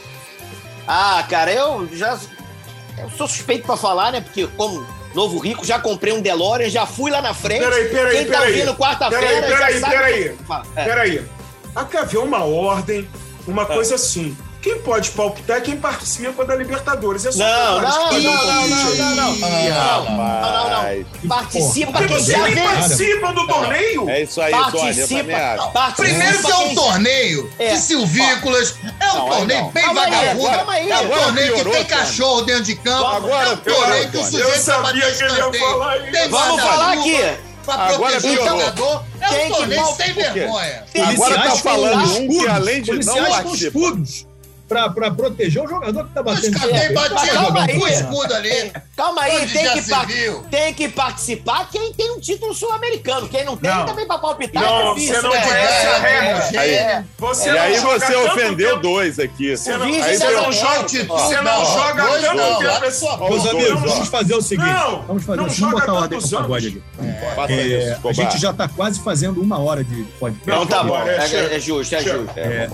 Ah, 0.88 1.26
cara, 1.28 1.52
eu 1.52 1.90
já. 1.92 2.18
Eu 2.98 3.10
sou 3.12 3.28
suspeito 3.28 3.66
pra 3.66 3.78
falar, 3.78 4.12
né? 4.12 4.22
Porque, 4.22 4.48
como 4.48 4.86
novo 5.14 5.38
rico, 5.40 5.66
já 5.66 5.80
comprei 5.80 6.14
um 6.14 6.22
DeLorean, 6.22 6.70
já 6.70 6.86
fui 6.86 7.12
lá 7.12 7.22
na 7.22 7.34
frente. 7.34 7.64
Peraí, 7.64 7.90
peraí, 7.90 8.18
Quem 8.18 8.26
tá 8.26 8.40
peraí. 8.40 8.54
ouvindo 8.54 8.76
quarta-feira. 8.76 9.26
Peraí, 9.26 9.42
já 9.50 9.58
peraí, 9.58 9.80
sabe 9.80 9.96
peraí. 9.96 10.30
o 10.30 10.38
que. 10.38 10.80
É. 10.80 10.84
Peraí. 10.84 11.26
Há 11.76 11.86
que 11.86 11.98
haver 11.98 12.18
uma 12.18 12.44
ordem, 12.44 13.08
uma 13.48 13.66
coisa 13.66 13.96
assim. 13.96 14.36
Quem 14.62 14.80
pode 14.80 15.12
palpitar 15.12 15.58
é 15.58 15.62
quem 15.62 15.78
participa 15.78 16.44
da 16.44 16.56
Libertadores. 16.56 17.26
É 17.26 17.32
só 17.32 17.38
Não, 17.40 17.82
não, 17.82 18.12
não, 18.12 18.22
não, 18.22 18.68
não, 18.68 19.16
não, 19.16 19.36
não. 19.36 20.06
Não, 20.06 20.70
não. 20.70 21.28
Participa 21.30 21.92
Porque 21.92 22.08
quem 22.08 22.18
vocês 22.18 22.38
já 22.38 22.44
nem 22.44 22.56
vê. 22.56 22.62
participam 22.62 23.34
do 23.34 23.48
torneio. 23.48 24.10
É 24.10 24.24
isso 24.24 24.42
aí, 24.42 24.52
Participa. 24.52 25.72
participa 25.74 25.94
Primeiro 25.96 26.42
que 26.44 26.52
é 26.52 26.56
um 26.56 26.76
torneio 26.76 27.52
É. 27.60 27.74
de 27.74 27.80
silvícolas, 27.80 28.76
é 29.00 29.12
um 29.12 29.30
torneio 29.30 29.62
não. 29.62 29.72
bem 29.72 29.94
vagabundo, 29.94 30.50
calma 30.50 30.74
aí. 30.74 30.92
é 30.92 30.96
um 30.96 31.00
Agora 31.00 31.22
torneio 31.24 31.54
piorou, 31.54 31.74
que 31.74 31.78
tem 31.80 31.88
Tony. 31.88 32.00
cachorro 32.02 32.42
dentro 32.42 32.64
de 32.64 32.76
campo, 32.76 33.06
Agora 33.06 33.48
é 33.50 33.52
um 33.54 33.58
torneio 33.58 34.10
piorou, 34.10 34.10
que 34.12 34.18
o 34.18 34.24
sujeito 34.24 34.48
Eu 34.50 34.60
sabia 34.60 34.82
vai 34.82 34.94
bater 34.94 35.18
que 35.18 35.24
ele 35.24 35.32
ia 35.32 35.38
escanteio, 35.38 35.70
falar 35.70 35.98
isso. 35.98 36.12
tem 36.12 36.30
Vamos 36.30 36.62
falar 36.62 36.94
aqui. 36.94 37.18
Pra 37.66 37.74
Agora 37.76 37.98
proteger 38.22 38.40
o 38.40 38.46
jogador, 38.46 39.04
é 39.20 39.30
um 39.30 39.50
torneio 39.52 39.86
sem 39.98 40.14
vergonha. 40.14 40.84
Agora 41.06 41.42
tá 41.42 41.56
falando 41.58 42.18
um 42.18 42.28
que 42.30 42.48
além 42.48 42.82
de 42.82 42.92
não 43.06 43.16
participa. 43.26 43.68
escudos 43.68 44.27
para 44.68 45.12
proteger 45.12 45.64
o 45.64 45.68
jogador 45.68 46.06
que 46.08 46.14
tá 46.14 46.20
Os 46.22 46.26
batendo. 46.26 46.66
Ele 46.68 46.94
tá 46.94 47.10
batiam 47.10 47.36
calma 47.36 47.64
aí. 47.64 47.78
o 47.78 47.88
escudo 47.88 48.34
ali. 48.34 48.72
Calma 48.96 49.22
aí, 49.22 49.42
Onde 49.44 49.54
tem 49.54 49.70
que, 49.74 49.90
par- 49.90 50.08
tem 50.52 50.74
que 50.74 50.90
participar 50.90 51.70
quem 51.72 51.94
tem 51.94 52.12
um 52.12 52.20
título 52.20 52.54
sul-americano. 52.54 53.30
Quem 53.30 53.46
não 53.46 53.56
tem, 53.56 53.70
Não. 53.72 53.86
também 53.86 54.06
pra 54.08 54.18
palpitar 54.18 54.64
Não, 54.64 54.92
é 54.92 54.94
difícil, 54.96 55.16
você 55.16 55.22
não 55.22 55.30
né? 55.32 55.42
conhece 55.42 55.86
a 55.88 55.98
regra. 56.00 56.60
Aí. 56.62 56.70
É. 56.74 57.04
Você 57.18 57.50
E 57.50 57.52
não 57.54 57.62
aí 57.62 57.80
você 57.80 58.16
ofendeu 58.16 58.70
tempo- 58.72 58.82
dois 58.82 59.20
aqui. 59.20 59.56
Você 59.56 59.78
não, 59.78 59.86
Aí 59.86 60.18
você 60.18 60.26
não 60.32 60.44
não 60.44 60.52
joga, 60.52 60.88
você 60.88 61.36
não, 61.38 61.44
não 61.44 61.66
joga 61.66 62.04
dois 62.08 62.22
tanto 62.24 62.36
não, 62.36 62.58
tempo. 62.60 63.30
Meus 63.30 63.46
amigos, 63.48 63.82
vamos 63.82 64.08
fazer 64.10 64.36
o 64.36 64.42
seguinte. 64.42 64.70
Não, 64.70 65.02
vamos 65.04 65.24
fazer 65.24 65.42
não 65.42 65.48
vamos 65.50 65.72
botar 65.80 65.94
ordem 65.94 66.20
pro 66.20 66.30
pagode 66.30 66.68
aqui. 66.68 66.84
É, 67.50 67.98
a 68.10 68.14
gente 68.14 68.38
já 68.38 68.52
está 68.52 68.68
quase 68.68 69.00
fazendo 69.02 69.42
uma 69.42 69.60
hora 69.60 69.84
de 69.84 70.04
podcast. 70.20 70.50
Não, 70.50 70.64
Então 70.64 70.78
tá 70.78 70.84
bom, 70.84 70.98
é, 71.08 71.16
é, 71.18 71.56
é 71.56 71.60
justo, 71.60 71.96
é 71.96 72.02
justo. 72.02 72.32
É. 72.36 72.42
É, 72.42 72.68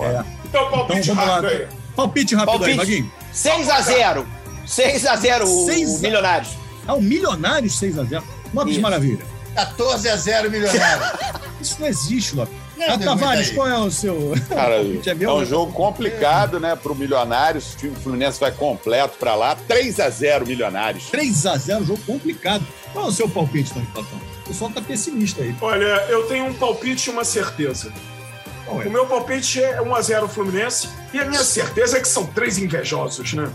Então, 0.44 0.70
palpite 0.70 1.00
Então 1.10 1.14
vamos 1.14 1.28
lá. 1.30 1.34
rápido 1.36 1.50
aí. 1.50 1.83
Palpite 1.96 2.34
rápido 2.34 2.64
aí, 2.64 2.76
Palpite. 2.76 3.02
Vaguinho. 3.02 3.12
6x0. 3.32 4.24
6x0 4.66 5.42
o 5.42 5.66
Seis 5.66 5.96
a- 5.96 5.98
Milionários. 6.00 6.50
Ah, 6.86 6.94
o 6.94 7.02
Milionários 7.02 7.78
6x0. 7.80 8.22
Lopes 8.52 8.72
Isso. 8.74 8.80
Maravilha. 8.82 9.24
14 9.54 10.08
a 10.08 10.16
0 10.16 10.50
milionário. 10.50 11.04
Isso 11.60 11.76
não 11.80 11.86
existe, 11.86 12.34
Lopes. 12.34 12.54
Não, 12.76 12.86
Ah, 12.88 12.98
Tavares, 12.98 13.50
aí. 13.50 13.54
qual 13.54 13.68
é 13.68 13.78
o 13.78 13.88
seu. 13.90 14.34
Cara, 14.50 14.80
é 14.82 15.14
viu? 15.14 15.30
um 15.32 15.44
jogo 15.44 15.72
complicado, 15.72 16.58
né, 16.58 16.74
pro 16.74 16.92
Milionários. 16.94 17.72
O 17.72 17.76
time 17.76 17.94
Fluminense 17.94 18.40
vai 18.40 18.50
completo 18.50 19.16
pra 19.16 19.36
lá. 19.36 19.54
3 19.68 20.00
a 20.00 20.10
0 20.10 20.44
Milionários. 20.46 21.04
3x0, 21.12 21.84
jogo 21.86 22.02
complicado. 22.04 22.66
Qual 22.92 23.06
é 23.06 23.08
o 23.08 23.12
seu 23.12 23.28
palpite, 23.28 23.72
Tony 23.72 23.86
Platão? 23.86 24.18
O 24.44 24.48
pessoal 24.48 24.70
tá 24.72 24.80
pessimista 24.82 25.40
aí. 25.42 25.54
Olha, 25.60 25.84
eu 26.08 26.24
tenho 26.26 26.46
um 26.46 26.54
palpite 26.54 27.08
e 27.08 27.12
uma 27.12 27.24
certeza. 27.24 27.92
É? 28.66 28.70
O 28.70 28.90
meu 28.90 29.06
palpite 29.06 29.62
é 29.62 29.78
1x0 29.80 30.28
Fluminense 30.28 30.88
e 31.12 31.20
a 31.20 31.24
minha 31.24 31.44
certeza 31.44 31.98
é 31.98 32.00
que 32.00 32.08
são 32.08 32.26
três 32.26 32.58
invejosos, 32.58 33.32
né? 33.34 33.48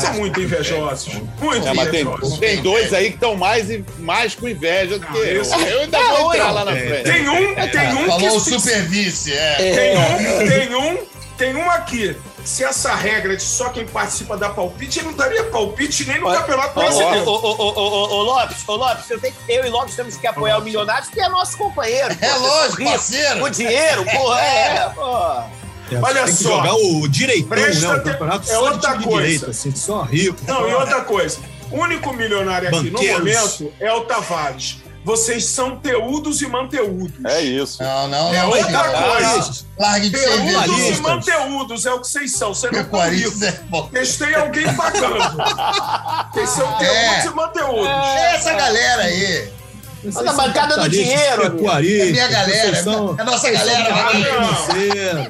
São 0.00 0.14
muito 0.14 0.40
invejosos. 0.40 1.14
Muito 1.40 1.64
É, 1.68 1.72
mas 1.72 1.90
tem, 1.90 2.00
invejosos. 2.00 2.38
tem 2.40 2.60
dois 2.60 2.92
aí 2.92 3.10
que 3.10 3.14
estão 3.14 3.36
mais, 3.36 3.70
e- 3.70 3.84
mais 4.00 4.34
com 4.34 4.48
inveja 4.48 4.98
do 4.98 5.06
que 5.06 5.12
Não, 5.12 5.18
eu. 5.24 5.42
Eu 5.44 5.80
ainda 5.82 5.96
É, 5.98 6.02
vou 6.08 6.34
entrar 6.34 6.44
olha, 6.46 6.50
lá 6.50 6.64
na 6.64 6.76
é, 6.76 6.86
frente. 6.88 7.02
Tem 7.04 7.28
um, 7.28 7.54
tem 7.54 7.94
um 7.94 8.06
Falou 8.06 8.40
que. 8.40 8.50
super 8.50 8.82
vice, 8.82 9.32
é. 9.32 9.54
Tem 9.56 9.96
um, 9.96 10.48
tem 10.48 10.74
um, 10.74 10.98
tem 11.38 11.56
um 11.56 11.70
aqui. 11.70 12.16
Se 12.46 12.62
essa 12.64 12.94
regra 12.94 13.36
de 13.36 13.42
só 13.42 13.68
quem 13.70 13.84
participa 13.86 14.36
dá 14.36 14.48
palpite, 14.48 15.00
ele 15.00 15.08
não 15.08 15.14
daria 15.14 15.44
palpite 15.44 16.04
nem 16.06 16.20
no 16.20 16.28
Olha, 16.28 16.38
Campeonato 16.40 16.74
Brasileiro. 16.78 17.26
ô, 17.28 17.34
ô, 17.34 17.56
ô, 17.58 17.72
ô, 17.74 18.08
ô, 18.18 18.22
Lopes, 18.22 18.58
ô, 18.68 18.76
Lopes, 18.76 19.10
eu, 19.10 19.18
tenho- 19.20 19.34
eu 19.48 19.66
e 19.66 19.68
Lopes 19.68 19.96
temos 19.96 20.16
que 20.16 20.26
apoiar 20.26 20.58
o 20.58 20.62
Milionários, 20.62 21.08
que 21.08 21.20
é 21.20 21.28
nosso 21.28 21.58
companheiro. 21.58 22.16
É 22.20 22.34
lógico, 22.36 22.78
ricos. 22.78 22.92
parceiro. 22.94 23.44
O 23.44 23.50
dinheiro, 23.50 24.04
porra, 24.04 24.40
é, 24.46 24.88
pô. 24.90 25.16
É, 25.92 25.98
Olha 26.02 26.24
tem 26.24 26.34
que 26.36 26.42
só. 26.42 26.56
jogar 26.56 26.74
o 26.74 27.08
direitão, 27.08 27.48
Presta 27.48 27.88
né? 27.88 27.94
O 27.94 28.02
campeonato 28.04 28.50
é 28.50 28.58
outra 28.58 28.92
coisa. 28.94 29.08
direita, 29.22 29.50
assim, 29.50 29.74
só 29.74 30.02
rico. 30.02 30.38
Não, 30.46 30.68
e 30.68 30.74
outra 30.74 31.00
coisa. 31.02 31.38
O 31.70 31.80
único 31.80 32.12
milionário 32.12 32.68
aqui 32.68 32.90
Banqueiros. 32.90 33.18
no 33.20 33.24
momento 33.64 33.72
é 33.80 33.92
o 33.92 34.00
Tavares. 34.02 34.78
Vocês 35.06 35.44
são 35.44 35.76
teudos 35.76 36.42
e 36.42 36.48
manteúdos. 36.48 37.24
É 37.26 37.40
isso. 37.40 37.80
Não, 37.80 38.08
não, 38.08 38.34
É 38.34 38.42
não. 38.42 38.50
outra 38.50 38.90
coisa. 38.90 39.64
Largue 39.78 40.10
de 40.10 40.18
ser 40.18 40.26
Teudos 40.42 40.98
e 40.98 41.00
manteúdos 41.00 41.86
é 41.86 41.92
o 41.92 42.00
que 42.00 42.08
vocês 42.08 42.32
são. 42.36 42.52
Você 42.52 42.66
não 42.66 42.72
Pecuaristas 42.82 43.50
rico. 43.54 43.76
é. 43.76 43.80
Vocês 43.92 44.16
têm 44.16 44.34
alguém 44.34 44.74
pagando. 44.74 45.16
Vocês 46.34 46.50
são 46.50 46.66
teudos 46.78 46.96
É. 46.96 47.26
e 47.26 47.30
manteúdos. 47.30 47.86
É 47.88 48.34
essa 48.34 48.52
galera 48.54 49.02
aí. 49.04 49.52
Olha 50.14 50.30
a 50.30 50.34
bancada 50.34 50.76
do 50.78 50.88
dinheiro, 50.88 51.42
É 51.46 52.04
minha 52.12 52.28
galera, 52.28 52.82
são- 52.82 53.16
é 53.18 53.24
nossa 53.24 53.50
galera. 53.50 54.12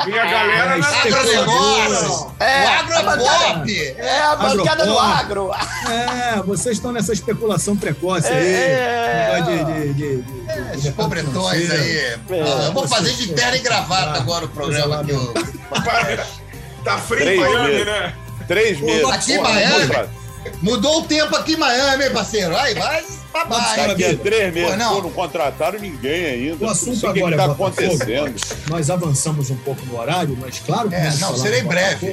Minha 0.06 0.24
galera 0.24 0.74
É, 0.74 0.78
é 0.78 1.14
agronegócio. 1.14 2.32
É, 2.40 2.64
o 2.64 2.68
agro 2.68 2.94
a 2.96 3.00
é. 3.00 3.94
É 3.98 4.22
a 4.22 4.36
bancada 4.36 4.86
do 4.86 4.98
Agropop. 4.98 5.20
agro. 5.20 5.50
É, 5.90 6.42
vocês 6.42 6.76
estão 6.76 6.92
nessa 6.92 7.12
especulação 7.12 7.76
precoce 7.76 8.28
aí. 8.28 8.46
É. 8.54 9.42
de, 9.44 9.64
de, 9.64 9.94
de, 9.94 9.94
de, 9.94 10.22
de 10.22 10.70
Esses 10.72 10.84
mercado 10.84 10.94
pobretões 10.96 11.70
aí. 11.70 12.14
Ah, 12.30 12.64
eu 12.66 12.72
vou 12.72 12.86
fazer 12.88 13.12
de 13.12 13.32
terno 13.32 13.56
e 13.56 13.60
gravata 13.60 14.18
agora 14.18 14.44
o 14.44 14.48
programa 14.48 15.00
aqui. 15.00 15.12
ó. 15.12 16.36
Tá 16.86 16.98
frio 16.98 17.28
em 17.28 17.40
Miami, 17.40 17.84
né? 17.84 18.14
Três 18.46 18.80
meses. 18.80 19.10
aqui 19.10 19.32
em 19.32 19.42
Miami? 19.42 19.88
Mudou 20.62 21.00
o 21.00 21.04
tempo 21.04 21.34
aqui 21.36 21.54
em 21.54 21.56
Miami, 21.56 22.04
hein, 22.04 22.10
parceiro? 22.12 22.56
Aí, 22.56 22.74
vai 22.74 23.04
pra 23.32 23.44
baixo. 23.44 23.88
Daqui 23.88 24.04
a 24.04 24.16
três 24.16 24.54
meses. 24.54 24.70
Pô, 24.70 24.76
não. 24.76 24.94
Pô, 24.96 25.02
não 25.02 25.10
contrataram 25.10 25.78
ninguém 25.78 26.24
ainda. 26.26 26.64
O 26.64 26.68
assunto 26.70 27.02
Não 27.02 27.10
agora 27.10 27.32
que 27.32 27.36
tá 27.36 27.44
é 27.44 27.48
Botafogo. 27.48 27.68
acontecendo. 27.94 28.34
Nós 28.70 28.90
avançamos 28.90 29.50
um 29.50 29.56
pouco 29.56 29.84
no 29.86 29.98
horário, 29.98 30.36
mas 30.40 30.58
claro 30.60 30.88
que 30.88 30.94
É, 30.94 31.12
não, 31.20 31.36
serei 31.36 31.62
breve. 31.62 32.12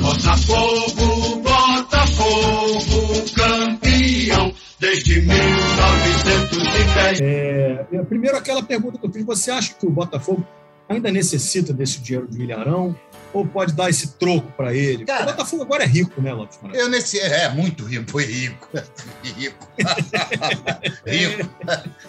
Botafogo. 0.00 1.42
Botafogo, 1.42 3.24
campeão 3.34 4.52
desde 4.78 5.20
1910. 5.22 7.20
É, 7.20 7.86
é, 7.92 8.02
primeiro, 8.04 8.36
aquela 8.36 8.62
pergunta 8.62 8.98
que 8.98 9.06
eu 9.06 9.12
fiz: 9.12 9.24
você 9.24 9.50
acha 9.50 9.74
que 9.74 9.86
o 9.86 9.90
Botafogo 9.90 10.44
ainda 10.88 11.10
necessita 11.10 11.72
desse 11.72 12.00
dinheiro 12.00 12.26
de 12.28 12.42
Ilharão? 12.42 12.98
Ou 13.32 13.46
pode 13.46 13.74
dar 13.74 13.90
esse 13.90 14.14
troco 14.14 14.50
para 14.52 14.74
ele? 14.74 15.04
Cara, 15.04 15.24
o 15.24 15.26
Botafogo 15.26 15.62
agora 15.62 15.84
é 15.84 15.86
rico, 15.86 16.20
né, 16.20 16.32
Lopes? 16.32 16.58
Maravilha? 16.62 16.82
Eu 16.82 16.88
nesse. 16.88 17.20
É, 17.20 17.48
muito 17.50 17.84
rico, 17.84 18.10
foi 18.10 18.24
rico. 18.24 18.68
Rico. 19.22 19.68
rico. 21.06 21.50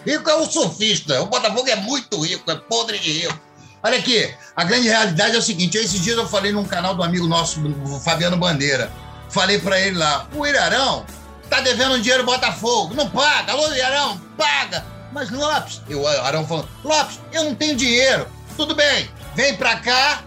Rico 0.06 0.30
é 0.30 0.36
um 0.36 0.50
surfista. 0.50 1.20
O 1.20 1.26
Botafogo 1.26 1.68
é 1.68 1.76
muito 1.76 2.18
rico, 2.22 2.50
é 2.50 2.56
podre 2.56 2.98
de 2.98 3.12
rico. 3.12 3.38
Olha 3.82 3.98
aqui, 3.98 4.32
a 4.56 4.64
grande 4.64 4.88
realidade 4.88 5.36
é 5.36 5.38
o 5.38 5.42
seguinte: 5.42 5.76
esses 5.76 6.00
dias 6.00 6.16
eu 6.16 6.26
falei 6.26 6.52
num 6.52 6.64
canal 6.64 6.94
do 6.94 7.02
amigo 7.02 7.26
nosso, 7.26 7.60
o 7.66 8.00
Fabiano 8.00 8.36
Bandeira. 8.36 8.90
Falei 9.28 9.58
pra 9.58 9.78
ele 9.78 9.98
lá: 9.98 10.26
o 10.34 10.46
Irarão 10.46 11.04
tá 11.50 11.60
devendo 11.60 11.94
um 11.94 12.00
dinheiro 12.00 12.22
ao 12.22 12.26
Botafogo. 12.26 12.94
Não 12.94 13.10
paga. 13.10 13.52
Alô, 13.52 13.74
Irarão, 13.74 14.18
paga. 14.38 14.84
Mas 15.12 15.30
Lopes, 15.30 15.82
eu, 15.88 16.00
o 16.02 16.06
Arão 16.06 16.46
falando: 16.46 16.68
Lopes, 16.84 17.20
eu 17.32 17.44
não 17.44 17.54
tenho 17.54 17.76
dinheiro. 17.76 18.26
Tudo 18.60 18.74
bem, 18.74 19.10
vem 19.34 19.56
pra 19.56 19.76
cá 19.76 20.20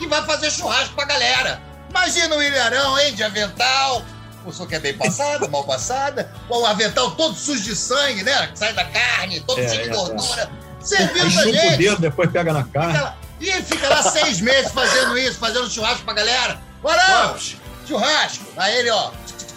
e 0.00 0.06
vai 0.08 0.20
fazer 0.26 0.50
churrasco 0.50 0.96
pra 0.96 1.04
galera. 1.04 1.62
Imagina 1.88 2.34
o 2.34 2.42
Ilharão, 2.42 2.98
hein, 2.98 3.14
de 3.14 3.22
avental. 3.22 4.02
O 4.44 4.52
senhor 4.52 4.66
que 4.68 4.74
é 4.74 4.80
bem 4.80 4.94
passada, 4.98 5.46
mal 5.46 5.62
passada. 5.62 6.28
O 6.48 6.66
avental 6.66 7.12
todo 7.12 7.36
sujo 7.36 7.62
de 7.62 7.76
sangue, 7.76 8.24
né? 8.24 8.48
Que 8.48 8.58
sai 8.58 8.72
da 8.72 8.84
carne, 8.84 9.38
todo 9.42 9.60
É, 9.60 9.68
cheio 9.68 9.84
de 9.84 9.90
é, 9.90 9.92
gordura. 9.92 10.50
Aí 10.50 10.84
Servindo 10.84 11.20
pra 11.20 11.30
chupa 11.30 11.48
o 11.48 11.52
gente. 11.52 11.76
dedo, 11.76 12.00
depois 12.00 12.32
pega 12.32 12.52
na 12.52 12.64
Fica 12.64 12.80
cara. 12.80 13.00
lá- 13.00 13.16
E 13.40 13.48
ele 13.48 13.62
fica 13.62 13.88
lá 13.88 14.02
seis 14.02 14.40
meses 14.40 14.72
fazendo 14.72 15.16
isso, 15.16 15.38
fazendo 15.38 15.70
churrasco 15.70 16.02
pra 16.02 16.14
galera. 16.14 16.60
Bora, 16.82 17.36
churrasco. 17.86 18.44
Aí 18.56 18.76
ele, 18.76 18.90
ó, 18.90 19.12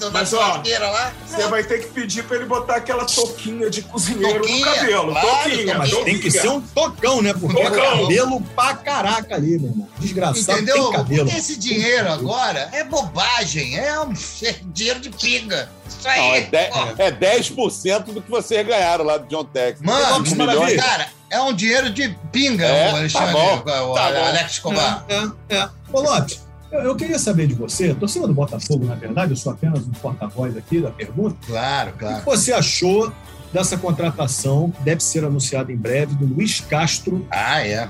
na 0.10 0.20
Mas, 0.20 0.34
ó, 0.34 0.38
churrasqueira 0.44 0.90
lá. 0.90 1.14
Você 1.28 1.48
vai 1.48 1.64
ter 1.64 1.80
que 1.80 1.88
pedir 1.88 2.24
pra 2.24 2.38
ele 2.38 2.46
botar 2.46 2.76
aquela 2.78 3.06
touquinha 3.06 3.70
de 3.70 3.82
cozinheiro 3.84 4.40
Touquinha, 4.40 4.66
no 4.66 4.76
cabelo. 4.76 5.12
claro, 5.12 5.28
touquinha, 5.28 5.78
Mas 5.78 5.90
touquinha. 5.92 6.06
tem 6.14 6.20
que 6.22 6.32
ser 6.32 6.50
um 6.50 6.62
tocão, 6.62 7.22
né? 7.22 7.34
Porque 7.34 7.62
Tocão. 7.64 7.84
é 7.84 8.02
cabelo 8.02 8.42
pra 8.56 8.74
caraca 8.76 9.36
ali, 9.36 9.60
meu 9.60 9.70
irmão. 9.70 9.88
Desgraçado, 10.00 10.58
Entendeu? 10.60 10.84
tem 10.84 10.92
cabelo. 10.94 11.26
Porque 11.26 11.38
esse 11.40 11.58
dinheiro 11.60 12.12
agora 12.12 12.70
é 12.74 12.84
bobagem, 12.84 13.78
é 13.78 14.00
um 14.00 14.14
dinheiro 14.74 15.00
de 15.00 15.10
pinga. 15.10 15.70
Isso 15.88 16.08
aí. 16.08 16.20
Não, 16.20 16.36
é, 16.36 16.42
de- 16.42 16.72
pô. 16.96 17.02
é 17.04 17.12
10% 17.12 18.04
do 18.14 18.22
que 18.22 18.30
vocês 18.32 18.66
ganharam 18.66 19.04
lá 19.06 19.18
do 19.18 19.28
John 19.28 19.44
Tex. 19.46 19.82
Mano, 19.82 20.20
milhões. 20.22 20.82
cara, 20.82 21.08
é 21.30 21.40
um 21.42 21.54
dinheiro 21.54 21.90
de 21.92 22.10
pinga, 22.32 22.66
É, 22.66 22.92
o 22.92 22.96
Alexandre, 22.96 23.28
tá 23.28 23.32
bom, 23.34 23.56
o 23.58 23.94
tá 23.94 24.12
bom. 24.12 24.26
Alex 24.26 24.52
Escobar. 24.54 25.06
É, 25.10 25.56
é. 25.58 25.70
Ô, 25.92 26.02
Lopes, 26.02 26.40
eu, 26.72 26.80
eu 26.80 26.96
queria 26.96 27.20
saber 27.20 27.48
de 27.48 27.54
você, 27.54 27.94
torcedor 27.94 28.28
do 28.28 28.34
Botafogo, 28.34 28.86
na 28.86 28.96
verdade, 28.96 29.32
eu 29.32 29.38
sou 29.38 29.52
apenas 29.52 29.80
um 29.86 29.92
porta-voz 29.92 30.56
aqui 30.58 30.80
da 30.82 30.90
pergunta. 30.92 31.36
Claro, 31.46 31.92
O 31.92 31.94
claro. 32.00 32.20
que 32.20 32.26
você 32.26 32.54
achou 32.54 33.12
dessa 33.54 33.78
contratação, 33.78 34.72
que 34.72 34.82
deve 34.84 35.04
ser 35.04 35.26
anunciada 35.26 35.72
em 35.72 35.76
breve, 35.78 36.16
do 36.16 36.26
Luiz 36.26 36.62
Castro, 36.62 37.26
Ah, 37.30 37.66
é. 37.66 37.90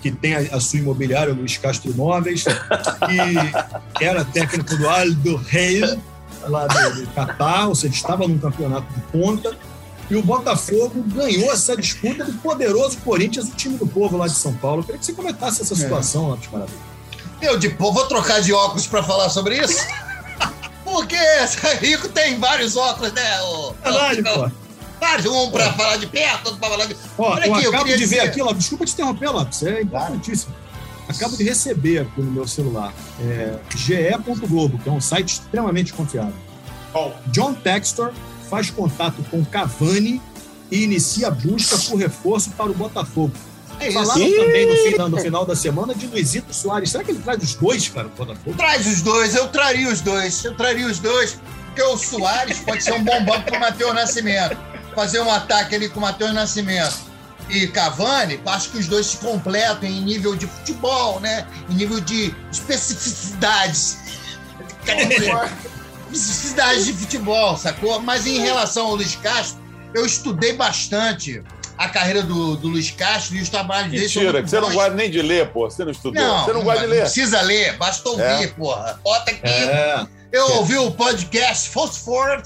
que 0.00 0.10
tem 0.10 0.34
a, 0.34 0.60
sua 0.60 0.80
imobiliária, 0.80 1.32
Luiz 1.32 1.56
Castro 1.56 1.90
Imóveis, 1.90 2.44
que 3.96 4.04
era 4.04 4.24
técnico 4.24 4.76
do 4.76 4.88
Aldo 4.88 5.36
Rei, 5.36 5.80
lá 6.48 6.66
do, 6.66 7.00
do 7.02 7.06
Catar, 7.12 7.68
ou 7.68 7.74
seja, 7.74 7.94
estava 7.94 8.26
num 8.26 8.38
campeonato 8.38 8.92
de 8.92 9.00
ponta, 9.12 9.56
e 10.08 10.14
o 10.14 10.22
Botafogo 10.22 11.02
ganhou 11.02 11.52
essa 11.52 11.76
disputa 11.76 12.24
do 12.24 12.32
poderoso 12.34 12.98
Corinthians, 12.98 13.48
o 13.48 13.52
time 13.52 13.76
do 13.76 13.86
povo 13.86 14.16
lá 14.16 14.26
de 14.28 14.34
São 14.34 14.52
Paulo. 14.54 14.80
Eu 14.80 14.84
queria 14.84 14.98
que 15.00 15.06
você 15.06 15.12
comentasse 15.12 15.62
essa 15.62 15.74
situação, 15.74 16.28
Lopes 16.28 16.48
Maravilha. 16.50 16.95
Eu 17.40 17.58
de 17.58 17.68
pô, 17.70 17.92
vou 17.92 18.06
trocar 18.06 18.40
de 18.40 18.52
óculos 18.52 18.86
pra 18.86 19.02
falar 19.02 19.28
sobre 19.28 19.58
isso? 19.58 19.84
Porque 20.84 21.16
Rico 21.80 22.08
tem 22.08 22.38
vários 22.38 22.76
óculos, 22.76 23.12
né? 23.12 23.40
O, 23.42 23.72
Verdade, 23.82 24.22
pô. 24.22 24.50
Vários, 25.00 25.26
um 25.26 25.50
pra 25.50 25.72
falar 25.74 25.96
de 25.98 26.06
perto, 26.06 26.46
outro 26.46 26.58
pra 26.60 26.70
falar 26.70 26.86
de. 26.86 26.96
Ó, 27.18 27.32
Olha 27.32 27.46
eu 27.46 27.54
aqui, 27.54 27.64
eu 27.64 27.70
acabo 27.70 27.84
queria 27.84 27.98
de 27.98 28.06
ver 28.06 28.16
dizer- 28.16 28.28
aqui, 28.30 28.40
Lopes, 28.42 28.58
desculpa 28.60 28.84
te 28.86 28.92
interromper, 28.92 29.28
Lopes, 29.30 29.62
é 29.62 29.82
importantíssimo. 29.82 30.54
Acabo 31.08 31.36
de 31.36 31.44
receber 31.44 31.98
aqui 32.00 32.20
no 32.20 32.30
meu 32.32 32.48
celular 32.48 32.92
é, 33.20 33.58
ge.globo, 33.76 34.78
que 34.78 34.88
é 34.88 34.92
um 34.92 35.00
site 35.00 35.34
extremamente 35.34 35.92
confiável. 35.92 36.32
Bom, 36.92 37.14
John 37.26 37.52
Textor 37.54 38.12
faz 38.48 38.70
contato 38.70 39.22
com 39.30 39.44
Cavani 39.44 40.20
e 40.70 40.82
inicia 40.82 41.28
a 41.28 41.30
busca 41.30 41.76
por 41.78 41.96
reforço 41.98 42.50
para 42.52 42.70
o 42.70 42.74
Botafogo. 42.74 43.32
É 43.80 43.88
isso. 43.88 43.98
Falaram 43.98 44.36
também 44.36 44.66
no 44.66 44.76
final, 44.76 45.08
no 45.08 45.18
final 45.18 45.46
da 45.46 45.56
semana 45.56 45.94
de 45.94 46.06
Luizito 46.06 46.54
Soares. 46.54 46.90
Será 46.90 47.04
que 47.04 47.10
ele 47.10 47.20
traz 47.20 47.42
os 47.42 47.54
dois, 47.54 47.88
cara? 47.88 48.10
Traz 48.56 48.86
os 48.86 49.02
dois, 49.02 49.34
eu 49.34 49.48
traria 49.48 49.88
os 49.88 50.00
dois. 50.00 50.44
Eu 50.44 50.54
traria 50.54 50.86
os 50.86 50.98
dois, 50.98 51.38
porque 51.66 51.82
o 51.82 51.96
Soares 51.96 52.58
pode 52.60 52.82
ser 52.82 52.92
um 52.92 53.04
bom 53.04 53.24
banco 53.24 53.50
pro 53.50 53.60
Matheus 53.60 53.94
Nascimento. 53.94 54.56
Fazer 54.94 55.20
um 55.20 55.30
ataque 55.30 55.74
ali 55.74 55.88
com 55.88 55.98
o 55.98 56.02
Matheus 56.02 56.32
Nascimento. 56.32 56.96
E 57.48 57.68
Cavani, 57.68 58.40
acho 58.46 58.70
que 58.70 58.78
os 58.78 58.88
dois 58.88 59.06
se 59.06 59.16
completam 59.18 59.88
em 59.88 60.00
nível 60.00 60.34
de 60.34 60.46
futebol, 60.46 61.20
né? 61.20 61.46
Em 61.70 61.74
nível 61.74 62.00
de 62.00 62.34
especificidades. 62.50 63.98
Especificidades 66.12 66.86
de 66.86 66.92
futebol, 66.92 67.56
sacou? 67.56 68.00
Mas 68.00 68.26
em 68.26 68.38
relação 68.38 68.86
ao 68.86 68.94
Luiz 68.94 69.16
Castro, 69.16 69.60
eu 69.92 70.06
estudei 70.06 70.52
bastante 70.52 71.42
a 71.78 71.88
carreira 71.88 72.22
do, 72.22 72.56
do 72.56 72.68
Luiz 72.68 72.90
Castro 72.90 73.36
e 73.36 73.42
os 73.42 73.48
trabalhos 73.48 73.90
dele. 73.90 74.02
Mentira, 74.04 74.42
que 74.42 74.48
você 74.50 74.60
não 74.60 74.72
gosta 74.72 74.94
nem 74.94 75.10
de 75.10 75.20
ler, 75.22 75.48
pô. 75.50 75.68
Você 75.70 75.84
não 75.84 75.92
estudou. 75.92 76.22
Não, 76.22 76.44
você 76.44 76.52
não 76.52 76.62
gosta 76.62 76.80
de 76.80 76.86
ler. 76.86 77.00
precisa 77.02 77.40
ler, 77.42 77.76
basta 77.76 78.08
ouvir, 78.08 78.22
É. 78.22 78.46
porra. 78.48 78.98
Bota 79.02 79.30
aqui. 79.30 79.40
É. 79.46 80.06
Eu 80.32 80.56
ouvi 80.56 80.76
o 80.76 80.90
podcast 80.90 81.70
Phosphor, 81.70 82.42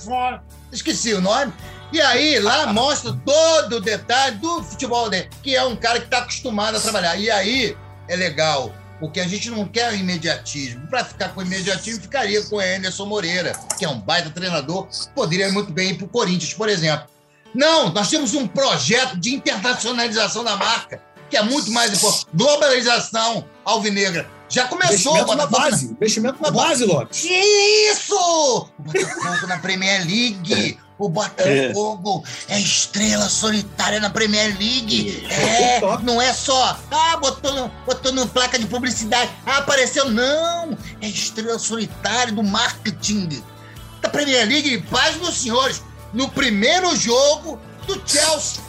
esqueci 0.72 1.12
o 1.14 1.20
nome. 1.20 1.52
E 1.92 2.00
aí, 2.00 2.38
lá 2.38 2.66
mostra 2.72 3.12
todo 3.24 3.76
o 3.76 3.80
detalhe 3.80 4.36
do 4.36 4.62
futebol 4.62 5.08
dele, 5.10 5.28
que 5.42 5.56
é 5.56 5.64
um 5.64 5.74
cara 5.76 5.98
que 5.98 6.04
está 6.06 6.18
acostumado 6.18 6.76
a 6.76 6.80
trabalhar. 6.80 7.16
E 7.16 7.30
aí 7.30 7.76
é 8.08 8.14
legal, 8.16 8.72
porque 9.00 9.18
a 9.18 9.26
gente 9.26 9.50
não 9.50 9.66
quer 9.66 9.90
o 9.92 9.96
imediatismo. 9.96 10.86
Para 10.88 11.04
ficar 11.04 11.30
com 11.30 11.40
o 11.40 11.42
imediatismo, 11.42 12.02
ficaria 12.02 12.42
com 12.44 12.56
o 12.56 12.60
Anderson 12.60 13.06
Moreira, 13.06 13.52
que 13.78 13.84
é 13.84 13.88
um 13.88 13.98
baita 13.98 14.30
treinador, 14.30 14.86
poderia 15.14 15.50
muito 15.50 15.72
bem 15.72 15.90
ir 15.90 15.94
para 15.94 16.04
o 16.06 16.08
Corinthians, 16.08 16.54
por 16.54 16.68
exemplo. 16.68 17.06
Não, 17.55 17.90
nós 17.92 18.09
temos 18.09 18.34
um 18.34 18.46
projeto 18.46 19.16
de 19.16 19.34
internacionalização 19.34 20.44
da 20.44 20.57
marca, 20.57 21.03
que 21.28 21.36
é 21.36 21.42
muito 21.42 21.70
mais 21.70 21.92
importante. 21.94 22.26
Globalização 22.34 23.44
alvinegra. 23.64 24.28
Já 24.48 24.66
começou, 24.66 25.12
Investimento 25.12 25.36
na 25.36 25.46
Botafogo 25.46 25.70
base. 25.70 25.86
Investimento 25.92 26.42
na 26.42 26.51
base, 26.51 26.84
Lopes. 26.84 27.20
que 27.20 27.28
isso? 27.92 28.16
O 28.16 28.82
Botafogo 28.82 29.46
na 29.46 29.59
Premier 29.59 30.05
League. 30.05 30.78
O 30.98 31.09
Botafogo 31.09 32.24
é 32.46 32.61
estrela 32.61 33.28
solitária 33.28 34.01
na 34.01 34.11
Premier 34.11 34.48
League. 34.59 35.24
É, 35.30 35.80
não 36.03 36.20
é 36.20 36.30
só, 36.34 36.78
ah, 36.90 37.16
botou 37.16 37.55
no, 37.55 37.68
botou 37.86 38.12
no 38.12 38.28
placa 38.28 38.59
de 38.59 38.66
publicidade, 38.66 39.30
ah, 39.46 39.59
apareceu. 39.59 40.11
Não, 40.11 40.76
é 41.01 41.09
estrela 41.09 41.59
solitária 41.59 42.34
do 42.34 42.42
marketing 42.42 43.42
da 44.03 44.11
Premier 44.11 44.46
League. 44.46 44.84
Paz 44.90 45.16
dos 45.16 45.38
senhores, 45.38 45.82
no 46.12 46.28
primeiro 46.28 46.94
jogo 46.96 47.61
do 47.86 48.00
Chelsea, 48.06 48.62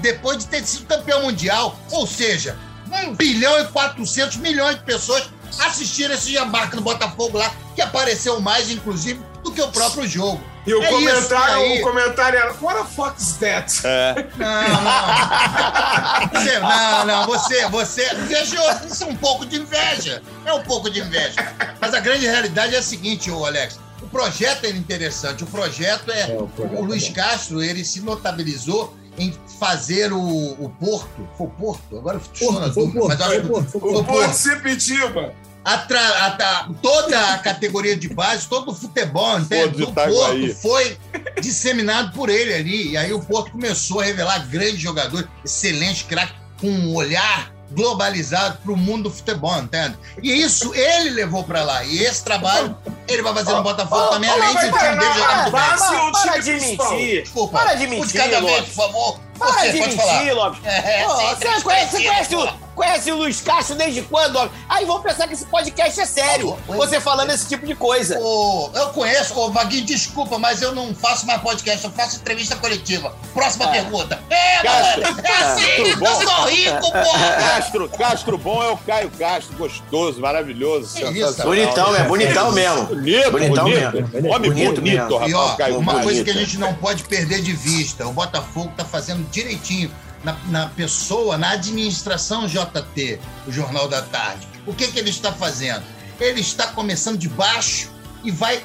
depois 0.00 0.38
de 0.38 0.46
ter 0.46 0.64
sido 0.66 0.86
campeão 0.86 1.22
mundial. 1.22 1.78
Ou 1.90 2.06
seja, 2.06 2.58
1 2.90 3.14
bilhão 3.14 3.58
e 3.60 3.64
400 3.66 4.36
milhões 4.38 4.76
de 4.76 4.82
pessoas 4.82 5.28
assistiram 5.60 6.14
esse 6.14 6.32
jambarca 6.32 6.76
do 6.76 6.82
Botafogo 6.82 7.38
lá, 7.38 7.50
que 7.74 7.80
apareceu 7.80 8.40
mais, 8.40 8.70
inclusive, 8.70 9.20
do 9.42 9.52
que 9.52 9.62
o 9.62 9.68
próprio 9.68 10.06
jogo. 10.06 10.40
e 10.66 10.74
o 10.74 10.82
É 10.82 10.88
comentário, 10.88 11.74
o 11.74 11.80
comentário 11.82 12.38
era: 12.38 12.52
What 12.60 12.80
the 12.82 12.84
fuck 12.94 13.20
is 13.20 13.32
that? 13.38 13.80
É. 13.86 14.26
Não, 14.36 14.84
não. 14.84 16.28
Você, 16.32 16.58
não, 16.58 17.06
não, 17.06 17.26
você, 17.26 17.68
você 17.68 18.12
invejou. 18.14 18.64
Isso 18.90 19.04
é 19.04 19.06
um 19.06 19.16
pouco 19.16 19.46
de 19.46 19.56
inveja. 19.60 20.22
É 20.44 20.52
um 20.52 20.62
pouco 20.62 20.90
de 20.90 21.00
inveja. 21.00 21.36
Mas 21.80 21.94
a 21.94 22.00
grande 22.00 22.26
realidade 22.26 22.74
é 22.74 22.78
a 22.78 22.82
seguinte, 22.82 23.30
ô 23.30 23.46
Alex. 23.46 23.78
O 24.02 24.08
projeto 24.08 24.64
é 24.64 24.70
interessante. 24.70 25.44
O 25.44 25.46
projeto 25.46 26.10
é. 26.10 26.30
É, 26.30 26.36
o 26.38 26.46
projeto 26.48 26.78
o 26.78 26.84
Luiz 26.84 27.08
é. 27.08 27.12
Castro, 27.12 27.62
ele 27.62 27.84
se 27.84 28.00
notabilizou 28.00 28.96
em 29.18 29.34
fazer 29.58 30.12
o, 30.12 30.20
o 30.20 30.72
Porto. 30.80 31.28
Foi 31.36 31.46
o 31.46 31.50
Porto? 31.50 31.98
Agora 31.98 32.18
estou 32.32 32.52
na 32.52 32.60
Porto, 32.60 32.74
foi 32.74 32.82
o 32.82 32.86
dúvida, 32.86 33.00
Porto, 33.00 33.18
mas 33.18 33.20
acho 33.20 33.30
foi 33.30 33.40
que 33.40 33.46
o 33.46 33.50
Porto, 33.50 33.70
foi 33.70 33.80
foi 33.80 33.90
O 33.90 34.04
Porto 34.04 34.06
Porto. 34.06 34.32
Sepitiba. 34.34 35.34
Atra- 35.64 36.26
atra- 36.26 36.68
toda 36.80 37.20
a 37.34 37.38
categoria 37.38 37.94
de 37.96 38.08
base, 38.08 38.46
todo 38.48 38.70
o 38.70 38.74
futebol 38.74 39.38
de 39.40 39.66
do. 39.66 39.92
Porto 39.92 40.54
foi 40.62 40.96
disseminado 41.42 42.12
por 42.12 42.30
ele 42.30 42.54
ali. 42.54 42.90
E 42.92 42.96
aí 42.96 43.12
o 43.12 43.20
Porto 43.20 43.50
começou 43.52 44.00
a 44.00 44.04
revelar 44.04 44.38
grandes 44.48 44.80
jogadores, 44.80 45.26
excelentes 45.44 46.02
craques, 46.04 46.34
com 46.60 46.68
um 46.70 46.94
olhar 46.94 47.52
globalizado 47.70 48.58
para 48.62 48.72
o 48.72 48.76
mundo 48.76 49.04
do 49.04 49.10
futebol, 49.10 49.56
entende? 49.58 49.96
E 50.22 50.32
isso 50.42 50.74
ele 50.74 51.10
levou 51.10 51.44
para 51.44 51.62
lá. 51.62 51.84
E 51.84 52.02
esse 52.02 52.24
trabalho 52.24 52.76
ele 53.06 53.22
vai 53.22 53.34
fazer 53.34 53.52
no 53.52 53.62
Botafogo 53.62 54.06
também, 54.08 54.30
além 54.30 54.48
de 54.56 54.66
o 54.66 54.78
time 54.78 54.96
dele 54.96 55.14
jogar 55.14 55.36
muito 55.42 55.52
bem. 55.52 56.12
Para 56.12 56.38
de 56.38 56.52
mentir. 56.52 57.22
Desculpa. 57.22 57.58
Para 57.58 57.74
de 57.74 57.86
um 57.86 57.90
mentir, 57.90 58.06
de 58.08 58.18
cada 58.18 58.40
vez, 58.40 58.42
Lopes. 58.42 58.74
por 58.74 58.86
favor. 58.86 59.20
Para 59.38 59.52
Você 59.52 59.72
de 59.72 59.78
pode 59.78 59.96
falar. 59.96 60.12
mentir, 60.14 60.34
Lopes. 60.34 60.60
É, 60.64 60.80
sim, 60.80 61.06
você 61.06 61.62
conhece, 61.62 61.62
partidas, 61.62 61.92
conhece, 61.92 62.36
o, 62.36 62.67
conhece 62.78 63.10
o 63.10 63.16
Luiz 63.16 63.40
Castro 63.40 63.74
desde 63.76 64.02
quando? 64.02 64.38
Aí 64.68 64.84
vão 64.84 65.02
pensar 65.02 65.26
que 65.26 65.34
esse 65.34 65.44
podcast 65.46 66.00
é 66.00 66.06
sério. 66.06 66.56
Bom. 66.66 66.76
Você 66.76 67.00
falando 67.00 67.30
esse 67.30 67.48
tipo 67.48 67.66
de 67.66 67.74
coisa. 67.74 68.18
Ô, 68.20 68.70
eu 68.74 68.88
conheço, 68.90 69.38
ô 69.38 69.50
Vaguinho, 69.50 69.84
desculpa, 69.84 70.38
mas 70.38 70.62
eu 70.62 70.74
não 70.74 70.94
faço 70.94 71.26
mais 71.26 71.42
podcast, 71.42 71.84
eu 71.84 71.90
faço 71.90 72.16
entrevista 72.16 72.54
coletiva. 72.56 73.12
Próxima 73.34 73.64
Ah. 73.66 73.68
pergunta. 73.68 74.22
É, 74.30 74.62
Castro, 74.62 75.02
galera, 75.02 75.28
é 75.28 75.32
assim, 75.32 75.62
Castro, 75.62 75.86
eu 75.88 75.96
bom. 75.98 76.20
sou 76.22 76.44
rico, 76.46 76.80
porra. 76.92 77.32
Castro, 77.36 77.88
Castro 77.88 78.38
bom 78.38 78.62
é 78.62 78.70
o 78.70 78.76
Caio 78.76 79.10
Castro, 79.18 79.56
gostoso, 79.56 80.20
maravilhoso. 80.20 80.94
Que 80.94 81.02
isso, 81.04 81.12
sensacional. 81.12 81.46
Bonitão, 81.54 81.96
é 81.96 82.02
bonitão 82.04 82.52
mesmo. 82.52 82.84
Bonito, 82.86 83.30
Bonitão 83.32 83.64
bonito. 83.64 84.12
mesmo. 84.12 84.28
Homem 84.32 84.50
Bonito 84.52 84.80
bonito, 84.80 85.14
rapaz, 85.16 85.30
E 85.32 85.34
ó, 85.34 85.48
Caio 85.56 85.78
uma 85.78 86.00
coisa 86.02 86.22
que 86.24 86.30
a 86.30 86.34
gente 86.34 86.58
não 86.58 86.72
pode 86.74 87.02
perder 87.04 87.42
de 87.42 87.52
vista, 87.52 88.06
o 88.06 88.12
Botafogo 88.12 88.72
tá 88.76 88.84
fazendo 88.84 89.28
direitinho 89.30 89.90
na, 90.28 90.36
na 90.48 90.66
pessoa, 90.68 91.38
na 91.38 91.50
administração 91.50 92.46
JT, 92.46 93.20
o 93.46 93.52
Jornal 93.52 93.88
da 93.88 94.02
Tarde. 94.02 94.46
O 94.66 94.74
que 94.74 94.88
que 94.88 94.98
ele 94.98 95.10
está 95.10 95.32
fazendo? 95.32 95.82
Ele 96.20 96.40
está 96.40 96.66
começando 96.68 97.16
de 97.16 97.28
baixo 97.28 97.90
e 98.22 98.30
vai 98.30 98.62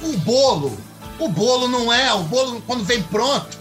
o 0.00 0.16
bolo. 0.18 0.78
O 1.18 1.28
bolo 1.28 1.68
não 1.68 1.92
é, 1.92 2.12
o 2.12 2.22
bolo 2.22 2.62
quando 2.66 2.84
vem 2.84 3.02
pronto, 3.02 3.58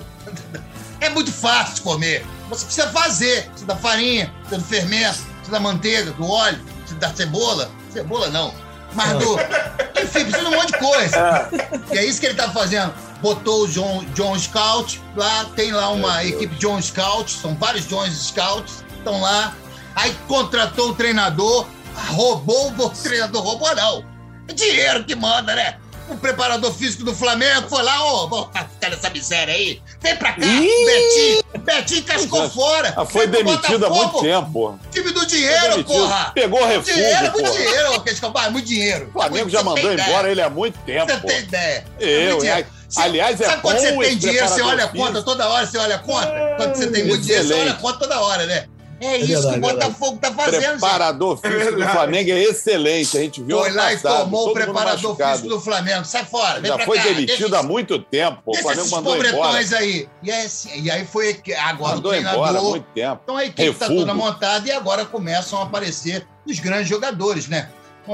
é 0.99 1.09
muito 1.09 1.31
fácil 1.31 1.75
de 1.75 1.81
comer. 1.81 2.25
Você 2.49 2.65
precisa 2.65 2.89
fazer, 2.91 3.45
precisa 3.45 3.65
da 3.65 3.75
farinha, 3.75 4.33
precisa 4.39 4.61
do 4.61 4.67
fermento, 4.67 5.23
precisa 5.23 5.51
da 5.51 5.59
manteiga, 5.59 6.11
do 6.11 6.25
óleo, 6.25 6.59
precisa 6.79 6.99
da 6.99 7.13
cebola. 7.13 7.71
Cebola 7.91 8.29
não, 8.29 8.53
mas 8.93 9.17
do... 9.19 9.37
Enfim, 10.01 10.25
precisa 10.25 10.39
de 10.39 10.45
um 10.45 10.51
monte 10.51 10.71
de 10.71 10.79
coisa. 10.79 11.49
E 11.91 11.97
é 11.97 12.05
isso 12.05 12.19
que 12.19 12.25
ele 12.25 12.35
tá 12.35 12.49
fazendo. 12.51 12.93
Botou 13.23 13.63
o 13.63 13.67
John, 13.69 14.03
John 14.13 14.37
Scout 14.37 15.01
lá, 15.15 15.45
tem 15.55 15.71
lá 15.71 15.89
uma 15.91 16.23
equipe 16.25 16.53
John 16.55 16.81
Scout, 16.81 17.31
são 17.31 17.55
vários 17.55 17.87
John 17.87 18.05
Scouts, 18.05 18.83
estão 18.97 19.21
lá. 19.21 19.55
Aí 19.95 20.13
contratou 20.27 20.89
um 20.89 20.93
treinador, 20.93 21.65
roubou 22.09 22.69
o 22.77 22.89
treinador, 22.89 23.41
roubou 23.41 23.73
não. 23.75 24.03
É 24.49 24.53
dinheiro 24.53 25.05
que 25.05 25.15
manda, 25.15 25.55
né? 25.55 25.77
O 26.09 26.17
preparador 26.17 26.73
físico 26.73 27.05
do 27.05 27.15
Flamengo 27.15 27.69
foi 27.69 27.81
lá, 27.81 28.03
ô, 28.03 28.27
vamos 28.27 28.47
ficar 28.73 28.89
nessa 28.89 29.09
miséria 29.09 29.53
aí. 29.53 29.81
Vem 30.01 30.17
pra 30.17 30.33
cá, 30.33 30.45
Ih! 30.45 30.85
Betinho. 30.85 31.43
Betinho 31.63 32.03
cascou 32.03 32.49
fora. 32.49 32.93
Ah, 32.97 33.05
Foi 33.05 33.25
demitido 33.25 33.85
há 33.85 33.89
muito 33.89 34.19
tempo. 34.19 34.77
Time 34.91 35.11
do 35.11 35.25
dinheiro, 35.25 35.81
porra. 35.85 36.31
Pegou 36.35 36.59
Dinheiro, 36.59 36.73
é 36.73 36.75
refúgio, 37.21 37.31
muito 37.31 37.41
porra. 37.41 37.51
dinheiro, 37.57 38.01
Cascabal, 38.01 38.43
é 38.43 38.49
muito 38.49 38.67
dinheiro. 38.67 39.07
O 39.07 39.11
Flamengo 39.13 39.45
Você 39.49 39.51
já 39.55 39.63
mandou 39.63 39.93
ideia. 39.93 40.09
embora 40.09 40.29
ele 40.29 40.41
há 40.41 40.49
muito 40.49 40.77
tempo. 40.79 41.09
Você 41.09 41.19
tem 41.21 41.39
ideia. 41.39 41.85
É 42.01 42.05
Eu, 42.05 42.29
muito 42.31 42.39
dinheiro. 42.41 42.59
hein? 42.59 42.65
Aliás, 42.97 43.41
é 43.41 43.45
Sabe 43.45 43.61
quando 43.61 43.75
bom 43.75 43.81
você 43.81 43.91
tem 43.91 44.01
esse 44.01 44.15
dinheiro, 44.15 44.47
você 44.47 44.61
olha 44.61 44.83
a 44.85 44.87
conta 44.87 45.21
toda 45.23 45.47
hora, 45.49 45.65
você 45.65 45.77
olha 45.77 45.95
a 45.95 45.99
conta? 45.99 46.53
Quando 46.57 46.75
você 46.75 46.87
tem 46.87 47.05
muito 47.07 47.21
dinheiro, 47.23 47.47
você 47.47 47.53
olha 47.53 47.71
a 47.71 47.75
conta 47.75 47.99
toda 47.99 48.19
hora, 48.21 48.45
né? 48.45 48.65
É 49.01 49.17
isso 49.17 49.27
verdade, 49.41 49.59
que 49.59 49.65
o 49.65 49.69
é 49.69 49.73
Botafogo 49.73 50.17
tá 50.21 50.31
fazendo, 50.31 50.61
gente. 50.61 50.69
Preparador 50.79 51.37
físico 51.37 51.59
do 51.59 51.65
verdade. 51.65 51.91
Flamengo 51.91 52.29
é 52.31 52.43
excelente. 52.43 53.17
A 53.17 53.21
gente 53.21 53.43
viu 53.43 53.59
Foi 53.59 53.71
lá 53.73 53.91
e 53.93 53.99
tomou 53.99 54.49
o 54.49 54.53
preparador 54.53 54.93
machucado. 55.09 55.31
físico 55.31 55.49
do 55.49 55.59
Flamengo. 55.61 56.05
Sai 56.05 56.23
fora, 56.23 56.61
vem 56.61 56.69
Já 56.71 56.75
pra 56.77 56.85
foi 56.85 56.97
cá. 56.97 57.03
demitido 57.03 57.37
deixa 57.49 57.59
há 57.59 57.63
muito 57.63 57.99
tempo. 57.99 58.41
O 58.45 58.55
Flamengo 58.55 58.79
esses 58.81 58.91
mandou 58.91 59.17
embora. 59.25 59.57
aí. 59.77 60.07
E, 60.21 60.31
é 60.31 60.43
assim- 60.45 60.81
e 60.81 60.89
aí 60.89 61.05
foi 61.05 61.33
que 61.33 61.53
agora 61.53 61.95
Mandou 61.95 62.11
o 62.13 62.15
embora 62.15 62.33
há 62.35 62.43
treinador... 62.43 62.69
muito 62.69 62.85
tempo. 62.93 63.19
Então 63.23 63.35
a 63.35 63.43
equipe 63.43 63.69
está 63.71 63.87
toda 63.87 64.13
montada 64.13 64.67
e 64.69 64.71
agora 64.71 65.03
começam 65.03 65.59
a 65.59 65.63
aparecer 65.63 66.25
os 66.47 66.59
grandes 66.59 66.87
jogadores, 66.87 67.49
né? 67.49 67.67
O, 68.07 68.13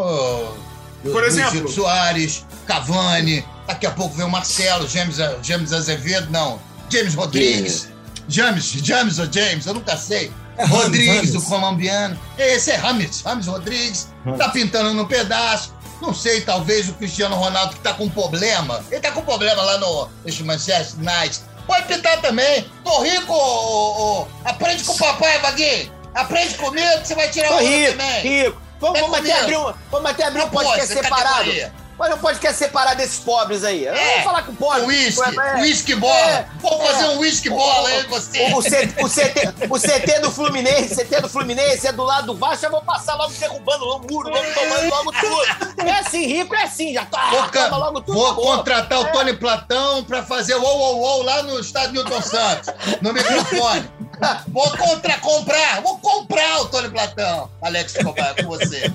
Por 1.04 1.24
exemplo? 1.24 1.52
Luizito 1.52 1.72
Soares, 1.72 2.46
Cavani, 2.68 3.46
daqui 3.68 3.86
a 3.86 3.92
pouco 3.92 4.16
vem 4.16 4.26
o 4.26 4.30
Marcelo, 4.30 4.88
James, 4.88 5.18
James 5.42 5.72
Azevedo, 5.72 6.30
não, 6.30 6.60
James 6.90 7.14
Rodrigues, 7.14 7.90
James, 8.28 8.66
James 8.84 9.20
ou 9.20 9.32
James, 9.32 9.66
eu 9.66 9.74
nunca 9.74 9.96
sei. 9.98 10.32
É 10.58 10.66
Rodrigues, 10.66 11.34
o 11.36 11.42
colombiano. 11.42 12.20
Esse 12.38 12.72
é 12.72 12.76
Rames, 12.76 13.22
Rames 13.22 13.48
Rodrigues. 13.48 14.10
Rames. 14.26 14.40
Tá 14.40 14.50
pintando 14.50 14.94
no 14.94 15.08
pedaço. 15.08 15.74
Não 16.02 16.14
sei, 16.14 16.42
talvez 16.42 16.90
o 16.90 16.94
Cristiano 16.94 17.36
Ronaldo 17.36 17.76
que 17.76 17.80
tá 17.82 17.94
com 17.94 18.10
problema. 18.10 18.84
Ele 18.92 19.00
tá 19.00 19.12
com 19.12 19.22
problema 19.22 19.62
lá 19.62 19.78
no, 19.78 20.10
Manchester 20.44 21.00
United. 21.00 21.40
Pode 21.66 21.88
pintar 21.88 22.20
também. 22.22 22.66
Tô 22.84 23.02
rico, 23.04 23.32
ô, 23.32 23.38
ô, 23.38 24.22
ô. 24.22 24.28
Aprende 24.44 24.84
com 24.84 24.94
o 24.94 24.98
papai, 24.98 25.40
Vaguinho. 25.40 25.92
Aprende 26.14 26.56
comigo 26.56 27.00
que 27.02 27.08
você 27.08 27.16
vai 27.16 27.30
tirar 27.30 27.54
o 27.54 27.60
rico, 27.60 27.92
também. 27.92 28.22
rico. 28.22 28.62
Vamos, 28.80 28.98
É 28.98 29.02
vamos 29.02 29.20
até 29.20 29.40
abrir 29.40 29.58
um, 29.58 29.74
vamos 29.92 30.10
até 30.12 30.24
abrir 30.26 30.40
um 30.42 30.44
Não 30.46 30.50
pode, 30.52 30.68
podcast 30.70 30.94
essa 30.94 31.04
separado. 31.04 31.80
Mas 32.00 32.12
não 32.12 32.18
podcast 32.18 32.58
separado 32.58 32.96
desses 32.96 33.20
pobres 33.20 33.62
aí. 33.66 33.86
É. 33.86 34.14
vou 34.16 34.24
falar 34.24 34.44
com 34.44 34.54
o 34.54 34.56
pobre. 34.56 34.84
Whisky, 34.84 35.38
É. 35.38 35.56
whisky 35.62 35.96
bola. 35.96 36.16
É. 36.16 36.46
Vamos 36.62 36.80
É. 36.80 36.88
fazer 36.94 37.06
um 37.10 37.20
whisky 37.20 37.50
bola 37.50 37.90
aí, 37.90 38.04
você. 38.08 38.40
O, 38.54 38.58
o, 38.58 38.62
C- 38.62 38.94
o 39.02 39.10
CT, 39.10 39.68
o 39.70 39.78
CT 39.78 40.20
do 40.22 40.32
Fluminense, 40.32 40.96
CT 40.96 41.20
do 41.20 41.28
Fluminense 41.28 41.86
é 41.88 41.92
do 41.92 42.04
lado 42.06 42.28
do 42.28 42.36
Vasco, 42.38 42.62
já 42.62 42.70
vou 42.70 42.82
passar 42.84 43.16
logo 43.16 43.34
derrubando 43.34 43.84
o 43.84 44.00
muro, 44.00 44.30
logo 44.30 44.46
tomando 44.54 44.90
logo 44.90 45.12
tudo. 45.12 45.86
É 45.86 45.92
assim, 46.00 46.26
rico 46.26 46.56
é 46.56 46.64
assim, 46.64 46.94
já 46.94 47.04
tá, 47.06 47.32
Vou, 47.32 47.50
toma 47.50 47.76
logo 47.78 48.00
tudo. 48.00 48.18
vou 48.18 48.34
contratar 48.36 48.98
o 49.02 49.12
Tony 49.12 49.34
Platão 49.34 50.02
pra 50.06 50.24
fazer 50.24 50.56
o 50.56 50.64
ou, 50.64 50.78
ou, 50.80 51.00
ou 51.02 51.24
lá 51.24 51.44
no 51.44 51.60
estádio 51.60 51.96
Newton 51.96 52.22
Santos, 52.22 52.74
no 53.02 53.12
microfone. 53.12 53.92
Vou 54.50 54.70
contra, 54.78 55.18
comprar, 55.20 55.82
vou 55.82 55.98
comprar 56.00 56.62
o 56.62 56.66
Tony 56.66 56.90
Platão, 56.90 57.50
Alex 57.62 57.96
Escobar, 57.96 58.36
com 58.36 58.48
você. 58.50 58.92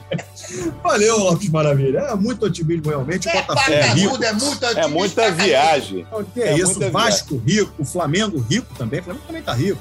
Valeu, 0.83 1.19
Lopes 1.19 1.49
Maravilha. 1.49 1.99
É 2.01 2.15
muito 2.15 2.45
otimismo 2.45 2.89
realmente. 2.89 3.27
O 3.29 3.31
É 3.31 3.43
Botafogo 3.43 3.73
é 3.73 3.87
rico. 3.93 4.25
é 4.25 4.33
muito 4.33 4.65
É 4.67 4.87
muita 4.87 5.31
viagem. 5.31 6.07
O 6.13 6.25
que 6.25 6.43
é, 6.43 6.49
É 6.49 6.59
isso? 6.59 6.83
O 6.85 6.91
Vasco 6.91 7.37
rico, 7.39 7.73
o 7.79 7.85
Flamengo 7.85 8.39
rico 8.49 8.75
também. 8.77 9.01
O 9.01 9.05
Flamengo 9.05 9.25
também 9.27 9.43
tá 9.43 9.53
rico. 9.55 9.81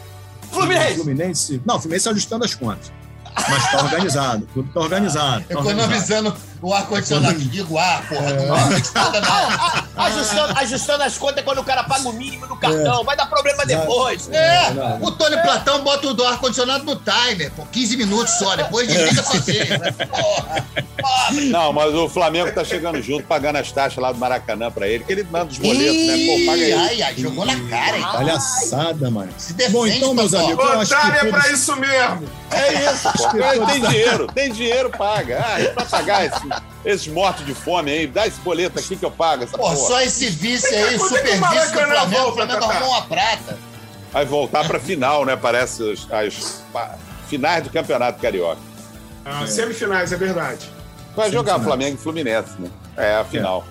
O 0.52 0.56
Fluminense. 0.56 0.96
Fluminense. 0.96 1.62
Não, 1.66 1.76
o 1.76 1.80
Fluminense 1.80 2.10
ajustando 2.10 2.46
as 2.46 2.56
contas. 2.56 2.92
Mas 3.50 3.72
tá 3.72 3.84
organizado. 3.84 4.48
Tudo 4.54 4.72
tá 4.72 4.80
organizado. 4.80 5.44
Tá 5.46 5.60
organizado. 5.60 6.36
O 6.64 6.74
ar-condicionado. 6.74 7.38
Digo 7.40 7.78
ar, 7.78 8.08
porra. 8.08 8.34
Não 8.34 8.56
acredita 8.56 9.00
nada, 9.02 9.20
não. 9.22 9.28
Ah, 9.30 9.84
ah, 9.98 10.06
ajustando, 10.06 10.58
ajustando 10.60 11.04
as 11.04 11.18
contas 11.18 11.44
quando 11.44 11.58
o 11.60 11.64
cara 11.64 11.84
paga 11.84 12.08
o 12.08 12.14
mínimo 12.14 12.48
no 12.48 12.56
cartão. 12.56 13.04
Vai 13.04 13.18
dar 13.18 13.26
problema 13.26 13.66
depois. 13.66 14.30
É, 14.32 14.70
Não, 14.72 14.98
não. 15.00 15.04
o 15.08 15.12
Tony 15.12 15.36
Platão 15.42 15.84
bota 15.84 16.08
o 16.08 16.26
ar-condicionado 16.26 16.86
no 16.86 16.96
timer, 16.96 17.52
por 17.52 17.68
15 17.68 17.98
minutos 17.98 18.34
só, 18.40 18.56
depois 18.56 18.88
desliga 18.88 19.22
sozinho. 19.24 19.78
né? 19.78 19.92
Porra, 19.92 20.66
pobre. 20.98 21.50
Não, 21.50 21.74
mas 21.74 21.94
o 21.94 22.08
Flamengo 22.08 22.52
tá 22.54 22.64
chegando 22.64 23.02
junto, 23.02 23.24
pagando 23.28 23.58
as 23.58 23.70
taxas 23.72 24.02
lá 24.02 24.14
do 24.14 24.18
Maracanã 24.18 24.72
pra 24.72 24.88
ele, 24.88 25.04
que 25.04 25.12
ele 25.12 25.24
manda 25.30 25.52
os 25.52 25.58
boletos, 25.58 26.08
né? 26.08 26.14
Pô, 26.26 26.46
paga 26.52 26.58
Ih, 26.64 26.64
aí. 26.64 26.74
Ai, 26.74 27.02
ai, 27.02 27.16
jogou 27.18 27.46
na 27.46 27.60
cara, 27.70 27.98
hein? 27.98 28.04
Palhaçada, 28.10 29.12
mano. 29.12 29.34
Se 29.38 29.52
defende, 29.52 29.74
Bom, 29.74 29.86
então, 29.88 30.14
meus 30.14 30.34
amigos, 30.34 30.64
eu 30.66 30.80
acho 30.80 30.90
que 30.92 30.96
Otário 31.08 31.28
é 31.28 31.32
pra 31.32 31.52
isso 31.52 31.76
mesmo. 31.76 32.30
É 32.52 32.74
isso, 32.94 33.10
pô. 33.18 33.38
É, 33.40 33.66
Tem 33.66 33.82
dinheiro, 33.82 34.28
tem 34.34 34.52
dinheiro, 34.54 34.90
paga. 34.90 35.44
Ah, 35.46 35.60
é 35.60 35.66
pra 35.66 35.84
pagar 35.86 36.26
esse- 36.26 36.53
esses 36.86 37.08
mortos 37.08 37.46
de 37.46 37.54
fome 37.54 37.92
aí. 37.92 38.08
Dá 38.08 38.26
esse 38.28 38.40
boleto 38.42 38.80
aqui 38.80 38.96
que 38.96 39.06
eu 39.06 39.12
pago 39.12 39.44
essa 39.44 39.58
Pô, 39.58 39.64
porra. 39.64 39.76
só 39.76 40.02
esse 40.02 40.28
vice 40.28 40.68
aí, 40.74 40.96
é 40.96 40.98
super 40.98 41.24
vice 41.24 41.38
do 41.40 41.74
Flamengo, 41.74 42.30
o 42.30 42.34
Flamengo 42.34 42.64
arrumou 42.66 42.90
uma 42.90 43.02
prata. 43.04 43.58
Vai 44.12 44.26
voltar 44.26 44.68
pra 44.68 44.80
final, 44.80 45.26
né? 45.26 45.36
Parece 45.36 45.92
as, 45.92 46.12
as 46.12 46.64
pa- 46.72 46.96
finais 47.28 47.64
do 47.64 47.70
Campeonato 47.70 48.22
Carioca. 48.22 48.62
Ah, 49.26 49.46
Semifinais, 49.48 50.12
é 50.12 50.18
verdade. 50.18 50.70
Vai 51.16 51.32
jogar. 51.32 51.60
Flamengo 51.60 51.96
e 51.96 51.98
Fluminense, 52.04 52.52
né? 52.60 52.70
É 52.98 53.16
a 53.16 53.24
final. 53.26 53.66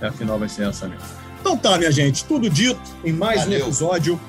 É, 0.00 0.06
a 0.06 0.12
final 0.12 0.38
vai 0.38 0.48
ser 0.48 0.68
essa 0.68 0.86
mesmo. 0.86 1.04
Então 1.40 1.56
tá, 1.56 1.76
minha 1.78 1.90
gente, 1.90 2.24
tudo 2.24 2.48
dito 2.50 2.80
em 3.04 3.12
mais 3.12 3.40
Valeu. 3.44 3.58
um 3.58 3.62
episódio 3.62 4.20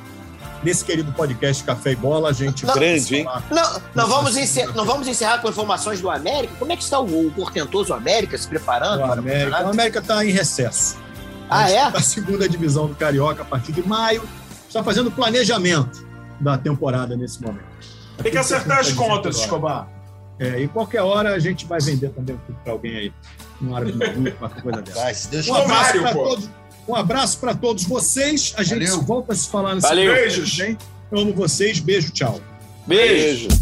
desse 0.64 0.84
querido 0.86 1.12
podcast 1.12 1.64
Café 1.64 1.92
e 1.92 1.96
Bola. 1.96 2.30
A 2.30 2.34
gente 2.34 2.66
Não. 2.66 2.74
Grande, 2.74 3.16
hein? 3.16 3.26
Não, 3.50 3.82
não, 3.96 4.08
vamos 4.08 4.38
encerrar, 4.38 4.74
não 4.74 4.86
vamos 4.86 5.08
encerrar 5.08 5.40
com 5.40 5.50
informações 5.50 6.02
do 6.02 6.10
América? 6.10 6.54
Como 6.58 6.72
é 6.72 6.76
que 6.76 6.84
está 6.84 7.00
o, 7.00 7.28
o 7.28 7.32
portentoso 7.32 7.94
América 7.94 8.38
se 8.38 8.48
preparando? 8.48 9.02
O 9.02 9.12
América, 9.12 9.66
o? 9.66 9.70
América 9.70 10.00
está 10.00 10.26
em 10.26 10.32
recesso. 10.32 10.98
Ah, 11.50 11.70
é? 11.70 11.82
A 11.82 12.02
segunda 12.02 12.48
divisão 12.48 12.88
do 12.88 12.96
Carioca 12.96 13.42
a 13.42 13.46
partir 13.46 13.72
de 13.74 13.86
maio. 13.86 14.24
Está 14.68 14.82
fazendo 14.82 15.12
planejamento 15.12 16.08
da 16.40 16.58
temporada 16.58 17.18
nesse 17.18 17.42
momento. 17.42 17.66
Tem 18.24 18.32
que 18.32 18.38
acertar 18.38 18.80
as 18.80 18.94
contas, 18.94 19.38
Escobar. 19.38 19.88
É, 20.40 20.60
e 20.60 20.68
qualquer 20.68 21.02
hora 21.02 21.36
a 21.36 21.40
gente 21.40 21.66
vai 21.66 21.80
vender 21.80 22.10
também 22.10 22.40
para 22.64 22.74
alguém 22.74 22.98
aí. 22.98 23.14
Um 23.62 23.76
árabe 23.76 23.94
maluco, 23.94 24.38
uma 24.40 24.50
coisa 24.50 24.82
dessa. 24.82 25.00
Vai, 25.00 25.14
se 25.14 25.28
Deus 25.28 25.48
Um 25.48 25.56
abraço 25.56 26.00
para 26.00 26.14
todos. 26.14 26.50
Um 26.88 26.96
abraço 26.96 27.38
para 27.40 27.54
todos 27.56 27.84
vocês. 27.84 28.54
A 28.58 28.64
gente 28.64 28.86
Valeu. 28.86 29.02
volta 29.02 29.34
a 29.34 29.36
se 29.36 29.48
falar 29.48 29.76
nesse 29.76 29.88
Valeu. 29.88 30.14
Beijos. 30.14 30.60
hein? 30.60 30.78
Eu 31.12 31.20
amo 31.20 31.34
vocês. 31.34 31.80
Beijo, 31.80 32.12
tchau. 32.12 32.40
Beijo. 32.88 33.48
Beijo. 33.48 33.62